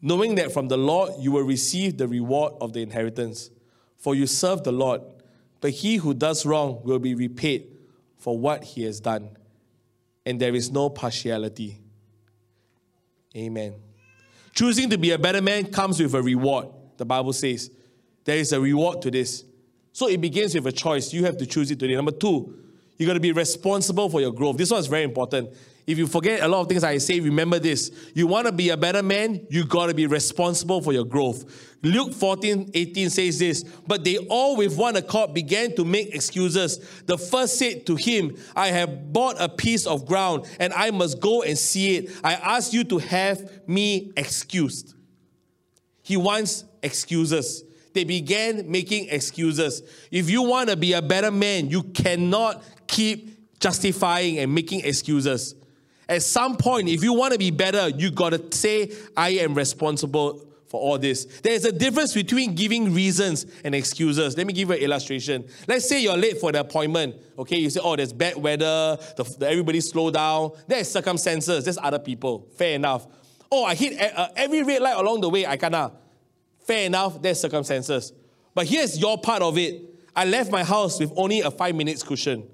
knowing 0.03 0.35
that 0.35 0.53
from 0.53 0.68
the 0.68 0.77
Lord 0.77 1.12
you 1.18 1.33
will 1.33 1.42
receive 1.42 1.96
the 1.96 2.09
reward 2.09 2.55
of 2.61 2.72
the 2.72 2.83
inheritance. 2.83 3.51
For 3.96 4.14
you 4.14 4.27
serve 4.27 4.62
the 4.62 4.72
Lord, 4.72 5.01
but 5.61 5.70
he 5.70 5.96
who 5.96 6.14
does 6.14 6.44
wrong 6.44 6.81
will 6.85 6.99
be 6.99 7.14
repaid 7.14 7.66
for 8.18 8.38
what 8.38 8.64
he 8.64 8.85
has 8.85 9.01
done. 9.01 9.31
And 10.27 10.39
there 10.41 10.55
is 10.55 10.71
no 10.71 10.91
partiality. 10.91 11.79
Amen. 13.35 13.75
Choosing 14.53 14.91
to 14.91 14.99
be 14.99 15.12
a 15.12 15.19
better 15.19 15.41
man 15.41 15.67
comes 15.67 16.01
with 16.01 16.15
a 16.15 16.23
reward, 16.23 16.69
the 16.97 17.05
Bible 17.05 17.33
says. 17.33 17.71
There 18.25 18.37
is 18.37 18.53
a 18.53 18.61
reward 18.61 19.03
to 19.03 19.11
this. 19.11 19.45
So 19.93 20.09
it 20.09 20.21
begins 20.21 20.55
with 20.55 20.67
a 20.67 20.73
choice. 20.73 21.12
You 21.12 21.25
have 21.25 21.39
to 21.39 21.47
choose 21.47 21.71
it 21.71 21.79
today. 21.79 21.95
Number 21.95 22.11
two, 22.11 22.55
you 22.99 23.07
got 23.07 23.15
to 23.15 23.21
be 23.21 23.33
responsible 23.33 24.11
for 24.11 24.21
your 24.21 24.33
growth. 24.33 24.57
This 24.57 24.71
one 24.71 24.81
is 24.81 24.89
very 24.89 25.05
important. 25.05 25.51
If 25.87 25.99
you 25.99 26.09
forget 26.09 26.42
a 26.42 26.49
lot 26.49 26.62
of 26.62 26.68
things 26.68 26.83
I 26.83 26.99
say, 26.99 27.20
remember 27.20 27.61
this. 27.61 27.92
You 28.12 28.27
want 28.27 28.46
to 28.46 28.53
be 28.53 28.70
a 28.70 28.77
better 28.77 29.05
man, 29.05 29.46
you 29.51 29.64
got 29.64 29.87
to 29.87 29.94
be 29.94 30.07
responsible 30.07 30.81
for 30.81 30.92
your 30.92 31.05
growth. 31.05 31.77
Luke 31.83 32.12
14, 32.12 32.72
18 32.75 33.11
says 33.11 33.38
this, 33.38 33.62
but 33.87 34.03
they 34.03 34.16
all 34.18 34.57
with 34.57 34.77
one 34.77 34.96
accord 34.96 35.33
began 35.33 35.77
to 35.77 35.85
make 35.85 36.12
excuses. 36.12 36.79
The 37.07 37.16
first 37.16 37.57
said 37.57 37.87
to 37.87 37.94
him, 37.94 38.37
I 38.57 38.68
have 38.68 39.12
bought 39.12 39.37
a 39.38 39.49
piece 39.49 39.87
of 39.87 40.07
ground 40.07 40.46
and 40.59 40.72
I 40.72 40.90
must 40.90 41.20
go 41.20 41.42
and 41.42 41.57
see 41.57 41.96
it. 41.96 42.11
I 42.25 42.35
ask 42.35 42.72
you 42.72 42.83
to 42.85 42.99
have 42.99 43.68
me 43.68 44.12
excused. 44.16 44.94
He 46.03 46.16
wants 46.16 46.64
excuses. 46.83 47.62
They 47.92 48.03
began 48.03 48.68
making 48.68 49.09
excuses. 49.11 49.83
If 50.11 50.29
you 50.29 50.42
want 50.42 50.68
to 50.70 50.77
be 50.77 50.94
a 50.94 51.03
better 51.03 51.31
man, 51.31 51.70
you 51.70 51.85
cannot 51.85 52.64
keep 52.88 53.59
justifying 53.61 54.38
and 54.38 54.53
making 54.53 54.81
excuses. 54.81 55.55
At 56.09 56.23
some 56.23 56.57
point, 56.57 56.88
if 56.88 57.03
you 57.03 57.12
want 57.12 57.33
to 57.33 57.38
be 57.38 57.51
better, 57.51 57.88
you 57.88 58.11
got 58.11 58.31
to 58.31 58.57
say, 58.57 58.92
I 59.16 59.31
am 59.31 59.55
responsible 59.55 60.47
for 60.69 60.81
all 60.81 60.99
this. 60.99 61.25
There's 61.42 61.64
a 61.64 61.73
difference 61.73 62.12
between 62.12 62.55
giving 62.55 62.92
reasons 62.92 63.47
and 63.64 63.75
excuses. 63.75 64.37
Let 64.37 64.47
me 64.47 64.53
give 64.53 64.69
you 64.69 64.75
an 64.75 64.81
illustration. 64.83 65.49
Let's 65.66 65.88
say 65.88 66.03
you're 66.03 66.16
late 66.16 66.38
for 66.38 66.53
the 66.53 66.61
appointment. 66.61 67.16
Okay, 67.38 67.59
you 67.59 67.71
say, 67.71 67.81
oh, 67.83 67.97
there's 67.97 68.12
bad 68.12 68.37
weather, 68.37 68.99
the, 69.16 69.37
the, 69.38 69.49
everybody 69.49 69.81
slow 69.81 70.11
down. 70.11 70.53
There's 70.66 70.88
circumstances, 70.90 71.64
there's 71.64 71.79
other 71.79 71.99
people. 71.99 72.49
Fair 72.57 72.75
enough. 72.75 73.07
Oh, 73.51 73.64
I 73.64 73.75
hit 73.75 74.01
uh, 74.01 74.29
every 74.37 74.62
red 74.62 74.83
light 74.83 74.97
along 74.97 75.21
the 75.21 75.29
way, 75.29 75.47
I 75.47 75.57
kinda. 75.57 75.92
Fair 76.61 76.87
enough, 76.87 77.23
there's 77.23 77.40
circumstances. 77.40 78.12
But 78.55 78.66
here's 78.66 78.99
your 78.99 79.19
part 79.19 79.42
of 79.42 79.57
it. 79.59 79.83
I 80.16 80.25
left 80.25 80.51
my 80.51 80.64
house 80.64 80.99
with 80.99 81.12
only 81.16 81.42
a 81.42 81.51
five 81.51 81.75
minutes 81.75 82.03
cushion. 82.03 82.49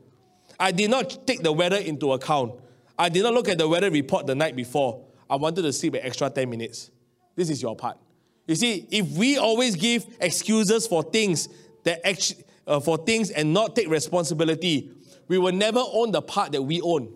I 0.61 0.71
did 0.71 0.91
not 0.91 1.27
take 1.27 1.43
the 1.43 1.53
weather 1.53 1.77
into 1.77 2.13
account. 2.13 2.55
I 3.03 3.09
did 3.09 3.25
not 3.25 3.35
look 3.35 3.49
at 3.49 3.59
the 3.59 3.67
weather 3.67 3.91
report 3.91 4.29
the 4.29 4.35
night 4.37 4.55
before. 4.55 5.05
I 5.29 5.35
wanted 5.35 5.63
to 5.63 5.73
sleep 5.73 5.95
an 5.95 6.03
extra 6.05 6.31
10 6.31 6.49
minutes. 6.49 6.93
This 7.35 7.51
is 7.51 7.61
your 7.61 7.75
part. 7.75 7.99
You 8.47 8.55
see, 8.55 8.87
if 8.93 9.11
we 9.19 9.39
always 9.39 9.75
give 9.75 10.07
excuses 10.21 10.87
for 10.87 11.03
things 11.03 11.49
that 11.83 12.07
actually, 12.07 12.45
uh, 12.65 12.79
for 12.79 12.97
things 12.99 13.31
and 13.31 13.53
not 13.53 13.75
take 13.75 13.89
responsibility, 13.89 14.93
we 15.27 15.37
will 15.37 15.51
never 15.51 15.83
own 15.85 16.13
the 16.13 16.23
part 16.23 16.53
that 16.53 16.63
we 16.63 16.81
own. 16.81 17.13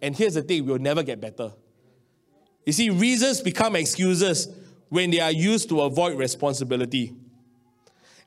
And 0.00 0.14
here's 0.14 0.34
the 0.34 0.42
thing, 0.42 0.64
we 0.64 0.70
will 0.70 0.78
never 0.78 1.02
get 1.02 1.20
better. 1.20 1.54
You 2.64 2.72
see, 2.72 2.90
reasons 2.90 3.40
become 3.40 3.74
excuses 3.74 4.46
when 4.90 5.10
they 5.10 5.18
are 5.18 5.32
used 5.32 5.70
to 5.70 5.80
avoid 5.80 6.16
responsibility. 6.18 7.16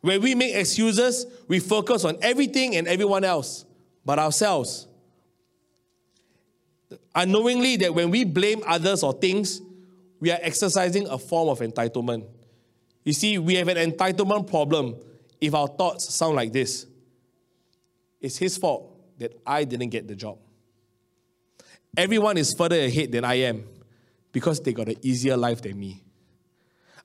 When 0.02 0.22
we 0.22 0.36
make 0.36 0.54
excuses, 0.54 1.28
we 1.48 1.62
focus 1.62 2.04
on 2.04 2.18
everything 2.22 2.76
and 2.76 2.90
everyone 2.90 3.24
else 3.24 3.64
but 4.04 4.20
ourselves 4.20 4.88
unknowingly 7.16 7.78
that 7.78 7.94
when 7.94 8.10
we 8.12 8.24
blame 8.24 8.62
others 8.66 9.04
or 9.04 9.14
things, 9.14 9.62
we 10.20 10.32
are 10.32 10.40
exercising 10.42 11.08
a 11.08 11.18
form 11.18 11.50
of 11.50 11.60
entitlement. 11.60 12.26
You 13.04 13.14
see, 13.14 13.38
we 13.38 13.56
have 13.56 13.68
an 13.68 13.92
entitlement 13.92 14.50
problem 14.50 14.96
if 15.42 15.54
our 15.54 15.68
thoughts 15.68 16.14
sound 16.14 16.36
like 16.36 16.54
this 16.54 16.86
It's 18.22 18.38
his 18.38 18.58
fault 18.58 18.90
that 19.20 19.34
I 19.46 19.66
didn't 19.66 19.90
get 19.90 20.08
the 20.08 20.16
job. 20.16 20.38
Everyone 21.96 22.38
is 22.38 22.56
further 22.58 22.80
ahead 22.80 23.12
than 23.12 23.26
I 23.26 23.36
am 23.36 23.66
because 24.32 24.60
they 24.62 24.74
got 24.74 24.88
an 24.88 24.96
easier 25.02 25.38
life 25.38 25.62
than 25.62 25.80
me. 25.80 26.04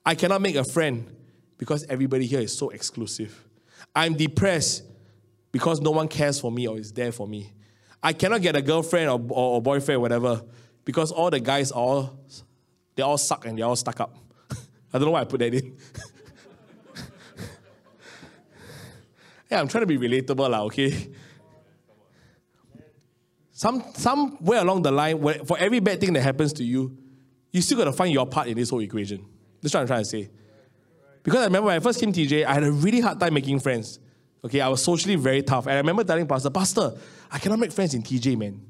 I 0.05 0.15
cannot 0.15 0.41
make 0.41 0.55
a 0.55 0.63
friend 0.63 1.15
because 1.57 1.83
everybody 1.89 2.25
here 2.25 2.39
is 2.39 2.57
so 2.57 2.69
exclusive. 2.69 3.45
I'm 3.93 4.15
depressed 4.15 4.83
because 5.51 5.81
no 5.81 5.91
one 5.91 6.07
cares 6.07 6.39
for 6.39 6.51
me 6.51 6.67
or 6.67 6.79
is 6.79 6.91
there 6.91 7.11
for 7.11 7.27
me. 7.27 7.53
I 8.01 8.13
cannot 8.13 8.41
get 8.41 8.55
a 8.55 8.61
girlfriend 8.61 9.09
or, 9.09 9.19
or, 9.29 9.55
or 9.55 9.61
boyfriend, 9.61 10.01
whatever, 10.01 10.41
because 10.85 11.11
all 11.11 11.29
the 11.29 11.39
guys 11.39 11.71
are 11.71 11.79
all, 11.79 12.19
they 12.95 13.03
all 13.03 13.17
suck 13.17 13.45
and 13.45 13.57
they're 13.57 13.65
all 13.65 13.75
stuck 13.75 13.99
up. 13.99 14.15
I 14.93 14.97
don't 14.97 15.05
know 15.05 15.11
why 15.11 15.21
I 15.21 15.25
put 15.25 15.39
that 15.39 15.53
in. 15.53 15.75
yeah, 19.51 19.59
I'm 19.59 19.67
trying 19.67 19.85
to 19.85 19.87
be 19.87 19.97
relatable, 19.97 20.49
lah, 20.49 20.63
okay? 20.63 21.09
Some, 23.51 23.83
somewhere 23.93 24.61
along 24.61 24.83
the 24.83 24.91
line, 24.91 25.21
for 25.45 25.57
every 25.57 25.81
bad 25.81 25.99
thing 25.99 26.13
that 26.13 26.21
happens 26.21 26.53
to 26.53 26.63
you, 26.63 26.97
you 27.51 27.61
still 27.61 27.77
got 27.77 27.85
to 27.85 27.93
find 27.93 28.13
your 28.13 28.25
part 28.25 28.47
in 28.47 28.55
this 28.55 28.69
whole 28.69 28.79
equation. 28.79 29.25
That's 29.61 29.73
what 29.73 29.81
I'm 29.81 29.87
trying 29.87 30.03
to 30.03 30.09
say. 30.09 30.29
Because 31.23 31.41
I 31.41 31.45
remember 31.45 31.67
when 31.67 31.75
I 31.75 31.79
first 31.79 31.99
came 31.99 32.13
to 32.13 32.21
TJ, 32.25 32.45
I 32.45 32.53
had 32.53 32.63
a 32.63 32.71
really 32.71 33.01
hard 33.01 33.19
time 33.19 33.33
making 33.33 33.59
friends. 33.59 33.99
Okay, 34.43 34.61
I 34.61 34.69
was 34.69 34.81
socially 34.81 35.15
very 35.15 35.43
tough. 35.43 35.65
And 35.65 35.73
I 35.73 35.77
remember 35.77 36.03
telling 36.03 36.25
Pastor, 36.25 36.49
Pastor, 36.49 36.93
I 37.31 37.39
cannot 37.39 37.59
make 37.59 37.71
friends 37.71 37.93
in 37.93 38.01
TJ, 38.01 38.37
man. 38.37 38.61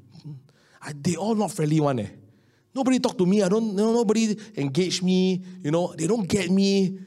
I, 0.82 0.92
they 0.94 1.16
all 1.16 1.34
not 1.34 1.52
friendly 1.52 1.80
one. 1.80 2.00
Eh. 2.00 2.08
Nobody 2.74 2.98
talk 2.98 3.18
to 3.18 3.26
me. 3.26 3.42
I 3.42 3.48
don't. 3.48 3.74
know 3.74 3.92
nobody 3.92 4.36
engage 4.56 5.02
me. 5.02 5.42
You 5.62 5.70
know, 5.70 5.94
they 5.96 6.06
don't 6.06 6.28
get 6.28 6.50
me. 6.50 6.98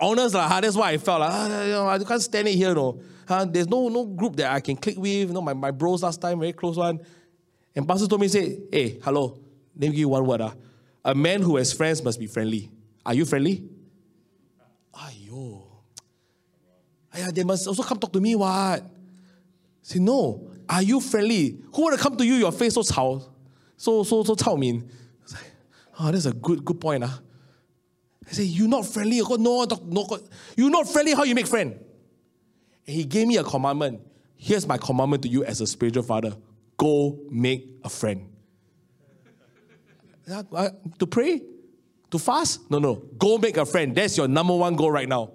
Honest 0.00 0.34
lah. 0.34 0.60
That's 0.60 0.76
why 0.76 0.90
I 0.90 0.98
felt 0.98 1.20
like 1.20 1.30
ah, 1.32 1.64
you 1.64 1.72
know, 1.72 1.88
I 1.88 1.98
can't 1.98 2.22
stand 2.22 2.48
it 2.48 2.54
here. 2.54 2.74
No, 2.74 3.00
huh? 3.26 3.44
there's 3.44 3.68
no 3.68 3.88
no 3.88 4.06
group 4.06 4.36
that 4.36 4.52
I 4.52 4.60
can 4.60 4.76
click 4.76 4.96
with. 4.96 5.28
You 5.28 5.34
know, 5.34 5.42
my, 5.42 5.52
my 5.52 5.70
bros 5.70 6.02
last 6.02 6.20
time 6.20 6.40
very 6.40 6.52
close 6.52 6.76
one. 6.76 7.00
And 7.74 7.88
pastor 7.88 8.06
told 8.06 8.20
me 8.20 8.28
say, 8.28 8.58
hey, 8.70 8.98
hello. 9.02 9.38
Let 9.74 9.80
me 9.80 9.88
give 9.88 9.98
you 9.98 10.08
one 10.08 10.26
word. 10.26 10.40
Ah. 10.42 10.54
A 11.04 11.14
man 11.14 11.42
who 11.42 11.56
has 11.56 11.72
friends 11.72 12.02
must 12.02 12.18
be 12.18 12.26
friendly. 12.26 12.70
Are 13.04 13.14
you 13.14 13.24
friendly? 13.24 13.64
Ayo. 14.94 15.64
Aya, 17.14 17.32
they 17.32 17.44
must 17.44 17.66
also 17.66 17.82
come 17.82 17.98
talk 17.98 18.12
to 18.12 18.20
me. 18.20 18.34
What? 18.36 18.84
Say 19.82 19.98
no. 19.98 20.48
Are 20.68 20.82
you 20.82 21.00
friendly? 21.00 21.58
Who 21.74 21.82
want 21.82 21.96
to 21.96 22.02
come 22.02 22.16
to 22.16 22.24
you? 22.24 22.34
Your 22.34 22.52
face 22.52 22.74
so 22.74 22.82
吵 22.82 23.22
so 23.76 24.04
so 24.04 24.22
so 24.22 24.36
Cao 24.36 24.56
Min. 24.56 24.88
Like, 25.32 25.52
oh, 25.98 26.12
that's 26.12 26.26
a 26.26 26.32
good 26.32 26.64
good 26.64 26.80
point. 26.80 27.02
Ah. 27.04 27.20
I 28.28 28.32
say, 28.32 28.44
you're 28.44 28.68
not 28.68 28.86
friendly. 28.86 29.20
No, 29.20 29.64
no, 29.64 30.18
you 30.56 30.70
not 30.70 30.88
friendly. 30.88 31.12
How 31.14 31.24
you 31.24 31.34
make 31.34 31.48
friend? 31.48 31.72
And 32.86 32.96
he 32.96 33.04
gave 33.04 33.26
me 33.26 33.36
a 33.36 33.44
commandment. 33.44 34.00
Here's 34.36 34.66
my 34.66 34.78
commandment 34.78 35.24
to 35.24 35.28
you 35.28 35.44
as 35.44 35.60
a 35.60 35.66
spiritual 35.66 36.04
father: 36.04 36.36
Go 36.76 37.18
make 37.28 37.68
a 37.82 37.88
friend. 37.88 38.28
to 40.98 41.06
pray, 41.06 41.42
to 42.10 42.18
fast? 42.18 42.70
No, 42.70 42.78
no. 42.78 42.94
Go 43.18 43.38
make 43.38 43.56
a 43.56 43.66
friend. 43.66 43.94
That's 43.94 44.16
your 44.16 44.28
number 44.28 44.54
one 44.54 44.76
goal 44.76 44.92
right 44.92 45.08
now. 45.08 45.32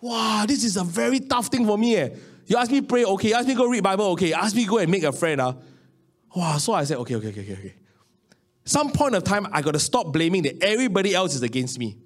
Wow, 0.00 0.44
this 0.46 0.64
is 0.64 0.76
a 0.76 0.84
very 0.84 1.20
tough 1.20 1.48
thing 1.48 1.66
for 1.66 1.76
me. 1.76 1.96
Eh. 1.96 2.08
You 2.46 2.56
ask 2.56 2.70
me 2.70 2.80
pray, 2.80 3.04
okay. 3.04 3.28
You 3.28 3.34
ask 3.34 3.48
me 3.48 3.54
go 3.54 3.66
read 3.66 3.82
Bible, 3.82 4.06
okay. 4.12 4.28
You 4.28 4.34
ask 4.34 4.54
me 4.54 4.66
go 4.66 4.78
and 4.78 4.90
make 4.90 5.02
a 5.02 5.12
friend. 5.12 5.40
Ah. 5.40 5.54
Wow, 6.34 6.58
so 6.58 6.72
I 6.72 6.84
said, 6.84 6.98
okay, 6.98 7.16
okay, 7.16 7.28
okay, 7.28 7.40
okay, 7.40 7.52
okay. 7.52 7.74
Some 8.64 8.90
point 8.90 9.14
of 9.14 9.24
time, 9.24 9.46
I 9.52 9.62
got 9.62 9.72
to 9.72 9.78
stop 9.78 10.12
blaming 10.12 10.42
that 10.42 10.62
everybody 10.62 11.14
else 11.14 11.34
is 11.34 11.42
against 11.42 11.78
me. 11.78 11.98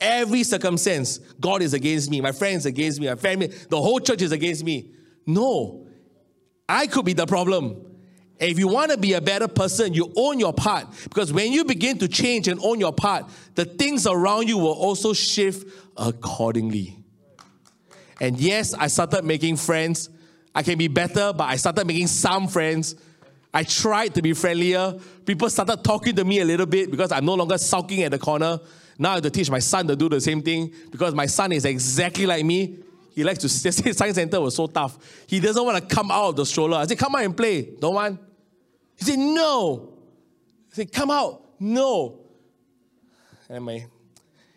Every 0.00 0.42
circumstance, 0.42 1.18
God 1.40 1.62
is 1.62 1.74
against 1.74 2.10
me, 2.10 2.20
my 2.20 2.32
friends 2.32 2.66
against 2.66 3.00
me, 3.00 3.06
my 3.06 3.14
family, 3.14 3.48
the 3.48 3.80
whole 3.80 4.00
church 4.00 4.22
is 4.22 4.32
against 4.32 4.64
me. 4.64 4.90
No, 5.26 5.86
I 6.68 6.86
could 6.86 7.04
be 7.04 7.12
the 7.12 7.26
problem. 7.26 7.94
If 8.38 8.58
you 8.58 8.68
want 8.68 8.90
to 8.90 8.96
be 8.96 9.12
a 9.12 9.20
better 9.20 9.48
person, 9.48 9.94
you 9.94 10.12
own 10.16 10.40
your 10.40 10.52
part. 10.52 10.86
Because 11.04 11.32
when 11.32 11.52
you 11.52 11.64
begin 11.64 11.98
to 11.98 12.08
change 12.08 12.48
and 12.48 12.60
own 12.62 12.80
your 12.80 12.92
part, 12.92 13.26
the 13.54 13.64
things 13.64 14.06
around 14.06 14.48
you 14.48 14.58
will 14.58 14.72
also 14.72 15.12
shift 15.12 15.68
accordingly. 15.96 17.03
And 18.24 18.38
yes, 18.38 18.74
I 18.74 18.86
started 18.86 19.24
making 19.24 19.56
friends 19.56 20.08
I 20.54 20.62
can 20.62 20.78
be 20.78 20.88
better, 20.88 21.32
but 21.32 21.44
I 21.44 21.56
started 21.56 21.86
making 21.86 22.06
some 22.06 22.46
friends. 22.46 22.94
I 23.52 23.64
tried 23.64 24.14
to 24.14 24.22
be 24.22 24.32
friendlier. 24.32 24.94
People 25.26 25.50
started 25.50 25.82
talking 25.82 26.14
to 26.16 26.24
me 26.24 26.40
a 26.40 26.44
little 26.44 26.66
bit 26.66 26.90
because 26.90 27.10
I'm 27.10 27.24
no 27.24 27.34
longer 27.34 27.58
sulking 27.58 28.02
at 28.02 28.12
the 28.12 28.18
corner. 28.18 28.60
Now 28.96 29.10
I 29.10 29.14
have 29.14 29.22
to 29.24 29.30
teach 29.30 29.50
my 29.50 29.58
son 29.58 29.88
to 29.88 29.96
do 29.96 30.08
the 30.08 30.20
same 30.20 30.42
thing 30.42 30.72
because 30.90 31.14
my 31.14 31.26
son 31.26 31.50
is 31.52 31.64
exactly 31.64 32.26
like 32.26 32.44
me. 32.44 32.78
He 33.10 33.24
likes 33.24 33.40
to 33.40 33.48
say 33.48 33.70
science 33.70 34.14
center 34.14 34.40
was 34.40 34.54
so 34.54 34.68
tough. 34.68 34.96
He 35.26 35.40
doesn't 35.40 35.64
want 35.64 35.76
to 35.88 35.94
come 35.94 36.10
out 36.10 36.30
of 36.30 36.36
the 36.36 36.46
stroller. 36.46 36.78
I 36.78 36.86
said, 36.86 36.98
come 36.98 37.14
out 37.16 37.24
and 37.24 37.36
play. 37.36 37.62
Don't 37.62 37.94
want? 37.94 38.20
He 38.96 39.04
said, 39.04 39.18
no. 39.18 39.92
I 40.70 40.74
said, 40.74 40.92
come 40.92 41.10
out. 41.10 41.42
No. 41.58 42.20
And 43.48 43.64
my, 43.64 43.86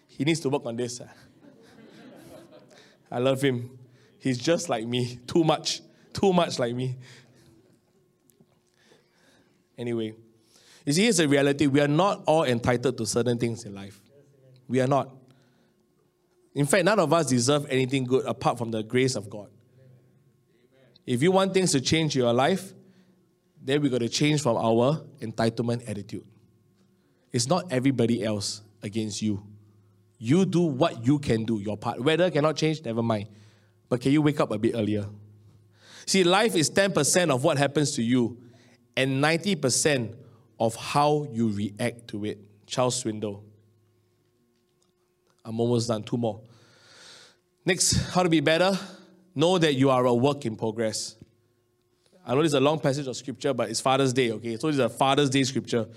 he 0.07 0.23
needs 0.23 0.39
to 0.41 0.49
work 0.49 0.65
on 0.65 0.75
this. 0.75 1.01
Ah. 1.01 1.11
I 3.09 3.19
love 3.19 3.41
him. 3.41 3.77
He's 4.19 4.37
just 4.37 4.69
like 4.69 4.85
me, 4.85 5.19
too 5.27 5.43
much 5.43 5.81
too 6.19 6.33
much 6.33 6.57
like 6.57 6.73
me. 6.73 6.97
Anyway, 9.77 10.15
you 10.85 10.93
see, 10.93 11.03
here's 11.03 11.17
the 11.17 11.27
reality 11.27 11.67
we 11.67 11.79
are 11.79 11.87
not 11.87 12.23
all 12.25 12.43
entitled 12.43 12.97
to 12.97 13.05
certain 13.05 13.37
things 13.37 13.65
in 13.65 13.75
life. 13.75 14.01
We 14.67 14.81
are 14.81 14.87
not. 14.87 15.15
In 16.55 16.65
fact, 16.65 16.85
none 16.85 16.99
of 16.99 17.13
us 17.13 17.27
deserve 17.27 17.67
anything 17.69 18.03
good 18.03 18.25
apart 18.25 18.57
from 18.57 18.71
the 18.71 18.81
grace 18.81 19.15
of 19.15 19.29
God. 19.29 19.49
If 21.05 21.21
you 21.21 21.31
want 21.31 21.53
things 21.53 21.71
to 21.73 21.81
change 21.81 22.15
in 22.15 22.23
your 22.23 22.33
life, 22.33 22.73
then 23.61 23.81
we 23.81 23.89
got 23.89 23.99
to 23.99 24.09
change 24.09 24.41
from 24.41 24.57
our 24.57 25.03
entitlement 25.21 25.87
attitude. 25.87 26.25
It's 27.31 27.47
not 27.47 27.71
everybody 27.71 28.23
else 28.23 28.61
against 28.81 29.21
you. 29.21 29.43
You 30.17 30.45
do 30.45 30.61
what 30.61 31.05
you 31.05 31.19
can 31.19 31.45
do, 31.45 31.59
your 31.59 31.77
part. 31.77 32.01
Weather 32.03 32.31
cannot 32.31 32.55
change, 32.55 32.83
never 32.83 33.03
mind. 33.03 33.27
But 33.89 34.01
can 34.01 34.11
you 34.11 34.21
wake 34.21 34.39
up 34.39 34.51
a 34.51 34.57
bit 34.57 34.73
earlier? 34.75 35.05
See, 36.05 36.23
life 36.23 36.55
is 36.55 36.69
10% 36.71 37.29
of 37.29 37.43
what 37.43 37.57
happens 37.57 37.91
to 37.95 38.03
you 38.03 38.37
and 38.95 39.23
90% 39.23 40.15
of 40.59 40.75
how 40.75 41.27
you 41.31 41.49
react 41.49 42.07
to 42.09 42.25
it. 42.25 42.39
Charles 42.65 43.03
Swindoll. 43.03 43.41
I'm 45.45 45.59
almost 45.59 45.87
done. 45.87 46.03
Two 46.03 46.17
more. 46.17 46.41
Next, 47.65 47.95
how 48.11 48.23
to 48.23 48.29
be 48.29 48.39
better? 48.39 48.77
Know 49.35 49.57
that 49.57 49.75
you 49.75 49.89
are 49.89 50.05
a 50.05 50.13
work 50.13 50.45
in 50.45 50.55
progress. 50.55 51.15
I 52.25 52.33
know 52.33 52.41
this 52.41 52.49
is 52.49 52.55
a 52.55 52.59
long 52.59 52.79
passage 52.79 53.07
of 53.07 53.15
scripture, 53.15 53.53
but 53.53 53.69
it's 53.69 53.79
Father's 53.79 54.11
Day, 54.11 54.31
okay? 54.31 54.57
So 54.57 54.67
this 54.67 54.75
is 54.75 54.79
a 54.79 54.89
Father's 54.89 55.29
Day 55.29 55.43
scripture. 55.43 55.87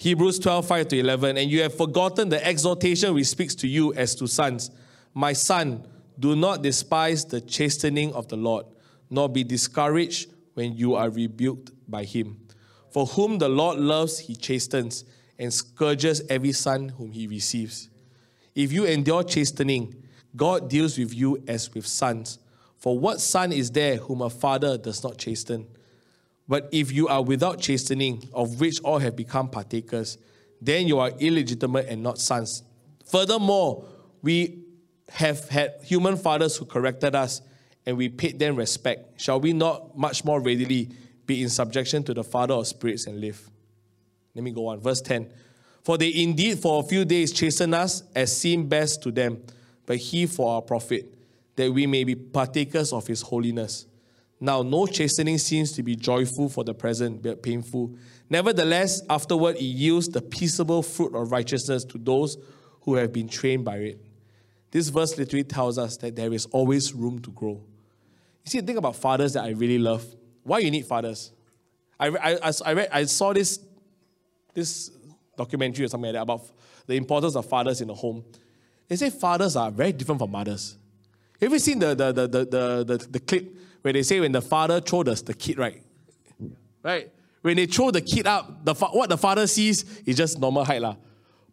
Hebrews 0.00 0.38
12, 0.38 0.66
5 0.66 0.88
to 0.88 0.98
11. 0.98 1.36
And 1.36 1.50
you 1.50 1.60
have 1.60 1.76
forgotten 1.76 2.30
the 2.30 2.42
exhortation 2.42 3.12
which 3.12 3.26
speaks 3.26 3.54
to 3.56 3.68
you 3.68 3.92
as 3.92 4.14
to 4.14 4.26
sons. 4.26 4.70
My 5.12 5.34
son, 5.34 5.86
do 6.18 6.34
not 6.34 6.62
despise 6.62 7.26
the 7.26 7.42
chastening 7.42 8.14
of 8.14 8.28
the 8.28 8.36
Lord 8.36 8.64
nor 9.10 9.28
be 9.28 9.44
discouraged 9.44 10.30
when 10.54 10.74
you 10.74 10.94
are 10.94 11.10
rebuked 11.10 11.72
by 11.86 12.04
him. 12.04 12.38
For 12.90 13.04
whom 13.04 13.36
the 13.38 13.48
Lord 13.48 13.78
loves, 13.78 14.20
he 14.20 14.36
chastens 14.36 15.04
and 15.38 15.52
scourges 15.52 16.22
every 16.30 16.52
son 16.52 16.90
whom 16.90 17.12
he 17.12 17.26
receives. 17.26 17.90
If 18.54 18.72
you 18.72 18.86
endure 18.86 19.22
chastening, 19.22 19.94
God 20.34 20.70
deals 20.70 20.96
with 20.96 21.14
you 21.14 21.42
as 21.46 21.72
with 21.74 21.86
sons. 21.86 22.38
For 22.78 22.98
what 22.98 23.20
son 23.20 23.52
is 23.52 23.70
there 23.70 23.96
whom 23.96 24.22
a 24.22 24.30
father 24.30 24.78
does 24.78 25.02
not 25.02 25.18
chasten? 25.18 25.66
But 26.50 26.68
if 26.72 26.90
you 26.90 27.06
are 27.06 27.22
without 27.22 27.60
chastening, 27.60 28.28
of 28.32 28.60
which 28.60 28.80
all 28.80 28.98
have 28.98 29.14
become 29.14 29.50
partakers, 29.50 30.18
then 30.60 30.88
you 30.88 30.98
are 30.98 31.10
illegitimate 31.20 31.86
and 31.86 32.02
not 32.02 32.18
sons. 32.18 32.64
Furthermore, 33.06 33.84
we 34.20 34.64
have 35.10 35.48
had 35.48 35.74
human 35.84 36.16
fathers 36.16 36.56
who 36.56 36.64
corrected 36.64 37.14
us 37.14 37.40
and 37.86 37.96
we 37.96 38.08
paid 38.08 38.40
them 38.40 38.56
respect, 38.56 39.20
shall 39.20 39.38
we 39.38 39.52
not 39.52 39.96
much 39.96 40.24
more 40.24 40.40
readily 40.40 40.90
be 41.24 41.40
in 41.40 41.48
subjection 41.48 42.02
to 42.02 42.14
the 42.14 42.24
Father 42.24 42.54
of 42.54 42.66
spirits 42.66 43.06
and 43.06 43.20
live? 43.20 43.48
Let 44.34 44.42
me 44.42 44.50
go 44.50 44.66
on. 44.66 44.80
Verse 44.80 45.00
10. 45.02 45.32
For 45.84 45.98
they 45.98 46.12
indeed 46.12 46.58
for 46.58 46.82
a 46.82 46.82
few 46.82 47.04
days 47.04 47.30
chasten 47.30 47.74
us 47.74 48.02
as 48.12 48.36
seemed 48.36 48.68
best 48.68 49.04
to 49.04 49.12
them, 49.12 49.40
but 49.86 49.98
he 49.98 50.26
for 50.26 50.56
our 50.56 50.62
profit, 50.62 51.14
that 51.54 51.72
we 51.72 51.86
may 51.86 52.02
be 52.02 52.16
partakers 52.16 52.92
of 52.92 53.06
his 53.06 53.22
holiness. 53.22 53.86
Now, 54.40 54.62
no 54.62 54.86
chastening 54.86 55.36
seems 55.36 55.72
to 55.72 55.82
be 55.82 55.94
joyful 55.94 56.48
for 56.48 56.64
the 56.64 56.72
present, 56.72 57.22
but 57.22 57.42
painful. 57.42 57.94
Nevertheless, 58.30 59.02
afterward, 59.10 59.56
it 59.56 59.62
yields 59.62 60.08
the 60.08 60.22
peaceable 60.22 60.82
fruit 60.82 61.14
of 61.14 61.30
righteousness 61.30 61.84
to 61.84 61.98
those 61.98 62.38
who 62.82 62.94
have 62.94 63.12
been 63.12 63.28
trained 63.28 63.66
by 63.66 63.76
it. 63.76 64.00
This 64.70 64.88
verse 64.88 65.18
literally 65.18 65.44
tells 65.44 65.76
us 65.76 65.98
that 65.98 66.16
there 66.16 66.32
is 66.32 66.46
always 66.46 66.94
room 66.94 67.18
to 67.20 67.30
grow. 67.30 67.60
You 68.44 68.50
see, 68.50 68.60
the 68.60 68.66
thing 68.66 68.78
about 68.78 68.96
fathers 68.96 69.34
that 69.34 69.44
I 69.44 69.50
really 69.50 69.78
love, 69.78 70.06
why 70.42 70.60
you 70.60 70.70
need 70.70 70.86
fathers? 70.86 71.32
I, 71.98 72.08
I, 72.08 72.52
I, 72.64 72.72
read, 72.72 72.88
I 72.90 73.04
saw 73.04 73.34
this, 73.34 73.60
this 74.54 74.90
documentary 75.36 75.84
or 75.84 75.88
something 75.88 76.06
like 76.06 76.14
that 76.14 76.22
about 76.22 76.50
the 76.86 76.94
importance 76.94 77.36
of 77.36 77.44
fathers 77.44 77.82
in 77.82 77.88
the 77.88 77.94
home. 77.94 78.24
They 78.88 78.96
say 78.96 79.10
fathers 79.10 79.54
are 79.54 79.70
very 79.70 79.92
different 79.92 80.18
from 80.18 80.30
mothers. 80.30 80.78
Have 81.40 81.52
you 81.52 81.58
seen 81.58 81.78
the, 81.78 81.94
the, 81.94 82.12
the, 82.12 82.26
the, 82.26 82.44
the, 82.44 82.84
the, 82.84 83.06
the 83.10 83.20
clip 83.20 83.56
where 83.82 83.92
they 83.92 84.02
say 84.02 84.20
when 84.20 84.32
the 84.32 84.42
father 84.42 84.80
throws 84.80 85.22
the, 85.22 85.32
the 85.32 85.34
kid, 85.34 85.58
right? 85.58 85.82
Right? 86.82 87.10
When 87.42 87.56
they 87.56 87.66
throw 87.66 87.90
the 87.90 88.00
kid 88.00 88.26
up, 88.26 88.64
the, 88.64 88.74
what 88.74 89.08
the 89.08 89.16
father 89.16 89.46
sees 89.46 90.00
is 90.02 90.16
just 90.16 90.38
normal 90.38 90.64
height. 90.64 90.82
La. 90.82 90.96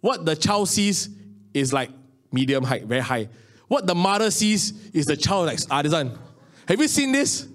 What 0.02 0.26
the 0.26 0.36
child 0.36 0.70
sees 0.70 1.10
is 1.54 1.72
like 1.72 1.89
medium 2.32 2.64
height, 2.64 2.84
very 2.84 3.01
high. 3.01 3.30
What 3.68 3.88
the 3.88 3.95
mother 3.95 4.32
sees 4.32 4.89
is 4.93 5.06
the 5.06 5.18
child 5.18 5.47
like, 5.47 5.60
ah, 5.70 5.82
this 5.82 5.93
one. 5.93 6.18
Have 6.68 6.80
you 6.80 6.88
seen 6.88 7.12
this? 7.12 7.47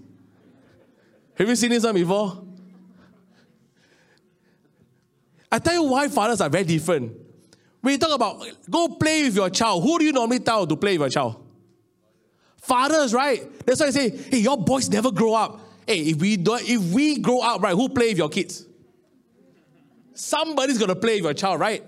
Have 1.35 1.49
you 1.49 1.57
seen 1.57 1.71
this 1.71 1.85
one 1.85 1.95
before? 1.95 2.45
I 5.51 5.59
tell 5.59 5.75
you 5.75 5.83
why 5.83 6.09
fathers 6.09 6.41
are 6.41 6.49
very 6.49 6.65
different. 6.65 7.13
When 7.83 7.93
you 7.93 7.99
talk 7.99 8.15
about 8.15 8.43
go 8.71 8.89
play 8.89 9.25
with 9.25 9.37
your 9.37 9.51
child, 9.51 9.83
who 9.83 9.99
do 9.99 10.05
you 10.05 10.13
normally 10.13 10.39
tell 10.39 10.67
to 10.67 10.77
play 10.77 10.97
with 10.97 11.01
your 11.01 11.11
child? 11.11 11.42
Fathers, 12.63 13.13
right? 13.13 13.45
That's 13.67 13.81
why 13.81 13.87
I 13.87 13.91
say, 13.91 14.11
hey, 14.11 14.39
your 14.39 14.57
boys 14.57 14.89
never 14.89 15.11
grow 15.11 15.35
up. 15.35 15.61
Hey, 15.87 15.99
if 15.99 16.17
we 16.19 16.37
don't, 16.37 16.63
if 16.63 16.81
we 16.93 17.19
grow 17.19 17.41
up, 17.41 17.61
right, 17.61 17.75
who 17.75 17.89
play 17.89 18.11
with 18.11 18.19
your 18.19 18.29
kids? 18.29 18.67
Somebody's 20.15 20.79
gonna 20.79 20.95
play 20.95 21.17
with 21.17 21.25
your 21.25 21.35
child, 21.35 21.59
right? 21.59 21.85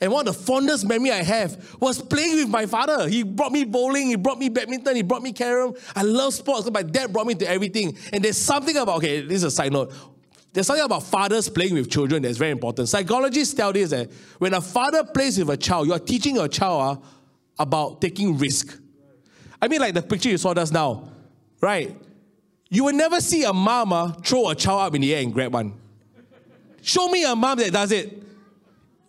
And 0.00 0.12
one 0.12 0.28
of 0.28 0.36
the 0.36 0.42
fondest 0.42 0.86
memory 0.86 1.10
I 1.10 1.22
have 1.22 1.76
was 1.80 2.00
playing 2.00 2.36
with 2.36 2.48
my 2.48 2.66
father. 2.66 3.08
He 3.08 3.22
brought 3.22 3.52
me 3.52 3.64
bowling, 3.64 4.08
he 4.08 4.16
brought 4.16 4.38
me 4.38 4.48
badminton, 4.48 4.94
he 4.94 5.02
brought 5.02 5.22
me 5.22 5.32
carom. 5.32 5.74
I 5.96 6.02
love 6.02 6.34
sports. 6.34 6.70
My 6.70 6.82
dad 6.82 7.12
brought 7.12 7.26
me 7.26 7.34
to 7.34 7.48
everything. 7.48 7.96
And 8.12 8.22
there's 8.22 8.36
something 8.36 8.76
about, 8.76 8.98
okay, 8.98 9.22
this 9.22 9.38
is 9.38 9.44
a 9.44 9.50
side 9.50 9.72
note. 9.72 9.92
There's 10.52 10.66
something 10.66 10.84
about 10.84 11.02
fathers 11.02 11.48
playing 11.48 11.74
with 11.74 11.90
children 11.90 12.22
that's 12.22 12.38
very 12.38 12.52
important. 12.52 12.88
Psychologists 12.88 13.54
tell 13.54 13.72
this 13.72 13.90
that 13.90 14.10
when 14.38 14.54
a 14.54 14.60
father 14.60 15.04
plays 15.04 15.38
with 15.38 15.48
a 15.50 15.56
child, 15.56 15.88
you 15.88 15.92
are 15.94 15.98
teaching 15.98 16.36
your 16.36 16.48
child 16.48 16.98
uh, 16.98 17.06
about 17.58 18.00
taking 18.00 18.38
risk. 18.38 18.78
I 19.60 19.68
mean, 19.68 19.80
like 19.80 19.94
the 19.94 20.02
picture 20.02 20.28
you 20.28 20.38
saw 20.38 20.54
just 20.54 20.72
now, 20.72 21.08
right? 21.60 21.96
You 22.70 22.84
will 22.84 22.94
never 22.94 23.20
see 23.20 23.44
a 23.44 23.52
mama 23.52 24.16
throw 24.24 24.48
a 24.50 24.54
child 24.54 24.80
up 24.82 24.94
in 24.94 25.00
the 25.00 25.14
air 25.14 25.22
and 25.22 25.32
grab 25.32 25.52
one. 25.52 25.74
Show 26.82 27.08
me 27.08 27.24
a 27.24 27.34
mom 27.34 27.58
that 27.58 27.72
does 27.72 27.92
it. 27.92 28.22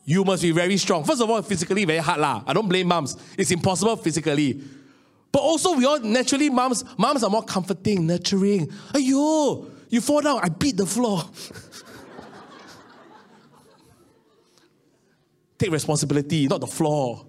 You 0.06 0.24
must 0.24 0.42
be 0.42 0.52
very 0.52 0.78
strong. 0.78 1.04
First 1.04 1.22
of 1.22 1.30
all, 1.30 1.42
physically 1.42 1.86
very 1.86 2.00
hard 2.00 2.20
lah. 2.20 2.44
I 2.48 2.54
don't 2.54 2.68
blame 2.68 2.88
moms. 2.88 3.16
It's 3.38 3.52
impossible 3.52 3.96
physically. 3.98 4.60
But 5.32 5.40
also, 5.40 5.76
we 5.76 5.86
all 5.86 6.00
naturally 6.00 6.50
moms. 6.50 6.84
Moms 6.98 7.24
are 7.24 7.30
more 7.30 7.44
comforting, 7.44 8.08
nurturing. 8.08 8.66
Ayo, 8.94 9.70
you 9.90 10.02
fall 10.02 10.22
down, 10.22 10.40
I 10.42 10.50
beat 10.50 10.78
the 10.78 10.88
floor. 10.88 11.22
Take 15.60 15.72
responsibility, 15.72 16.48
not 16.48 16.62
the 16.62 16.68
floor. 16.68 17.26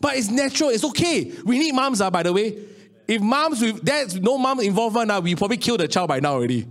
But 0.00 0.16
it's 0.16 0.30
natural, 0.30 0.70
it's 0.70 0.84
okay. 0.84 1.32
We 1.44 1.58
need 1.58 1.72
moms, 1.72 2.00
uh, 2.00 2.10
by 2.10 2.22
the 2.22 2.32
way. 2.32 2.58
If 3.06 3.20
moms 3.22 3.60
with 3.60 3.84
dads, 3.84 4.16
no 4.20 4.38
mom 4.38 4.60
involvement, 4.60 5.10
uh, 5.10 5.20
we 5.22 5.34
probably 5.34 5.56
killed 5.56 5.80
the 5.80 5.88
child 5.88 6.08
by 6.08 6.20
now 6.20 6.34
already. 6.34 6.66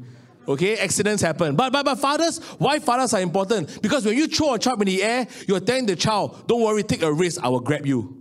Okay, 0.47 0.77
accidents 0.77 1.21
happen. 1.21 1.55
But, 1.55 1.73
but, 1.73 1.83
but 1.83 1.95
fathers, 1.95 2.39
why 2.57 2.79
fathers 2.79 3.13
are 3.13 3.19
important? 3.19 3.81
Because 3.81 4.05
when 4.05 4.15
you 4.15 4.27
throw 4.27 4.53
a 4.53 4.59
child 4.59 4.81
in 4.81 4.85
the 4.85 5.03
air, 5.03 5.27
you're 5.45 5.59
telling 5.59 5.87
the 5.87 5.95
child, 5.95 6.47
don't 6.47 6.61
worry, 6.61 6.83
take 6.83 7.01
a 7.01 7.11
risk, 7.11 7.43
I 7.43 7.49
will 7.49 7.59
grab 7.59 7.85
you. 7.85 8.13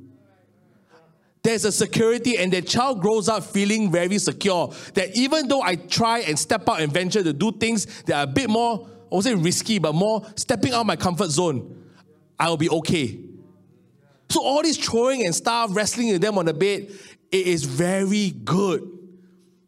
There's 1.45 1.65
a 1.65 1.71
security, 1.71 2.37
and 2.39 2.53
the 2.53 2.63
child 2.63 3.01
grows 3.01 3.29
up 3.29 3.45
feeling 3.45 3.93
very 3.93 4.19
secure. 4.19 4.75
That 4.95 5.17
even 5.17 5.47
though 5.47 5.63
I 5.63 5.77
try 5.77 6.21
and 6.21 6.37
step 6.37 6.69
out 6.69 6.81
and 6.81 6.93
venture 6.93 7.23
to 7.23 7.33
do 7.33 7.53
things 7.53 8.03
that 8.03 8.17
are 8.17 8.25
a 8.25 8.27
bit 8.27 8.51
more, 8.51 8.89
I 8.89 9.15
won't 9.15 9.25
say 9.25 9.35
risky, 9.37 9.79
but 9.79 9.95
more 9.95 10.27
stepping 10.35 10.73
out 10.73 10.85
my 10.85 10.97
comfort 10.97 11.29
zone, 11.29 11.85
I'll 12.41 12.57
be 12.57 12.69
okay. 12.69 13.21
So 14.29 14.43
all 14.43 14.63
this 14.63 14.77
throwing 14.77 15.25
and 15.25 15.35
stuff, 15.35 15.71
wrestling 15.73 16.13
with 16.13 16.21
them 16.21 16.39
on 16.39 16.47
the 16.47 16.55
bed, 16.55 16.91
it 17.31 17.47
is 17.47 17.65
very 17.65 18.31
good. 18.31 18.93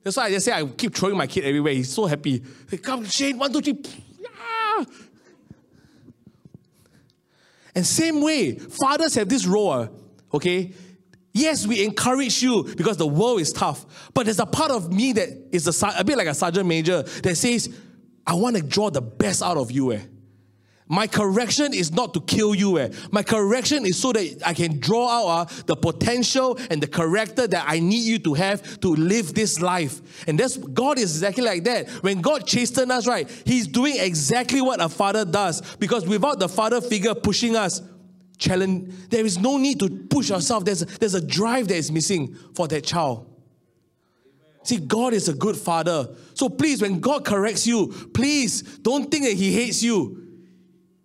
That's 0.02 0.16
why 0.16 0.24
I 0.24 0.30
just 0.30 0.46
say 0.46 0.52
I 0.52 0.64
keep 0.66 0.94
throwing 0.94 1.16
my 1.16 1.26
kid 1.26 1.44
everywhere. 1.44 1.74
He's 1.74 1.92
so 1.92 2.06
happy. 2.06 2.42
Hey, 2.70 2.78
come, 2.78 3.04
Shane, 3.04 3.38
one, 3.38 3.52
two, 3.52 3.60
three. 3.60 3.82
And 7.74 7.86
same 7.86 8.22
way, 8.22 8.56
fathers 8.56 9.14
have 9.14 9.28
this 9.28 9.46
role, 9.46 9.88
okay? 10.34 10.72
Yes, 11.32 11.64
we 11.64 11.84
encourage 11.84 12.42
you 12.42 12.64
because 12.64 12.96
the 12.96 13.06
world 13.06 13.40
is 13.40 13.52
tough. 13.52 14.10
But 14.12 14.24
there's 14.24 14.40
a 14.40 14.46
part 14.46 14.72
of 14.72 14.92
me 14.92 15.12
that 15.12 15.28
is 15.52 15.82
a, 15.82 15.86
a 15.96 16.02
bit 16.02 16.18
like 16.18 16.26
a 16.26 16.34
sergeant 16.34 16.66
major 16.66 17.02
that 17.02 17.36
says, 17.36 17.72
I 18.26 18.34
want 18.34 18.56
to 18.56 18.62
draw 18.62 18.90
the 18.90 19.00
best 19.00 19.42
out 19.42 19.56
of 19.56 19.70
you. 19.70 19.92
Eh? 19.92 20.00
My 20.88 21.06
correction 21.06 21.74
is 21.74 21.92
not 21.92 22.14
to 22.14 22.20
kill 22.22 22.54
you. 22.54 22.78
Eh. 22.78 22.88
My 23.10 23.22
correction 23.22 23.84
is 23.84 24.00
so 24.00 24.12
that 24.12 24.42
I 24.44 24.54
can 24.54 24.80
draw 24.80 25.08
out 25.08 25.26
uh, 25.28 25.62
the 25.66 25.76
potential 25.76 26.58
and 26.70 26.82
the 26.82 26.86
character 26.86 27.46
that 27.46 27.64
I 27.68 27.78
need 27.78 28.04
you 28.04 28.18
to 28.20 28.34
have 28.34 28.80
to 28.80 28.88
live 28.88 29.34
this 29.34 29.60
life. 29.60 30.00
And 30.26 30.38
that's 30.40 30.56
God 30.56 30.98
is 30.98 31.16
exactly 31.16 31.44
like 31.44 31.64
that. 31.64 31.88
When 32.02 32.22
God 32.22 32.46
chastens 32.46 32.90
us, 32.90 33.06
right, 33.06 33.28
He's 33.44 33.66
doing 33.66 33.96
exactly 33.98 34.62
what 34.62 34.80
a 34.80 34.88
father 34.88 35.26
does. 35.26 35.60
Because 35.76 36.06
without 36.06 36.38
the 36.38 36.48
father 36.48 36.80
figure 36.80 37.14
pushing 37.14 37.54
us, 37.54 37.82
challenge, 38.38 38.90
there 39.10 39.26
is 39.26 39.38
no 39.38 39.58
need 39.58 39.80
to 39.80 39.90
push 39.90 40.30
ourselves. 40.30 40.64
There's 40.64 40.80
there's 40.98 41.14
a 41.14 41.24
drive 41.24 41.68
that 41.68 41.76
is 41.76 41.92
missing 41.92 42.34
for 42.54 42.66
that 42.68 42.84
child. 42.84 43.26
See, 44.62 44.78
God 44.78 45.12
is 45.12 45.28
a 45.28 45.34
good 45.34 45.56
father. 45.56 46.08
So 46.34 46.48
please, 46.48 46.80
when 46.80 47.00
God 47.00 47.24
corrects 47.24 47.66
you, 47.66 47.88
please 48.14 48.62
don't 48.78 49.10
think 49.10 49.24
that 49.24 49.34
He 49.34 49.52
hates 49.52 49.82
you 49.82 50.27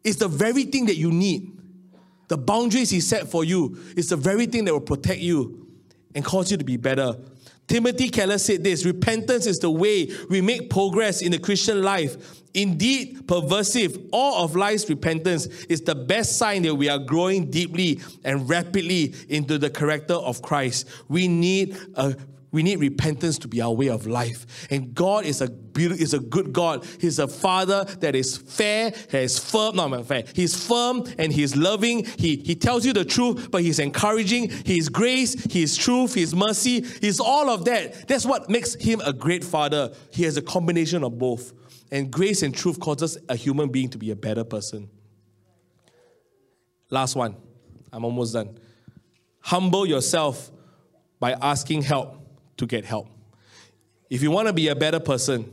is 0.03 0.17
the 0.17 0.27
very 0.27 0.63
thing 0.65 0.85
that 0.87 0.97
you 0.97 1.11
need. 1.11 1.51
The 2.27 2.37
boundaries 2.37 2.89
He 2.89 2.99
set 2.99 3.27
for 3.27 3.43
you 3.43 3.77
is 3.95 4.09
the 4.09 4.15
very 4.15 4.45
thing 4.45 4.65
that 4.65 4.73
will 4.73 4.81
protect 4.81 5.19
you 5.19 5.67
and 6.15 6.23
cause 6.23 6.51
you 6.51 6.57
to 6.57 6.63
be 6.63 6.77
better. 6.77 7.15
Timothy 7.67 8.09
Keller 8.09 8.37
said 8.37 8.63
this 8.63 8.85
repentance 8.85 9.45
is 9.45 9.59
the 9.59 9.71
way 9.71 10.09
we 10.29 10.41
make 10.41 10.69
progress 10.69 11.21
in 11.21 11.31
the 11.31 11.39
Christian 11.39 11.81
life. 11.81 12.41
Indeed, 12.53 13.25
perversive, 13.25 14.09
all 14.11 14.43
of 14.43 14.55
life's 14.55 14.87
repentance 14.89 15.47
is 15.69 15.81
the 15.81 15.95
best 15.95 16.37
sign 16.37 16.61
that 16.63 16.75
we 16.75 16.87
are 16.87 16.99
growing 16.99 17.49
deeply 17.49 17.99
and 18.23 18.47
rapidly 18.47 19.15
into 19.29 19.57
the 19.57 19.69
character 19.69 20.13
of 20.13 20.41
Christ. 20.41 20.87
We 21.07 21.27
need 21.27 21.77
a 21.95 22.15
we 22.53 22.61
need 22.61 22.79
repentance 22.79 23.39
to 23.39 23.47
be 23.47 23.61
our 23.61 23.73
way 23.73 23.89
of 23.89 24.05
life. 24.05 24.67
And 24.69 24.93
God 24.93 25.25
is 25.25 25.41
a 25.41 25.49
is 25.75 26.13
a 26.13 26.19
good 26.19 26.53
God. 26.53 26.85
He's 27.01 27.17
a 27.17 27.27
father 27.27 27.83
that 27.99 28.15
is 28.15 28.37
fair, 28.37 28.91
that 28.91 29.21
is 29.23 29.39
firm, 29.39 29.75
not 29.75 30.05
fair. 30.05 30.23
He's 30.35 30.55
firm 30.67 31.03
and 31.17 31.33
he's 31.33 31.55
loving. 31.55 32.05
He, 32.05 32.35
he 32.35 32.53
tells 32.53 32.85
you 32.85 32.93
the 32.93 33.05
truth, 33.05 33.49
but 33.49 33.63
he's 33.63 33.79
encouraging. 33.79 34.51
He's 34.65 34.87
grace, 34.87 35.33
he's 35.45 35.75
truth, 35.75 36.13
he's 36.13 36.35
mercy. 36.35 36.81
He's 37.01 37.19
all 37.19 37.49
of 37.49 37.65
that. 37.65 38.07
That's 38.07 38.23
what 38.23 38.51
makes 38.51 38.75
him 38.75 39.01
a 39.01 39.11
great 39.11 39.43
father. 39.43 39.91
He 40.11 40.23
has 40.23 40.37
a 40.37 40.41
combination 40.43 41.03
of 41.03 41.17
both. 41.17 41.53
And 41.91 42.11
grace 42.11 42.43
and 42.43 42.55
truth 42.55 42.79
causes 42.79 43.17
a 43.29 43.35
human 43.35 43.69
being 43.69 43.89
to 43.89 43.97
be 43.97 44.11
a 44.11 44.15
better 44.15 44.43
person. 44.43 44.89
Last 46.91 47.15
one. 47.15 47.35
I'm 47.91 48.05
almost 48.05 48.33
done. 48.33 48.59
Humble 49.39 49.87
yourself 49.87 50.51
by 51.19 51.31
asking 51.33 51.81
help 51.81 52.22
to 52.57 52.65
get 52.65 52.85
help. 52.85 53.07
If 54.09 54.21
you 54.21 54.31
want 54.31 54.47
to 54.47 54.53
be 54.53 54.67
a 54.67 54.75
better 54.75 54.99
person, 54.99 55.51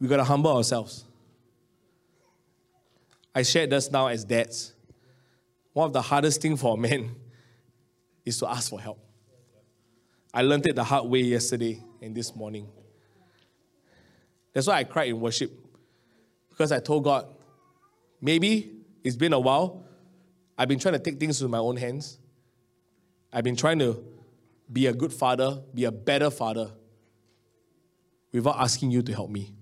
we 0.00 0.08
got 0.08 0.18
to 0.18 0.24
humble 0.24 0.54
ourselves. 0.54 1.04
I 3.34 3.42
shared 3.42 3.70
this 3.70 3.90
now 3.90 4.06
as 4.06 4.24
dads. 4.24 4.74
One 5.72 5.86
of 5.86 5.92
the 5.92 6.02
hardest 6.02 6.40
things 6.40 6.60
for 6.60 6.76
men 6.76 7.14
is 8.24 8.38
to 8.38 8.48
ask 8.48 8.70
for 8.70 8.80
help. 8.80 8.98
I 10.32 10.42
learned 10.42 10.66
it 10.66 10.76
the 10.76 10.84
hard 10.84 11.06
way 11.06 11.20
yesterday 11.20 11.82
and 12.02 12.14
this 12.14 12.34
morning. 12.34 12.68
That's 14.52 14.66
why 14.66 14.74
I 14.74 14.84
cried 14.84 15.08
in 15.08 15.20
worship. 15.20 15.52
Because 16.48 16.70
I 16.70 16.80
told 16.80 17.04
God, 17.04 17.26
maybe 18.20 18.70
it's 19.02 19.16
been 19.16 19.32
a 19.32 19.40
while. 19.40 19.84
I've 20.56 20.68
been 20.68 20.78
trying 20.78 20.94
to 20.94 21.00
take 21.00 21.18
things 21.18 21.40
into 21.40 21.50
my 21.50 21.58
own 21.58 21.76
hands. 21.76 22.18
I've 23.32 23.42
been 23.42 23.56
trying 23.56 23.80
to 23.80 24.04
be 24.72 24.86
a 24.86 24.92
good 24.92 25.12
father, 25.12 25.60
be 25.74 25.84
a 25.84 25.92
better 25.92 26.30
father, 26.30 26.70
without 28.32 28.56
asking 28.58 28.90
you 28.90 29.02
to 29.02 29.12
help 29.12 29.30
me. 29.30 29.54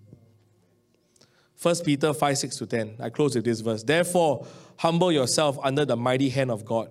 1 1.61 1.77
Peter 1.85 2.13
5 2.13 2.39
6 2.39 2.57
to 2.57 2.67
10. 2.67 2.97
I 3.01 3.09
close 3.11 3.35
with 3.37 3.45
this 3.45 3.61
verse. 3.61 3.83
Therefore, 3.83 4.47
humble 4.79 5.13
yourself 5.13 5.59
under 5.63 5.85
the 5.85 5.97
mighty 5.97 6.29
hand 6.29 6.51
of 6.51 6.65
God, 6.65 6.91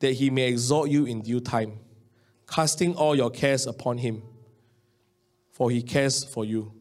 that 0.00 0.12
he 0.12 0.28
may 0.28 0.48
exalt 0.48 0.90
you 0.90 1.06
in 1.06 1.22
due 1.22 1.40
time, 1.40 1.78
casting 2.46 2.94
all 2.94 3.16
your 3.16 3.30
cares 3.30 3.66
upon 3.66 3.98
him, 3.98 4.22
for 5.50 5.70
he 5.70 5.82
cares 5.82 6.24
for 6.24 6.44
you. 6.44 6.72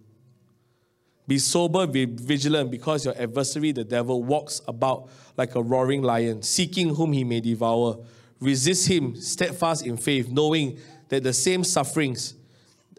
Be 1.27 1.39
sober, 1.39 1.87
be 1.87 2.05
vigilant, 2.05 2.69
because 2.69 3.05
your 3.05 3.19
adversary, 3.19 3.71
the 3.71 3.83
devil, 3.83 4.21
walks 4.21 4.61
about 4.67 5.09
like 5.37 5.55
a 5.55 5.63
roaring 5.63 6.03
lion, 6.03 6.41
seeking 6.43 6.93
whom 6.93 7.13
he 7.13 7.23
may 7.23 7.39
devour. 7.39 7.97
Resist 8.45 8.87
him 8.87 9.15
steadfast 9.15 9.87
in 9.87 9.97
faith, 9.97 10.29
knowing 10.29 10.77
that 11.09 11.23
the 11.23 11.33
same 11.33 11.63
sufferings 11.63 12.35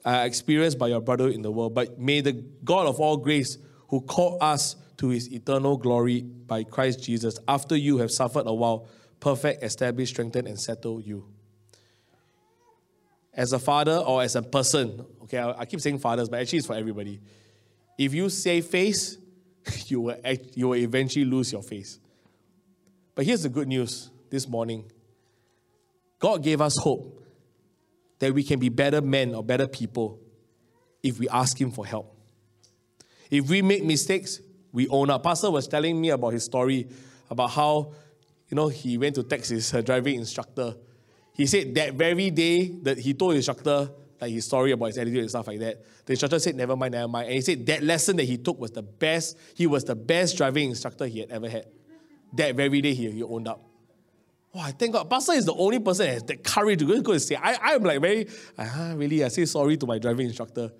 are 0.04 0.26
experienced 0.26 0.76
by 0.76 0.88
your 0.88 1.00
brother 1.00 1.28
in 1.28 1.40
the 1.40 1.52
world. 1.52 1.72
But 1.72 2.00
may 2.00 2.20
the 2.20 2.32
God 2.64 2.88
of 2.88 2.98
all 2.98 3.16
grace, 3.16 3.56
who 3.88 4.00
called 4.00 4.42
us 4.42 4.74
to 4.96 5.08
his 5.10 5.32
eternal 5.32 5.76
glory 5.76 6.22
by 6.22 6.64
Christ 6.64 7.00
Jesus, 7.00 7.38
after 7.46 7.76
you 7.76 7.98
have 7.98 8.10
suffered 8.10 8.48
a 8.48 8.52
while, 8.52 8.88
perfect, 9.20 9.62
establish, 9.62 10.08
strengthen, 10.10 10.48
and 10.48 10.58
settle 10.58 11.00
you. 11.00 11.24
As 13.32 13.52
a 13.52 13.60
father 13.60 13.98
or 13.98 14.24
as 14.24 14.34
a 14.34 14.42
person, 14.42 15.06
okay, 15.22 15.38
I, 15.38 15.60
I 15.60 15.64
keep 15.64 15.80
saying 15.80 16.00
fathers, 16.00 16.28
but 16.28 16.40
actually 16.40 16.58
it's 16.58 16.66
for 16.66 16.74
everybody. 16.74 17.20
If 17.96 18.14
you 18.14 18.30
say 18.30 18.62
face, 18.62 19.16
you 19.86 20.00
will, 20.00 20.16
you 20.54 20.66
will 20.66 20.76
eventually 20.76 21.24
lose 21.24 21.52
your 21.52 21.62
face. 21.62 22.00
But 23.14 23.26
here's 23.26 23.44
the 23.44 23.48
good 23.48 23.68
news 23.68 24.10
this 24.28 24.48
morning 24.48 24.90
God 26.18 26.42
gave 26.42 26.60
us 26.60 26.76
hope 26.78 27.24
that 28.18 28.32
we 28.32 28.42
can 28.42 28.58
be 28.58 28.68
better 28.68 29.00
men 29.00 29.34
or 29.34 29.42
better 29.42 29.66
people 29.66 30.20
if 31.02 31.18
we 31.18 31.28
ask 31.28 31.60
Him 31.60 31.70
for 31.70 31.86
help. 31.86 32.16
If 33.30 33.48
we 33.48 33.62
make 33.62 33.84
mistakes, 33.84 34.40
we 34.72 34.88
own 34.88 35.10
up. 35.10 35.22
Pastor 35.22 35.50
was 35.50 35.66
telling 35.66 36.00
me 36.00 36.10
about 36.10 36.32
his 36.32 36.44
story 36.44 36.86
about 37.30 37.50
how, 37.50 37.92
you 38.48 38.54
know, 38.54 38.68
he 38.68 38.98
went 38.98 39.14
to 39.16 39.22
text 39.22 39.50
his 39.50 39.70
driving 39.84 40.16
instructor. 40.16 40.76
He 41.32 41.46
said 41.46 41.74
that 41.74 41.94
very 41.94 42.30
day 42.30 42.68
that 42.82 42.98
he 42.98 43.14
told 43.14 43.34
his 43.34 43.48
instructor 43.48 43.90
like 44.20 44.32
his 44.32 44.44
story 44.44 44.72
about 44.72 44.86
his 44.86 44.98
attitude 44.98 45.20
and 45.20 45.30
stuff 45.30 45.46
like 45.46 45.58
that. 45.60 45.84
The 46.06 46.12
instructor 46.12 46.38
said, 46.38 46.56
"Never 46.56 46.76
mind, 46.76 46.92
never 46.92 47.08
mind." 47.08 47.26
And 47.26 47.34
he 47.34 47.40
said 47.40 47.66
that 47.66 47.82
lesson 47.82 48.16
that 48.16 48.24
he 48.24 48.38
took 48.38 48.58
was 48.58 48.70
the 48.70 48.82
best. 48.82 49.36
He 49.54 49.66
was 49.66 49.84
the 49.84 49.96
best 49.96 50.36
driving 50.36 50.70
instructor 50.70 51.06
he 51.06 51.20
had 51.20 51.30
ever 51.30 51.48
had. 51.48 51.66
that 52.34 52.54
very 52.54 52.80
day 52.80 52.92
he, 52.92 53.10
he 53.10 53.22
owned 53.22 53.48
up. 53.48 53.62
Wow, 54.56 54.62
I 54.62 54.70
thank 54.70 54.94
God. 54.94 55.10
Pastor 55.10 55.32
is 55.32 55.44
the 55.44 55.52
only 55.52 55.78
person 55.80 56.06
that 56.06 56.12
has 56.14 56.22
the 56.22 56.36
courage 56.36 56.78
to 56.78 57.02
go 57.02 57.12
and 57.12 57.20
say, 57.20 57.36
I, 57.36 57.74
I'm 57.74 57.82
like 57.82 58.00
very, 58.00 58.26
ah, 58.58 58.94
really, 58.96 59.22
I 59.22 59.28
say 59.28 59.44
sorry 59.44 59.76
to 59.76 59.84
my 59.84 59.98
driving 59.98 60.28
instructor. 60.28 60.72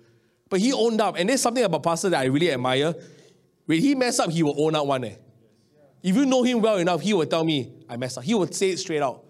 But 0.49 0.61
he 0.61 0.73
owned 0.73 0.99
up. 0.99 1.15
And 1.15 1.29
there's 1.29 1.43
something 1.43 1.63
about 1.63 1.83
Pastor 1.83 2.09
that 2.09 2.21
I 2.21 2.25
really 2.25 2.51
admire. 2.51 2.95
When 3.67 3.79
he 3.79 3.93
mess 3.93 4.17
up, 4.17 4.31
he 4.31 4.41
will 4.41 4.55
own 4.57 4.73
up 4.73 4.87
one. 4.87 5.03
Eh. 5.03 5.13
If 6.01 6.15
you 6.15 6.25
know 6.25 6.41
him 6.41 6.59
well 6.59 6.77
enough, 6.77 7.01
he 7.01 7.13
will 7.13 7.27
tell 7.27 7.43
me, 7.43 7.71
I 7.87 7.97
messed 7.97 8.17
up. 8.17 8.23
He 8.23 8.33
would 8.33 8.55
say 8.55 8.71
it 8.71 8.79
straight 8.79 9.03
out. 9.03 9.23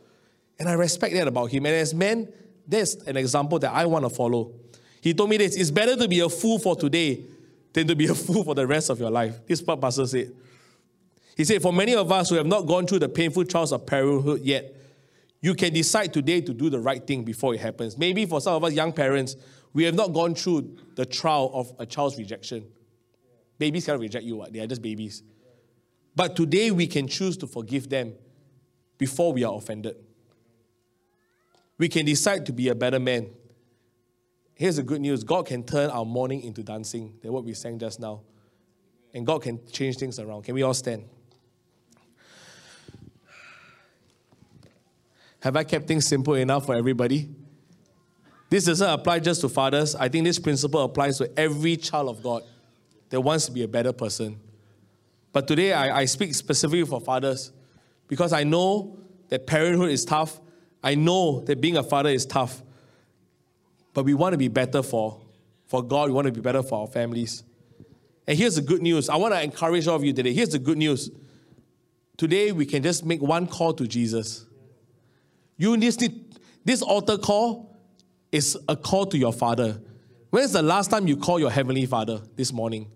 And 0.57 0.69
I 0.69 0.73
respect 0.75 1.13
that 1.15 1.27
about 1.27 1.51
him. 1.51 1.65
And 1.65 1.75
as 1.75 1.93
men, 1.93 2.31
that's 2.65 2.95
an 2.95 3.17
example 3.17 3.59
that 3.59 3.73
I 3.73 3.85
want 3.85 4.05
to 4.05 4.09
follow. 4.09 4.53
He 5.01 5.13
told 5.13 5.29
me 5.29 5.35
this 5.35 5.57
it's 5.57 5.71
better 5.71 5.97
to 5.97 6.07
be 6.07 6.21
a 6.21 6.29
fool 6.29 6.57
for 6.57 6.77
today 6.77 7.21
than 7.73 7.85
to 7.85 7.97
be 7.97 8.07
a 8.07 8.15
fool 8.15 8.45
for 8.45 8.55
the 8.55 8.65
rest 8.65 8.89
of 8.89 8.97
your 8.97 9.11
life. 9.11 9.45
This 9.45 9.59
is 9.59 9.67
what 9.67 9.81
Pastor 9.81 10.07
said. 10.07 10.33
He 11.37 11.45
said, 11.45 11.61
For 11.61 11.71
many 11.71 11.93
of 11.93 12.11
us 12.11 12.29
who 12.29 12.35
have 12.35 12.47
not 12.47 12.65
gone 12.65 12.87
through 12.87 12.99
the 12.99 13.09
painful 13.09 13.45
trials 13.45 13.71
of 13.71 13.85
parenthood 13.85 14.41
yet, 14.41 14.75
you 15.39 15.53
can 15.53 15.71
decide 15.71 16.11
today 16.11 16.41
to 16.41 16.51
do 16.51 16.67
the 16.67 16.79
right 16.79 17.05
thing 17.05 17.23
before 17.23 17.53
it 17.53 17.59
happens. 17.59 17.95
Maybe 17.95 18.25
for 18.25 18.41
some 18.41 18.55
of 18.55 18.63
us 18.63 18.73
young 18.73 18.91
parents, 18.91 19.35
we 19.71 19.83
have 19.83 19.93
not 19.93 20.13
gone 20.13 20.33
through 20.33 20.77
the 20.95 21.05
trial 21.05 21.51
of 21.53 21.71
a 21.77 21.85
child's 21.85 22.17
rejection. 22.17 22.65
Babies 23.59 23.85
cannot 23.85 24.01
reject 24.01 24.25
you, 24.25 24.43
they 24.49 24.59
are 24.59 24.67
just 24.67 24.81
babies. 24.81 25.21
But 26.15 26.35
today 26.35 26.71
we 26.71 26.87
can 26.87 27.07
choose 27.07 27.37
to 27.37 27.47
forgive 27.47 27.87
them 27.87 28.13
before 28.97 29.31
we 29.31 29.43
are 29.43 29.53
offended. 29.53 29.95
We 31.77 31.87
can 31.87 32.07
decide 32.07 32.47
to 32.47 32.51
be 32.51 32.69
a 32.69 32.75
better 32.75 32.99
man. 32.99 33.29
Here's 34.55 34.77
the 34.77 34.83
good 34.83 35.01
news 35.01 35.23
God 35.23 35.45
can 35.45 35.63
turn 35.63 35.91
our 35.91 36.03
mourning 36.03 36.41
into 36.41 36.63
dancing. 36.63 37.13
That's 37.21 37.31
what 37.31 37.43
we 37.43 37.53
sang 37.53 37.77
just 37.77 37.99
now. 37.99 38.21
And 39.13 39.23
God 39.23 39.43
can 39.43 39.59
change 39.67 39.97
things 39.97 40.19
around. 40.19 40.43
Can 40.43 40.55
we 40.55 40.63
all 40.63 40.73
stand? 40.73 41.07
Have 45.47 45.55
I 45.55 45.63
kept 45.63 45.87
things 45.87 46.05
simple 46.05 46.33
enough 46.33 46.65
for 46.65 46.75
everybody? 46.75 47.29
This 48.49 48.65
doesn't 48.65 48.89
apply 48.89 49.19
just 49.19 49.39
to 49.39 49.47
fathers. 49.47 49.95
I 49.95 50.09
think 50.09 50.25
this 50.25 50.37
principle 50.37 50.81
applies 50.81 51.19
to 51.19 51.39
every 51.39 51.77
child 51.77 52.09
of 52.09 52.21
God 52.21 52.43
that 53.07 53.21
wants 53.21 53.45
to 53.45 53.53
be 53.53 53.63
a 53.63 53.67
better 53.69 53.93
person. 53.93 54.41
But 55.31 55.47
today 55.47 55.71
I, 55.71 55.99
I 55.99 56.03
speak 56.03 56.35
specifically 56.35 56.83
for 56.83 56.99
fathers 56.99 57.53
because 58.09 58.33
I 58.33 58.43
know 58.43 58.99
that 59.29 59.47
parenthood 59.47 59.89
is 59.89 60.03
tough. 60.03 60.37
I 60.83 60.95
know 60.95 61.39
that 61.45 61.61
being 61.61 61.77
a 61.77 61.83
father 61.83 62.09
is 62.09 62.25
tough. 62.25 62.61
But 63.93 64.03
we 64.03 64.15
want 64.15 64.33
to 64.33 64.37
be 64.37 64.49
better 64.49 64.83
for, 64.83 65.21
for 65.67 65.81
God, 65.81 66.09
we 66.09 66.13
want 66.13 66.25
to 66.25 66.33
be 66.33 66.41
better 66.41 66.61
for 66.61 66.81
our 66.81 66.87
families. 66.87 67.45
And 68.27 68.37
here's 68.37 68.55
the 68.55 68.61
good 68.61 68.81
news. 68.81 69.07
I 69.07 69.15
want 69.15 69.33
to 69.33 69.41
encourage 69.41 69.87
all 69.87 69.95
of 69.95 70.03
you 70.03 70.11
today. 70.11 70.33
Here's 70.33 70.49
the 70.49 70.59
good 70.59 70.77
news. 70.77 71.09
Today 72.17 72.51
we 72.51 72.65
can 72.65 72.83
just 72.83 73.05
make 73.05 73.21
one 73.21 73.47
call 73.47 73.71
to 73.75 73.87
Jesus. 73.87 74.43
You 75.57 75.75
need 75.75 75.93
this 76.63 76.81
altar 76.81 77.17
call 77.17 77.75
is 78.31 78.57
a 78.67 78.75
call 78.75 79.05
to 79.07 79.17
your 79.17 79.33
father. 79.33 79.81
When's 80.29 80.51
the 80.51 80.61
last 80.61 80.91
time 80.91 81.07
you 81.07 81.17
called 81.17 81.41
your 81.41 81.51
heavenly 81.51 81.85
father 81.85 82.21
this 82.35 82.53
morning? 82.53 82.91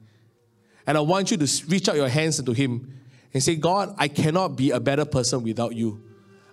And 0.86 0.97
I 0.97 1.01
want 1.01 1.32
you 1.32 1.38
to 1.38 1.66
reach 1.68 1.88
out 1.89 1.95
your 1.95 2.09
hands 2.09 2.39
into 2.39 2.53
him 2.53 2.99
and 3.34 3.41
say, 3.41 3.55
God, 3.55 3.95
I 3.97 4.07
cannot 4.07 4.55
be 4.55 4.72
a 4.72 4.80
better 4.80 5.05
person 5.05 5.43
without 5.43 5.74
you. 5.76 6.03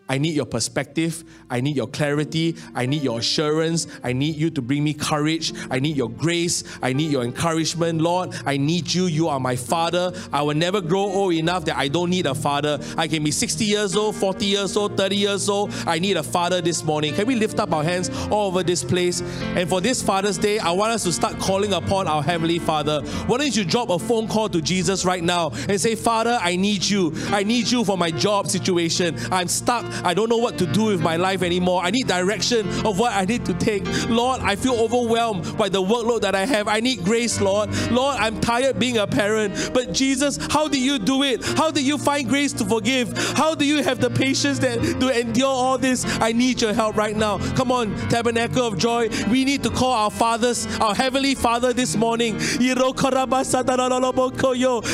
I 0.09 0.19
need 0.19 0.35
your 0.35 0.47
perspective. 0.47 1.25
I 1.51 1.61
need 1.61 1.77
your 1.77 1.87
clarity. 1.87 2.57
I 2.75 2.87
need 2.87 3.03
your 3.03 3.19
assurance. 3.19 3.87
I 4.03 4.13
need 4.13 4.37
you 4.37 4.51
to 4.51 4.63
bring 4.63 4.85
me 4.85 4.95
courage. 4.95 5.53
I 5.71 5.81
need 5.81 5.97
your 5.97 6.09
grace. 6.09 6.65
I 6.83 6.93
need 6.93 7.11
your 7.11 7.25
encouragement. 7.25 8.01
Lord, 8.01 8.35
I 8.47 8.57
need 8.57 8.93
you. 8.93 9.07
You 9.07 9.29
are 9.29 9.41
my 9.41 9.57
father. 9.57 10.13
I 10.33 10.43
will 10.43 10.55
never 10.55 10.81
grow 10.81 11.03
old 11.03 11.35
enough 11.35 11.65
that 11.67 11.77
I 11.77 11.89
don't 11.89 12.11
need 12.11 12.27
a 12.27 12.35
father. 12.35 12.79
I 12.97 13.07
can 13.07 13.23
be 13.23 13.31
60 13.31 13.65
years 13.65 13.97
old, 13.97 14.17
40 14.17 14.47
years 14.47 14.77
old, 14.77 14.97
30 14.97 15.17
years 15.17 15.49
old. 15.49 15.73
I 15.87 15.99
need 15.99 16.17
a 16.17 16.23
father 16.23 16.61
this 16.61 16.85
morning. 16.85 17.15
Can 17.15 17.27
we 17.27 17.35
lift 17.35 17.59
up 17.59 17.73
our 17.73 17.85
hands 17.85 18.11
all 18.31 18.49
over 18.49 18.63
this 18.63 18.83
place? 18.83 19.21
And 19.57 19.69
for 19.69 19.81
this 19.81 20.03
Father's 20.03 20.39
Day, 20.39 20.59
I 20.59 20.71
want 20.73 20.93
us 20.93 21.05
to 21.05 21.13
start 21.13 21.39
calling 21.39 21.75
upon 21.75 22.09
our 22.09 22.23
Heavenly 22.23 22.59
Father. 22.59 23.03
Why 23.27 23.39
don't 23.39 23.55
you 23.55 23.65
drop 23.65 23.91
a 23.91 23.99
phone 23.99 24.29
call 24.29 24.49
to 24.49 24.63
Jesus 24.63 25.05
right 25.05 25.23
now 25.23 25.51
and 25.69 25.81
say, 25.81 25.95
Father, 25.95 26.39
I 26.41 26.57
need 26.57 26.85
you. 26.85 27.13
I 27.29 27.43
need 27.43 27.71
you 27.71 27.85
for 27.85 27.99
my 27.99 28.11
job 28.11 28.49
situation. 28.49 29.19
I'm 29.31 29.49
stuck. 29.49 29.85
I 30.05 30.15
don't 30.15 30.29
know 30.29 30.37
what 30.37 30.59
to 30.59 30.67
do 30.67 30.85
with 30.85 31.01
my 31.01 31.17
life 31.17 31.43
anymore. 31.43 31.83
I 31.83 31.91
need 31.91 32.07
direction 32.07 32.69
of 32.87 32.99
what 32.99 33.13
I 33.13 33.25
need 33.25 33.45
to 33.47 33.55
take. 33.55 33.85
Lord, 34.09 34.41
I 34.41 34.57
feel 34.57 34.75
overwhelmed 34.75 35.57
by 35.57 35.69
the 35.69 35.83
workload 35.83 36.21
that 36.23 36.35
I 36.35 36.47
have. 36.47 36.69
I 36.69 36.81
need 36.81 37.05
grace, 37.05 37.41
Lord. 37.41 37.71
Lord, 37.91 38.17
I'm 38.17 38.41
tired 38.41 38.79
being 38.79 38.99
a 38.99 39.07
parent. 39.07 39.71
But 39.73 39.93
Jesus, 39.93 40.39
how 40.51 40.69
do 40.69 40.81
you 40.81 40.99
do 40.99 41.23
it? 41.23 41.45
How 41.45 41.71
do 41.71 41.83
you 41.83 41.99
find 41.99 42.29
grace 42.29 42.53
to 42.55 42.65
forgive? 42.65 43.17
How 43.37 43.55
do 43.55 43.65
you 43.65 43.83
have 43.83 44.01
the 44.01 44.11
patience 44.11 44.59
that 44.61 44.81
to 45.01 45.21
endure 45.21 45.47
all 45.47 45.79
this? 45.79 46.05
I 46.21 46.33
need 46.33 46.61
your 46.61 46.73
help 46.73 46.97
right 46.97 47.17
now. 47.17 47.39
Come 47.55 47.73
on, 47.73 47.97
Tabernacle 48.09 48.67
of 48.67 48.79
Joy. 48.79 49.09
We 49.31 49.45
need 49.45 49.63
to 49.65 49.71
call 49.71 49.93
our 49.93 50.11
fathers, 50.11 50.67
our 50.81 50.95
Heavenly 50.95 51.35
Father 51.35 51.73
this 51.73 51.97
morning. 51.97 52.37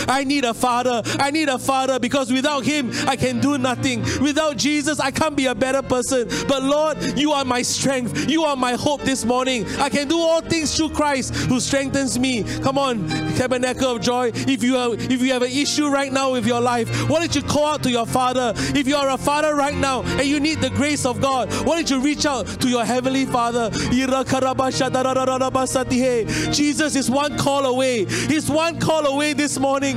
I 0.08 0.24
need 0.24 0.44
a 0.44 0.54
father. 0.54 1.02
I 1.18 1.30
need 1.30 1.48
a 1.48 1.58
father 1.58 1.98
because 1.98 2.32
without 2.32 2.64
him, 2.64 2.90
I 3.06 3.16
can 3.16 3.40
do 3.40 3.58
nothing. 3.58 4.02
Without 4.20 4.56
Jesus, 4.56 4.93
I 5.00 5.10
can't 5.10 5.36
be 5.36 5.46
a 5.46 5.54
better 5.54 5.82
person. 5.82 6.28
But 6.48 6.62
Lord, 6.62 7.18
you 7.18 7.32
are 7.32 7.44
my 7.44 7.62
strength. 7.62 8.28
You 8.28 8.44
are 8.44 8.56
my 8.56 8.74
hope 8.74 9.02
this 9.02 9.24
morning. 9.24 9.66
I 9.78 9.88
can 9.88 10.08
do 10.08 10.18
all 10.18 10.40
things 10.40 10.76
through 10.76 10.90
Christ 10.90 11.34
who 11.34 11.60
strengthens 11.60 12.18
me. 12.18 12.42
Come 12.62 12.78
on, 12.78 13.08
Tabernacle 13.36 13.96
of 13.96 14.02
Joy. 14.02 14.30
If 14.34 14.62
you 14.62 14.74
have, 14.76 15.10
if 15.10 15.20
you 15.20 15.32
have 15.32 15.42
an 15.42 15.50
issue 15.50 15.88
right 15.88 16.12
now 16.12 16.32
with 16.32 16.46
your 16.46 16.60
life, 16.60 16.88
why 17.08 17.20
don't 17.20 17.34
you 17.34 17.42
call 17.42 17.66
out 17.66 17.82
to 17.84 17.90
your 17.90 18.06
father? 18.06 18.52
If 18.56 18.86
you 18.86 18.96
are 18.96 19.10
a 19.10 19.18
father 19.18 19.54
right 19.54 19.76
now 19.76 20.02
and 20.02 20.24
you 20.24 20.40
need 20.40 20.60
the 20.60 20.70
grace 20.70 21.04
of 21.04 21.20
God, 21.20 21.52
why 21.66 21.76
don't 21.76 21.90
you 21.90 22.00
reach 22.00 22.26
out 22.26 22.46
to 22.60 22.68
your 22.68 22.84
heavenly 22.84 23.26
Father? 23.26 23.70
Jesus 26.52 26.96
is 26.96 27.10
one 27.10 27.38
call 27.38 27.66
away. 27.66 28.04
He's 28.04 28.50
one 28.50 28.78
call 28.78 29.06
away 29.06 29.32
this 29.32 29.58
morning. 29.58 29.96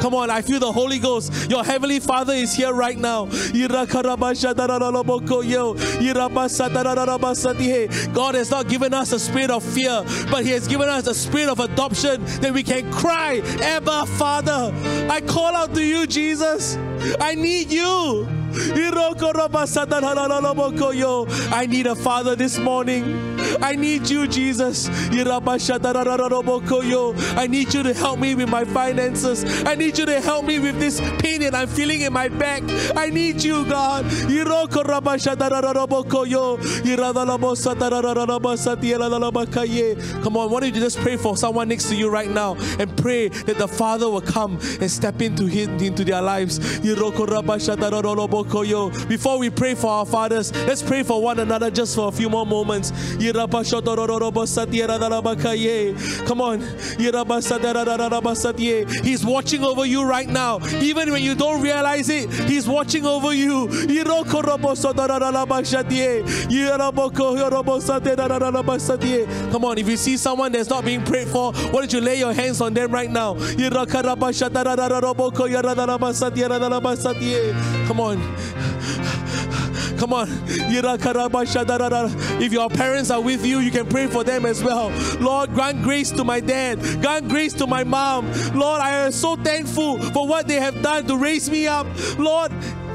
Come 0.00 0.14
on, 0.14 0.30
I 0.30 0.42
feel 0.42 0.60
the 0.60 0.72
Holy 0.72 0.98
Ghost. 0.98 1.50
Your 1.50 1.59
heavenly 1.62 2.00
Father 2.00 2.32
is 2.32 2.54
here 2.54 2.72
right 2.72 2.98
now. 2.98 3.26
God 8.12 8.34
has 8.34 8.50
not 8.50 8.68
given 8.68 8.94
us 8.94 9.12
a 9.12 9.18
spirit 9.18 9.50
of 9.50 9.62
fear, 9.62 10.04
but 10.30 10.44
He 10.44 10.50
has 10.50 10.66
given 10.66 10.88
us 10.88 11.06
a 11.06 11.14
spirit 11.14 11.48
of 11.48 11.60
adoption 11.60 12.24
that 12.40 12.52
we 12.52 12.62
can 12.62 12.90
cry, 12.92 13.40
Abba, 13.60 14.06
Father. 14.06 14.72
I 15.10 15.20
call 15.20 15.54
out 15.54 15.74
to 15.74 15.82
you, 15.82 16.06
Jesus. 16.06 16.76
I 17.20 17.34
need 17.34 17.70
you. 17.70 18.39
I 21.52 21.66
need 21.66 21.86
a 21.86 21.94
father 21.94 22.36
this 22.36 22.58
morning. 22.58 23.38
I 23.62 23.74
need 23.76 24.08
you, 24.08 24.26
Jesus. 24.26 24.88
I 27.36 27.46
need 27.46 27.74
you 27.74 27.82
to 27.82 27.94
help 27.94 28.18
me 28.18 28.34
with 28.34 28.48
my 28.48 28.64
finances. 28.64 29.44
I 29.64 29.74
need 29.74 29.98
you 29.98 30.06
to 30.06 30.20
help 30.20 30.44
me 30.44 30.58
with 30.58 30.78
this 30.78 31.00
pain 31.18 31.40
that 31.40 31.54
I'm 31.54 31.68
feeling 31.68 32.02
in 32.02 32.12
my 32.12 32.28
back. 32.28 32.62
I 32.96 33.10
need 33.10 33.42
you, 33.42 33.64
God. 33.66 34.04
Come 40.22 40.36
on, 40.36 40.50
why 40.50 40.60
don't 40.60 40.74
you 40.74 40.80
just 40.80 40.98
pray 40.98 41.16
for 41.16 41.36
someone 41.36 41.68
next 41.68 41.88
to 41.88 41.94
you 41.96 42.08
right 42.10 42.30
now 42.30 42.56
and 42.78 42.96
pray 42.96 43.28
that 43.28 43.58
the 43.58 43.68
Father 43.68 44.08
will 44.08 44.20
come 44.20 44.58
and 44.80 44.90
step 44.90 45.20
into, 45.22 45.46
into 45.46 46.04
their 46.04 46.22
lives. 46.22 46.58
Before 49.08 49.38
we 49.38 49.50
pray 49.50 49.74
for 49.74 49.90
our 49.90 50.06
fathers, 50.06 50.52
let's 50.66 50.82
pray 50.82 51.02
for 51.02 51.20
one 51.22 51.38
another 51.40 51.70
just 51.70 51.94
for 51.94 52.08
a 52.08 52.12
few 52.12 52.28
more 52.30 52.46
moments. 52.46 52.92
Come 56.26 56.40
on. 56.40 56.60
He's 59.02 59.24
watching 59.24 59.64
over 59.64 59.84
you 59.86 60.04
right 60.04 60.28
now. 60.28 60.60
Even 60.80 61.10
when 61.10 61.22
you 61.22 61.34
don't 61.34 61.62
realize 61.62 62.08
it, 62.08 62.30
He's 62.48 62.68
watching 62.68 63.06
over 63.06 63.32
you. 63.34 63.68
Come 69.50 69.64
on, 69.64 69.78
if 69.78 69.88
you 69.88 69.96
see 69.96 70.16
someone 70.16 70.52
that's 70.52 70.68
not 70.68 70.84
being 70.84 71.02
prayed 71.04 71.28
for, 71.28 71.52
why 71.52 71.80
don't 71.80 71.92
you 71.92 72.00
lay 72.00 72.18
your 72.18 72.32
hands 72.32 72.60
on 72.60 72.74
them 72.74 72.92
right 72.92 73.10
now? 73.10 73.34
Come 77.86 78.00
on. 78.00 78.29
Come 79.98 80.14
on. 80.14 80.28
If 82.42 82.52
your 82.52 82.70
parents 82.70 83.10
are 83.10 83.20
with 83.20 83.44
you, 83.44 83.58
you 83.58 83.70
can 83.70 83.86
pray 83.86 84.06
for 84.06 84.24
them 84.24 84.46
as 84.46 84.64
well. 84.64 84.90
Lord, 85.20 85.52
grant 85.52 85.82
grace 85.82 86.10
to 86.12 86.24
my 86.24 86.40
dad. 86.40 86.80
Grant 87.02 87.28
grace 87.28 87.52
to 87.54 87.66
my 87.66 87.84
mom. 87.84 88.32
Lord, 88.54 88.80
I 88.80 88.92
am 89.04 89.12
so 89.12 89.36
thankful 89.36 89.98
for 90.12 90.26
what 90.26 90.48
they 90.48 90.56
have 90.56 90.80
done 90.82 91.06
to 91.06 91.18
raise 91.18 91.50
me 91.50 91.66
up. 91.66 91.86
Lord, 92.18 92.50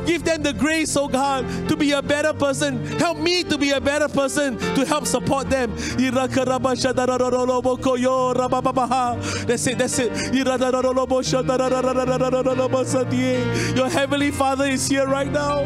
Give 0.06 0.24
them 0.24 0.44
the 0.44 0.54
grace, 0.54 0.96
oh 0.96 1.08
God, 1.08 1.46
to 1.70 1.76
be 1.76 1.92
a 1.92 2.02
better 2.02 2.34
person. 2.34 2.86
Help 3.00 3.18
me 3.18 3.44
to 3.44 3.58
be 3.58 3.72
a 3.72 3.82
better 3.82 4.08
person 4.08 4.58
to 4.58 4.86
help 4.86 5.06
support 5.08 5.50
them. 5.50 5.72
That's 9.48 9.68
it, 9.68 9.78
that's 9.78 10.00
it. 10.00 10.12
Your 13.76 13.90
heavenly 13.90 14.32
Father 14.32 14.66
is 14.66 14.88
here 14.88 15.08
right 15.08 15.32
now. 15.32 15.66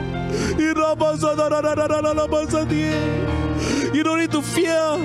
You 3.94 4.04
don't 4.04 4.20
need 4.20 4.32
to 4.32 4.42
fear. 4.42 4.98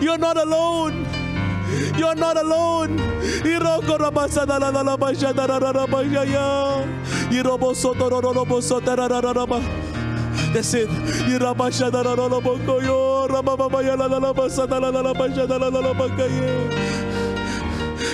You're 0.00 0.18
not 0.18 0.36
alone. 0.36 1.06
You're 1.96 2.14
not 2.14 2.36
alone. 2.36 2.98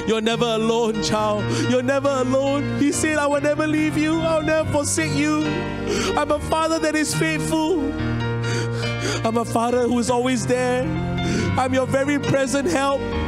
You're 0.06 0.20
never 0.20 0.44
alone, 0.44 1.02
child. 1.02 1.44
You're 1.68 1.82
never 1.82 2.08
alone. 2.08 2.78
He 2.78 2.92
said, 2.92 3.18
I 3.18 3.26
will 3.26 3.40
never 3.40 3.66
leave 3.66 3.98
you. 3.98 4.20
I'll 4.20 4.42
never 4.42 4.70
forsake 4.70 5.14
you. 5.14 5.44
I'm 6.16 6.30
a 6.30 6.38
father 6.38 6.78
that 6.78 6.94
is 6.94 7.14
faithful. 7.14 7.82
I'm 9.26 9.36
a 9.36 9.44
father 9.44 9.82
who 9.82 9.98
is 9.98 10.10
always 10.10 10.46
there. 10.46 10.82
I'm 11.58 11.74
your 11.74 11.86
very 11.86 12.18
present 12.18 12.68
help 12.68 13.00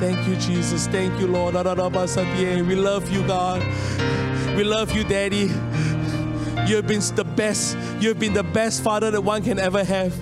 Thank 0.00 0.28
you, 0.28 0.36
Jesus. 0.36 0.86
Thank 0.86 1.18
you, 1.20 1.26
Lord. 1.26 1.54
We 1.54 2.74
love 2.74 3.10
you, 3.10 3.26
God. 3.26 3.62
We 4.56 4.64
love 4.64 4.92
you, 4.92 5.04
Daddy. 5.04 5.50
You 6.66 6.76
have 6.76 6.86
been 6.86 7.00
the 7.14 7.24
best. 7.36 7.76
You 8.00 8.08
have 8.08 8.18
been 8.18 8.32
the 8.32 8.42
best 8.42 8.82
father 8.82 9.10
that 9.10 9.20
one 9.20 9.42
can 9.42 9.58
ever 9.58 9.84
have. 9.84 10.14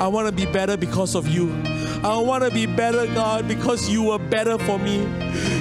I 0.00 0.08
want 0.08 0.26
to 0.28 0.32
be 0.32 0.46
better 0.50 0.76
because 0.76 1.14
of 1.14 1.28
you. 1.28 1.50
I 2.02 2.16
want 2.18 2.44
to 2.44 2.50
be 2.50 2.66
better, 2.66 3.06
God, 3.06 3.46
because 3.46 3.88
you 3.88 4.04
were 4.04 4.18
better 4.18 4.58
for 4.58 4.78
me. 4.78 5.06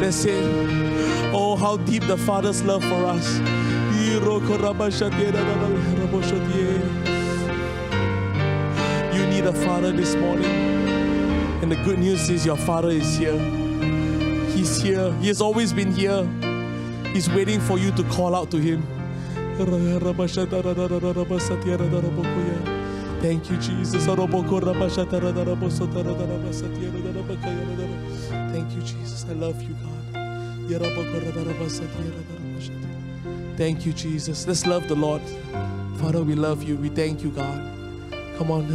That's 0.00 0.24
it. 0.24 0.44
Oh, 1.32 1.56
how 1.56 1.76
deep 1.78 2.06
the 2.06 2.16
Father's 2.16 2.62
love 2.62 2.84
for 2.84 3.04
us. 3.06 3.38
You 9.14 9.26
need 9.26 9.46
a 9.46 9.52
father 9.52 9.90
this 9.92 10.14
morning. 10.14 10.44
And 11.62 11.72
the 11.72 11.76
good 11.76 11.98
news 11.98 12.30
is 12.30 12.46
your 12.46 12.56
father 12.56 12.90
is 12.90 13.16
here. 13.16 13.38
He's 14.54 14.80
here. 14.80 15.12
He 15.14 15.28
has 15.28 15.40
always 15.40 15.72
been 15.72 15.92
here. 15.92 16.24
He's 17.12 17.28
waiting 17.30 17.60
for 17.60 17.78
you 17.78 17.90
to 17.92 18.04
call 18.04 18.34
out 18.34 18.50
to 18.52 18.58
him. 18.58 18.82
Thank 23.20 23.50
you, 23.50 23.56
Jesus. 23.56 24.06
Thank 24.06 24.18
you, 28.74 28.82
Jesus. 28.82 29.24
I 29.28 29.32
love 29.32 29.62
you, 29.62 29.74
God. 29.74 29.92
Thank 33.56 33.86
you, 33.86 33.92
Jesus. 33.92 34.46
Let's 34.46 34.66
love 34.66 34.86
the 34.88 34.94
Lord. 34.94 35.22
Father, 35.98 36.22
we 36.22 36.34
love 36.34 36.62
you. 36.62 36.76
We 36.76 36.90
thank 36.90 37.22
you, 37.22 37.30
God. 37.30 37.62
Come 38.38 38.50
on. 38.50 38.68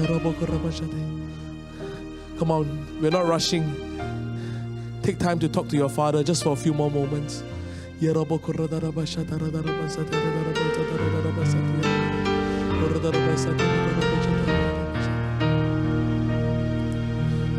Come 2.39 2.51
on. 2.51 3.01
We're 3.01 3.11
not 3.11 3.27
rushing. 3.27 3.75
Take 5.03 5.19
time 5.19 5.39
to 5.39 5.47
talk 5.47 5.67
to 5.69 5.77
your 5.77 5.89
father 5.89 6.23
just 6.23 6.43
for 6.43 6.53
a 6.53 6.55
few 6.55 6.73
more 6.73 6.89
moments. 6.89 7.43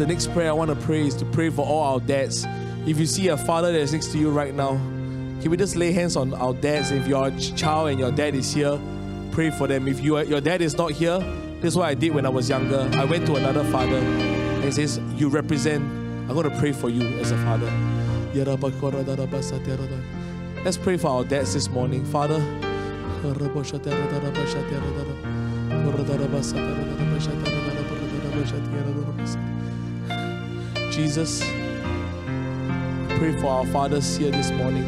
The 0.02 0.08
next 0.08 0.32
prayer 0.32 0.48
I 0.48 0.52
want 0.52 0.68
to 0.68 0.74
pray 0.84 1.06
is 1.06 1.14
to 1.14 1.24
pray 1.26 1.48
for 1.48 1.64
all 1.64 1.94
our 1.94 2.00
dads. 2.00 2.44
If 2.88 2.98
you 2.98 3.06
see 3.06 3.28
a 3.28 3.36
father 3.36 3.70
that 3.70 3.78
is 3.78 3.92
next 3.92 4.08
to 4.08 4.18
you 4.18 4.30
right 4.30 4.52
now, 4.52 4.70
can 5.40 5.48
we 5.48 5.56
just 5.56 5.76
lay 5.76 5.92
hands 5.92 6.16
on 6.16 6.34
our 6.34 6.54
dads? 6.54 6.90
If 6.90 7.06
you're 7.06 7.28
a 7.28 7.38
child 7.38 7.90
and 7.90 8.00
your 8.00 8.10
dad 8.10 8.34
is 8.34 8.52
here, 8.52 8.80
pray 9.30 9.50
for 9.50 9.68
them. 9.68 9.86
If 9.86 10.00
you 10.00 10.18
your 10.18 10.40
dad 10.40 10.60
is 10.60 10.76
not 10.76 10.90
here, 10.90 11.20
this 11.60 11.74
is 11.74 11.76
what 11.76 11.88
I 11.88 11.94
did 11.94 12.12
when 12.12 12.26
I 12.26 12.30
was 12.30 12.48
younger. 12.48 12.90
I 12.94 13.04
went 13.04 13.26
to 13.26 13.36
another 13.36 13.62
father 13.70 13.94
and 13.94 14.64
he 14.64 14.72
says, 14.72 14.98
You 15.14 15.28
represent, 15.28 15.84
I'm 16.28 16.34
going 16.34 16.50
to 16.50 16.58
pray 16.58 16.72
for 16.72 16.90
you 16.90 17.06
as 17.20 17.30
a 17.30 17.36
father. 17.44 17.70
Let's 20.64 20.76
pray 20.78 20.96
for 20.96 21.08
our 21.10 21.22
dads 21.22 21.54
this 21.54 21.68
morning. 21.68 22.04
Father, 22.06 22.40
Jesus, 30.92 31.40
pray 33.18 33.34
for 33.40 33.46
our 33.46 33.66
fathers 33.68 34.14
here 34.18 34.30
this 34.30 34.50
morning. 34.50 34.84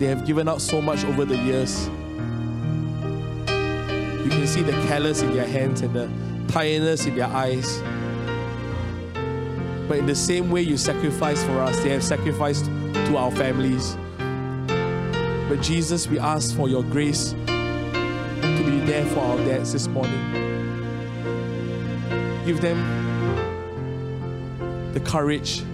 They 0.00 0.06
have 0.06 0.26
given 0.26 0.48
out 0.48 0.60
so 0.60 0.82
much 0.82 1.04
over 1.04 1.24
the 1.24 1.36
years. 1.36 1.86
You 3.46 4.28
can 4.28 4.46
see 4.48 4.62
the 4.62 4.72
callous 4.88 5.22
in 5.22 5.32
their 5.32 5.46
hands 5.46 5.82
and 5.82 5.94
the 5.94 6.10
tiredness 6.52 7.06
in 7.06 7.14
their 7.14 7.28
eyes. 7.28 7.80
But 9.86 9.98
in 9.98 10.06
the 10.06 10.16
same 10.16 10.50
way 10.50 10.62
you 10.62 10.76
sacrificed 10.76 11.46
for 11.46 11.60
us, 11.60 11.80
they 11.84 11.90
have 11.90 12.02
sacrificed 12.02 12.64
to 12.64 13.16
our 13.16 13.30
families. 13.30 13.96
But 15.48 15.62
Jesus, 15.62 16.08
we 16.08 16.18
ask 16.18 16.56
for 16.56 16.68
your 16.68 16.82
grace 16.82 17.36
to 17.46 18.62
be 18.66 18.80
there 18.80 19.06
for 19.06 19.20
our 19.20 19.36
dads 19.38 19.72
this 19.72 19.86
morning. 19.86 20.18
Give 22.44 22.60
them 22.60 23.01
the 24.92 25.00
courage 25.00 25.64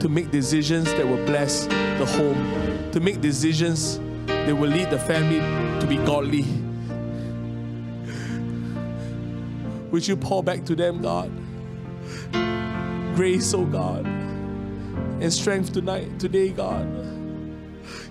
to 0.00 0.08
make 0.08 0.30
decisions 0.30 0.86
that 0.94 1.06
will 1.06 1.24
bless 1.26 1.66
the 1.66 2.06
home, 2.06 2.90
to 2.92 3.00
make 3.00 3.20
decisions 3.20 3.98
that 4.26 4.56
will 4.56 4.70
lead 4.70 4.88
the 4.90 4.98
family 4.98 5.40
to 5.80 5.86
be 5.86 5.96
godly. 5.96 6.44
Would 9.90 10.06
you 10.08 10.16
pour 10.16 10.42
back 10.42 10.64
to 10.66 10.74
them, 10.74 11.02
God? 11.02 11.30
Grace, 13.16 13.52
oh 13.52 13.66
God, 13.66 14.06
and 14.06 15.32
strength 15.32 15.72
tonight, 15.72 16.18
today, 16.18 16.50
God. 16.50 16.86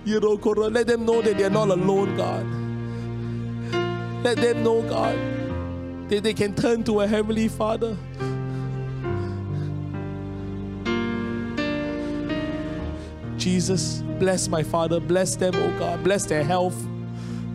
Let 0.06 0.86
them 0.86 1.04
know 1.04 1.20
that 1.22 1.36
they're 1.36 1.50
not 1.50 1.68
alone, 1.68 2.16
God. 2.16 2.46
Let 4.22 4.36
them 4.36 4.62
know, 4.62 4.82
God, 4.82 5.16
that 6.10 6.22
they 6.22 6.34
can 6.34 6.54
turn 6.54 6.84
to 6.84 7.00
a 7.00 7.06
Heavenly 7.06 7.48
Father. 7.48 7.96
Jesus, 13.40 14.02
Bless 14.20 14.48
my 14.48 14.62
father. 14.62 15.00
Bless 15.00 15.34
them, 15.34 15.54
oh 15.54 15.78
God. 15.78 16.04
Bless 16.04 16.26
their 16.26 16.44
health. 16.44 16.76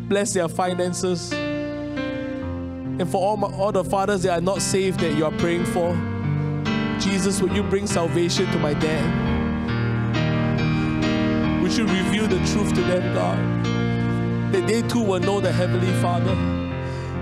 Bless 0.10 0.34
their 0.34 0.48
finances. 0.50 1.32
And 1.32 3.08
for 3.08 3.22
all, 3.22 3.38
my, 3.38 3.48
all 3.50 3.72
the 3.72 3.84
fathers 3.84 4.24
that 4.24 4.40
are 4.40 4.42
not 4.42 4.64
saved 4.64 5.00
that 5.02 5.14
you 5.16 5.26
are 5.26 5.32
praying 5.34 5.66
for, 5.66 5.94
Jesus, 7.00 7.40
would 7.40 7.56
you 7.56 7.62
bring 7.62 7.86
salvation 7.86 8.48
to 8.52 8.58
my 8.58 8.74
dad? 8.74 9.04
Would 11.62 11.78
you 11.78 11.86
reveal 11.86 12.26
the 12.26 12.38
truth 12.48 12.74
to 12.74 12.82
them, 12.82 13.14
God? 13.14 13.38
That 14.54 14.66
they 14.66 14.82
too 14.82 15.04
will 15.04 15.20
know 15.20 15.40
the 15.40 15.52
Heavenly 15.52 15.94
Father. 16.02 16.34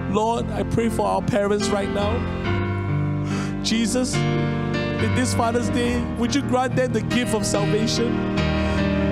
Lord, 0.10 0.50
I 0.52 0.64
pray 0.64 0.88
for 0.88 1.06
our 1.06 1.22
parents 1.22 1.68
right 1.68 1.90
now. 1.90 2.14
Jesus, 3.62 4.16
in 4.16 5.14
this 5.16 5.34
Father's 5.34 5.70
Day, 5.70 6.02
would 6.18 6.34
you 6.34 6.44
grant 6.44 6.78
them 6.78 6.94
the 6.94 7.02
gift 7.02 7.34
of 7.34 7.46
salvation? 7.46 8.43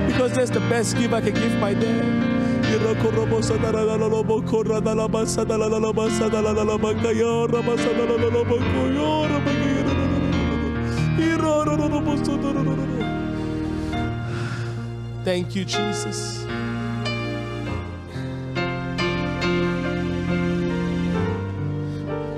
Because 0.07 0.33
that's 0.33 0.51
the 0.51 0.59
best 0.69 0.97
gift 0.97 1.13
I 1.13 1.21
can 1.21 1.33
give 1.33 1.53
my 1.59 1.73
dad. 1.73 2.21
Thank 15.23 15.55
you, 15.55 15.65
Jesus. 15.65 16.45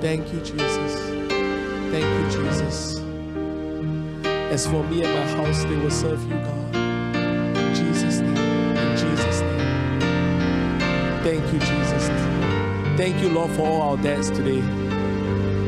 Thank 0.00 0.32
you, 0.32 0.40
Jesus. 0.40 0.92
Thank 1.90 2.04
you, 2.04 2.24
Jesus. 2.30 2.98
As 4.52 4.66
for 4.66 4.84
me 4.84 5.02
and 5.02 5.14
my 5.14 5.44
house, 5.44 5.64
they 5.64 5.76
will 5.76 5.90
serve 5.90 6.22
you, 6.24 6.34
God. 6.34 6.63
Thank 11.24 11.42
you, 11.54 11.58
Jesus. 11.58 12.08
Thank 12.98 13.22
you, 13.22 13.30
Lord, 13.30 13.50
for 13.52 13.66
all 13.66 13.80
our 13.80 13.96
dads 13.96 14.28
today. 14.28 14.60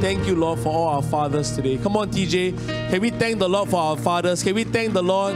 Thank 0.02 0.26
you, 0.26 0.36
Lord, 0.36 0.58
for 0.58 0.68
all 0.68 0.88
our 0.88 1.02
fathers 1.02 1.56
today. 1.56 1.78
Come 1.78 1.96
on, 1.96 2.10
TJ. 2.10 2.90
Can 2.90 3.00
we 3.00 3.08
thank 3.08 3.38
the 3.38 3.48
Lord 3.48 3.70
for 3.70 3.80
our 3.80 3.96
fathers? 3.96 4.42
Can 4.42 4.54
we 4.54 4.64
thank 4.64 4.92
the 4.92 5.02
Lord? 5.02 5.34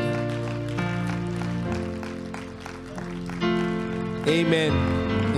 Amen. 4.29 4.73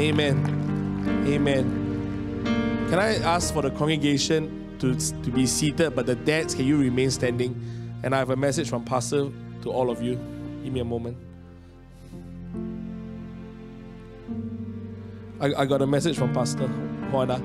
Amen. 0.00 1.24
Amen. 1.28 2.86
Can 2.90 2.98
I 2.98 3.18
ask 3.18 3.54
for 3.54 3.62
the 3.62 3.70
congregation 3.70 4.76
to, 4.80 4.96
to 4.96 5.30
be 5.30 5.46
seated, 5.46 5.94
but 5.94 6.06
the 6.06 6.16
dads, 6.16 6.56
can 6.56 6.64
you 6.64 6.76
remain 6.76 7.12
standing? 7.12 7.54
And 8.02 8.16
I 8.16 8.18
have 8.18 8.30
a 8.30 8.36
message 8.36 8.68
from 8.68 8.84
Pastor 8.84 9.30
to 9.62 9.70
all 9.70 9.90
of 9.90 10.02
you. 10.02 10.16
Give 10.64 10.72
me 10.72 10.80
a 10.80 10.84
moment. 10.84 11.31
I, 15.42 15.62
I 15.62 15.66
got 15.66 15.82
a 15.82 15.86
message 15.88 16.16
from 16.16 16.32
Pastor 16.32 16.68
Juana. 17.10 17.42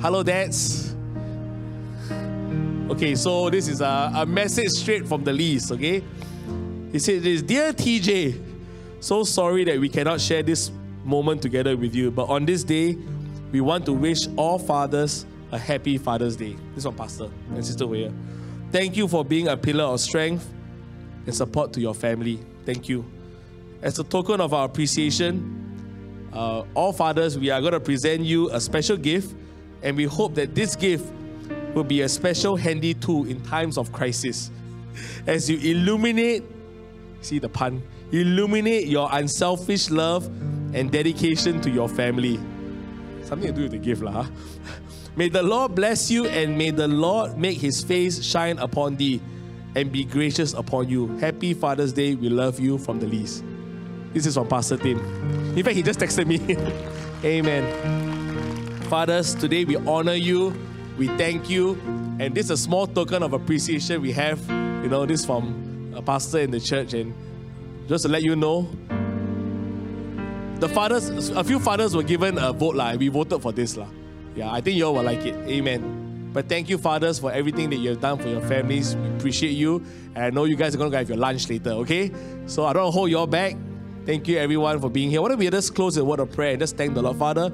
Hello, 0.00 0.22
dads. 0.22 0.94
Okay, 2.88 3.16
so 3.16 3.50
this 3.50 3.66
is 3.66 3.80
a, 3.80 4.12
a 4.14 4.24
message 4.24 4.70
straight 4.70 5.08
from 5.08 5.24
the 5.24 5.32
least, 5.32 5.72
okay? 5.72 6.04
He 6.92 7.00
said 7.00 7.24
this 7.24 7.42
Dear 7.42 7.72
TJ, 7.72 8.40
so 9.00 9.24
sorry 9.24 9.64
that 9.64 9.80
we 9.80 9.88
cannot 9.88 10.20
share 10.20 10.44
this 10.44 10.70
moment 11.02 11.42
together 11.42 11.76
with 11.76 11.92
you, 11.92 12.12
but 12.12 12.28
on 12.28 12.46
this 12.46 12.62
day, 12.62 12.96
we 13.50 13.60
want 13.60 13.84
to 13.86 13.92
wish 13.92 14.28
all 14.36 14.56
fathers 14.56 15.26
a 15.50 15.58
happy 15.58 15.98
Father's 15.98 16.36
Day. 16.36 16.56
This 16.76 16.84
one, 16.84 16.94
Pastor 16.94 17.30
and 17.50 17.66
Sister 17.66 17.88
Weir. 17.88 18.12
Thank 18.70 18.96
you 18.96 19.08
for 19.08 19.24
being 19.24 19.48
a 19.48 19.56
pillar 19.56 19.84
of 19.84 19.98
strength 19.98 20.48
and 21.24 21.34
support 21.34 21.72
to 21.72 21.80
your 21.80 21.94
family. 21.94 22.38
Thank 22.64 22.88
you. 22.88 23.04
As 23.82 23.98
a 23.98 24.04
token 24.04 24.40
of 24.40 24.54
our 24.54 24.66
appreciation, 24.66 25.55
uh, 26.32 26.64
all 26.74 26.92
fathers, 26.92 27.38
we 27.38 27.50
are 27.50 27.60
going 27.60 27.72
to 27.72 27.80
present 27.80 28.22
you 28.22 28.50
a 28.50 28.60
special 28.60 28.96
gift, 28.96 29.34
and 29.82 29.96
we 29.96 30.04
hope 30.04 30.34
that 30.34 30.54
this 30.54 30.76
gift 30.76 31.12
will 31.74 31.84
be 31.84 32.02
a 32.02 32.08
special 32.08 32.56
handy 32.56 32.94
tool 32.94 33.26
in 33.26 33.42
times 33.42 33.78
of 33.78 33.92
crisis. 33.92 34.50
As 35.26 35.48
you 35.48 35.58
illuminate, 35.58 36.42
see 37.20 37.38
the 37.38 37.48
pun, 37.48 37.82
illuminate 38.12 38.86
your 38.86 39.08
unselfish 39.12 39.90
love 39.90 40.26
and 40.74 40.90
dedication 40.90 41.60
to 41.60 41.70
your 41.70 41.88
family. 41.88 42.38
Something 43.24 43.48
to 43.48 43.52
do 43.52 43.62
with 43.62 43.72
the 43.72 43.78
gift, 43.78 44.02
lah. 44.02 44.26
May 45.16 45.30
the 45.30 45.42
Lord 45.42 45.74
bless 45.74 46.10
you 46.10 46.26
and 46.26 46.58
may 46.58 46.70
the 46.70 46.86
Lord 46.86 47.38
make 47.38 47.56
his 47.56 47.82
face 47.82 48.22
shine 48.22 48.58
upon 48.58 48.96
thee 48.96 49.18
and 49.74 49.90
be 49.90 50.04
gracious 50.04 50.52
upon 50.52 50.90
you. 50.90 51.16
Happy 51.16 51.54
Father's 51.54 51.94
Day. 51.94 52.14
We 52.14 52.28
love 52.28 52.60
you 52.60 52.76
from 52.76 53.00
the 53.00 53.06
least. 53.06 53.42
This 54.16 54.24
is 54.24 54.32
from 54.32 54.48
Pastor 54.48 54.78
Tim. 54.78 54.98
In 55.58 55.62
fact, 55.62 55.76
he 55.76 55.82
just 55.82 56.00
texted 56.00 56.26
me. 56.26 56.40
Amen. 57.22 58.80
Fathers, 58.84 59.34
today 59.34 59.66
we 59.66 59.76
honor 59.76 60.14
you. 60.14 60.58
We 60.96 61.08
thank 61.18 61.50
you. 61.50 61.74
And 62.18 62.34
this 62.34 62.46
is 62.46 62.50
a 62.52 62.56
small 62.56 62.86
token 62.86 63.22
of 63.22 63.34
appreciation 63.34 64.00
we 64.00 64.12
have. 64.12 64.40
You 64.48 64.88
know, 64.88 65.04
this 65.04 65.26
from 65.26 65.92
a 65.94 66.00
pastor 66.00 66.38
in 66.38 66.50
the 66.50 66.60
church. 66.60 66.94
And 66.94 67.12
just 67.88 68.06
to 68.06 68.08
let 68.08 68.22
you 68.22 68.36
know, 68.36 68.70
the 70.60 70.68
fathers, 70.70 71.28
a 71.28 71.44
few 71.44 71.60
fathers 71.60 71.94
were 71.94 72.02
given 72.02 72.38
a 72.38 72.54
vote. 72.54 72.74
La, 72.74 72.94
we 72.94 73.08
voted 73.08 73.42
for 73.42 73.52
this. 73.52 73.76
La. 73.76 73.86
Yeah, 74.34 74.50
I 74.50 74.62
think 74.62 74.78
you 74.78 74.86
all 74.86 74.94
will 74.94 75.02
like 75.02 75.26
it. 75.26 75.34
Amen. 75.46 76.30
But 76.32 76.48
thank 76.48 76.70
you, 76.70 76.78
fathers, 76.78 77.18
for 77.18 77.32
everything 77.32 77.68
that 77.68 77.76
you 77.76 77.90
have 77.90 78.00
done 78.00 78.16
for 78.16 78.28
your 78.28 78.40
families. 78.40 78.96
We 78.96 79.08
appreciate 79.08 79.52
you. 79.52 79.84
And 80.14 80.24
I 80.24 80.30
know 80.30 80.44
you 80.44 80.56
guys 80.56 80.74
are 80.74 80.78
going 80.78 80.90
to 80.90 80.96
have 80.96 81.08
your 81.10 81.18
lunch 81.18 81.50
later, 81.50 81.72
okay? 81.72 82.10
So 82.46 82.64
I 82.64 82.72
don't 82.72 82.90
hold 82.92 83.10
you 83.10 83.18
all 83.18 83.26
back. 83.26 83.56
Thank 84.06 84.28
you, 84.28 84.38
everyone, 84.38 84.80
for 84.80 84.88
being 84.88 85.10
here. 85.10 85.20
Why 85.20 85.28
don't 85.28 85.38
we 85.38 85.50
just 85.50 85.74
close 85.74 85.96
a 85.96 86.04
word 86.04 86.20
of 86.20 86.32
prayer 86.32 86.52
and 86.52 86.60
just 86.60 86.76
thank 86.76 86.94
the 86.94 87.02
Lord? 87.02 87.18
Father, 87.18 87.52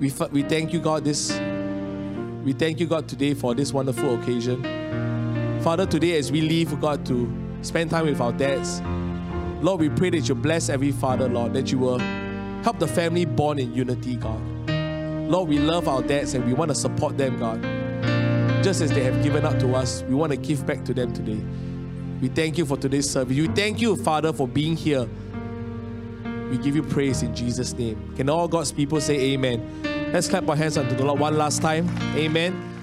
we, 0.00 0.12
we 0.32 0.42
thank 0.42 0.72
you, 0.72 0.80
God, 0.80 1.04
this. 1.04 1.30
We 2.42 2.52
thank 2.52 2.80
you, 2.80 2.86
God, 2.86 3.06
today 3.06 3.34
for 3.34 3.54
this 3.54 3.72
wonderful 3.72 4.20
occasion. 4.20 4.62
Father, 5.62 5.86
today 5.86 6.18
as 6.18 6.32
we 6.32 6.40
leave, 6.40 6.80
God, 6.80 7.06
to 7.06 7.32
spend 7.62 7.90
time 7.90 8.06
with 8.06 8.20
our 8.20 8.32
dads, 8.32 8.80
Lord, 9.62 9.80
we 9.80 9.88
pray 9.90 10.10
that 10.10 10.28
you 10.28 10.34
bless 10.34 10.68
every 10.68 10.90
father, 10.90 11.28
Lord, 11.28 11.54
that 11.54 11.70
you 11.70 11.78
will 11.78 12.00
Help 12.64 12.78
the 12.78 12.88
family 12.88 13.26
bond 13.26 13.60
in 13.60 13.74
unity, 13.74 14.16
God. 14.16 14.40
Lord, 15.28 15.50
we 15.50 15.58
love 15.58 15.86
our 15.86 16.00
dads 16.00 16.32
and 16.32 16.46
we 16.46 16.54
want 16.54 16.70
to 16.70 16.74
support 16.74 17.18
them, 17.18 17.38
God. 17.38 17.62
Just 18.64 18.80
as 18.80 18.90
they 18.90 19.02
have 19.02 19.22
given 19.22 19.44
up 19.44 19.58
to 19.58 19.74
us, 19.74 20.02
we 20.04 20.14
want 20.14 20.32
to 20.32 20.38
give 20.38 20.66
back 20.66 20.82
to 20.86 20.94
them 20.94 21.12
today. 21.12 21.44
We 22.22 22.28
thank 22.28 22.56
you 22.56 22.64
for 22.64 22.78
today's 22.78 23.08
service. 23.08 23.36
We 23.36 23.48
thank 23.48 23.82
you, 23.82 23.96
Father, 23.96 24.32
for 24.32 24.48
being 24.48 24.76
here. 24.76 25.06
We 26.54 26.62
give 26.62 26.76
you 26.76 26.84
praise 26.84 27.24
in 27.24 27.34
Jesus' 27.34 27.72
name. 27.72 28.14
Can 28.14 28.30
all 28.30 28.46
God's 28.46 28.70
people 28.70 29.00
say 29.00 29.32
amen? 29.32 30.12
Let's 30.12 30.28
clap 30.28 30.48
our 30.48 30.54
hands 30.54 30.78
unto 30.78 30.94
the 30.94 31.04
Lord 31.04 31.18
one 31.18 31.36
last 31.36 31.60
time. 31.60 31.90
Amen. 32.14 32.73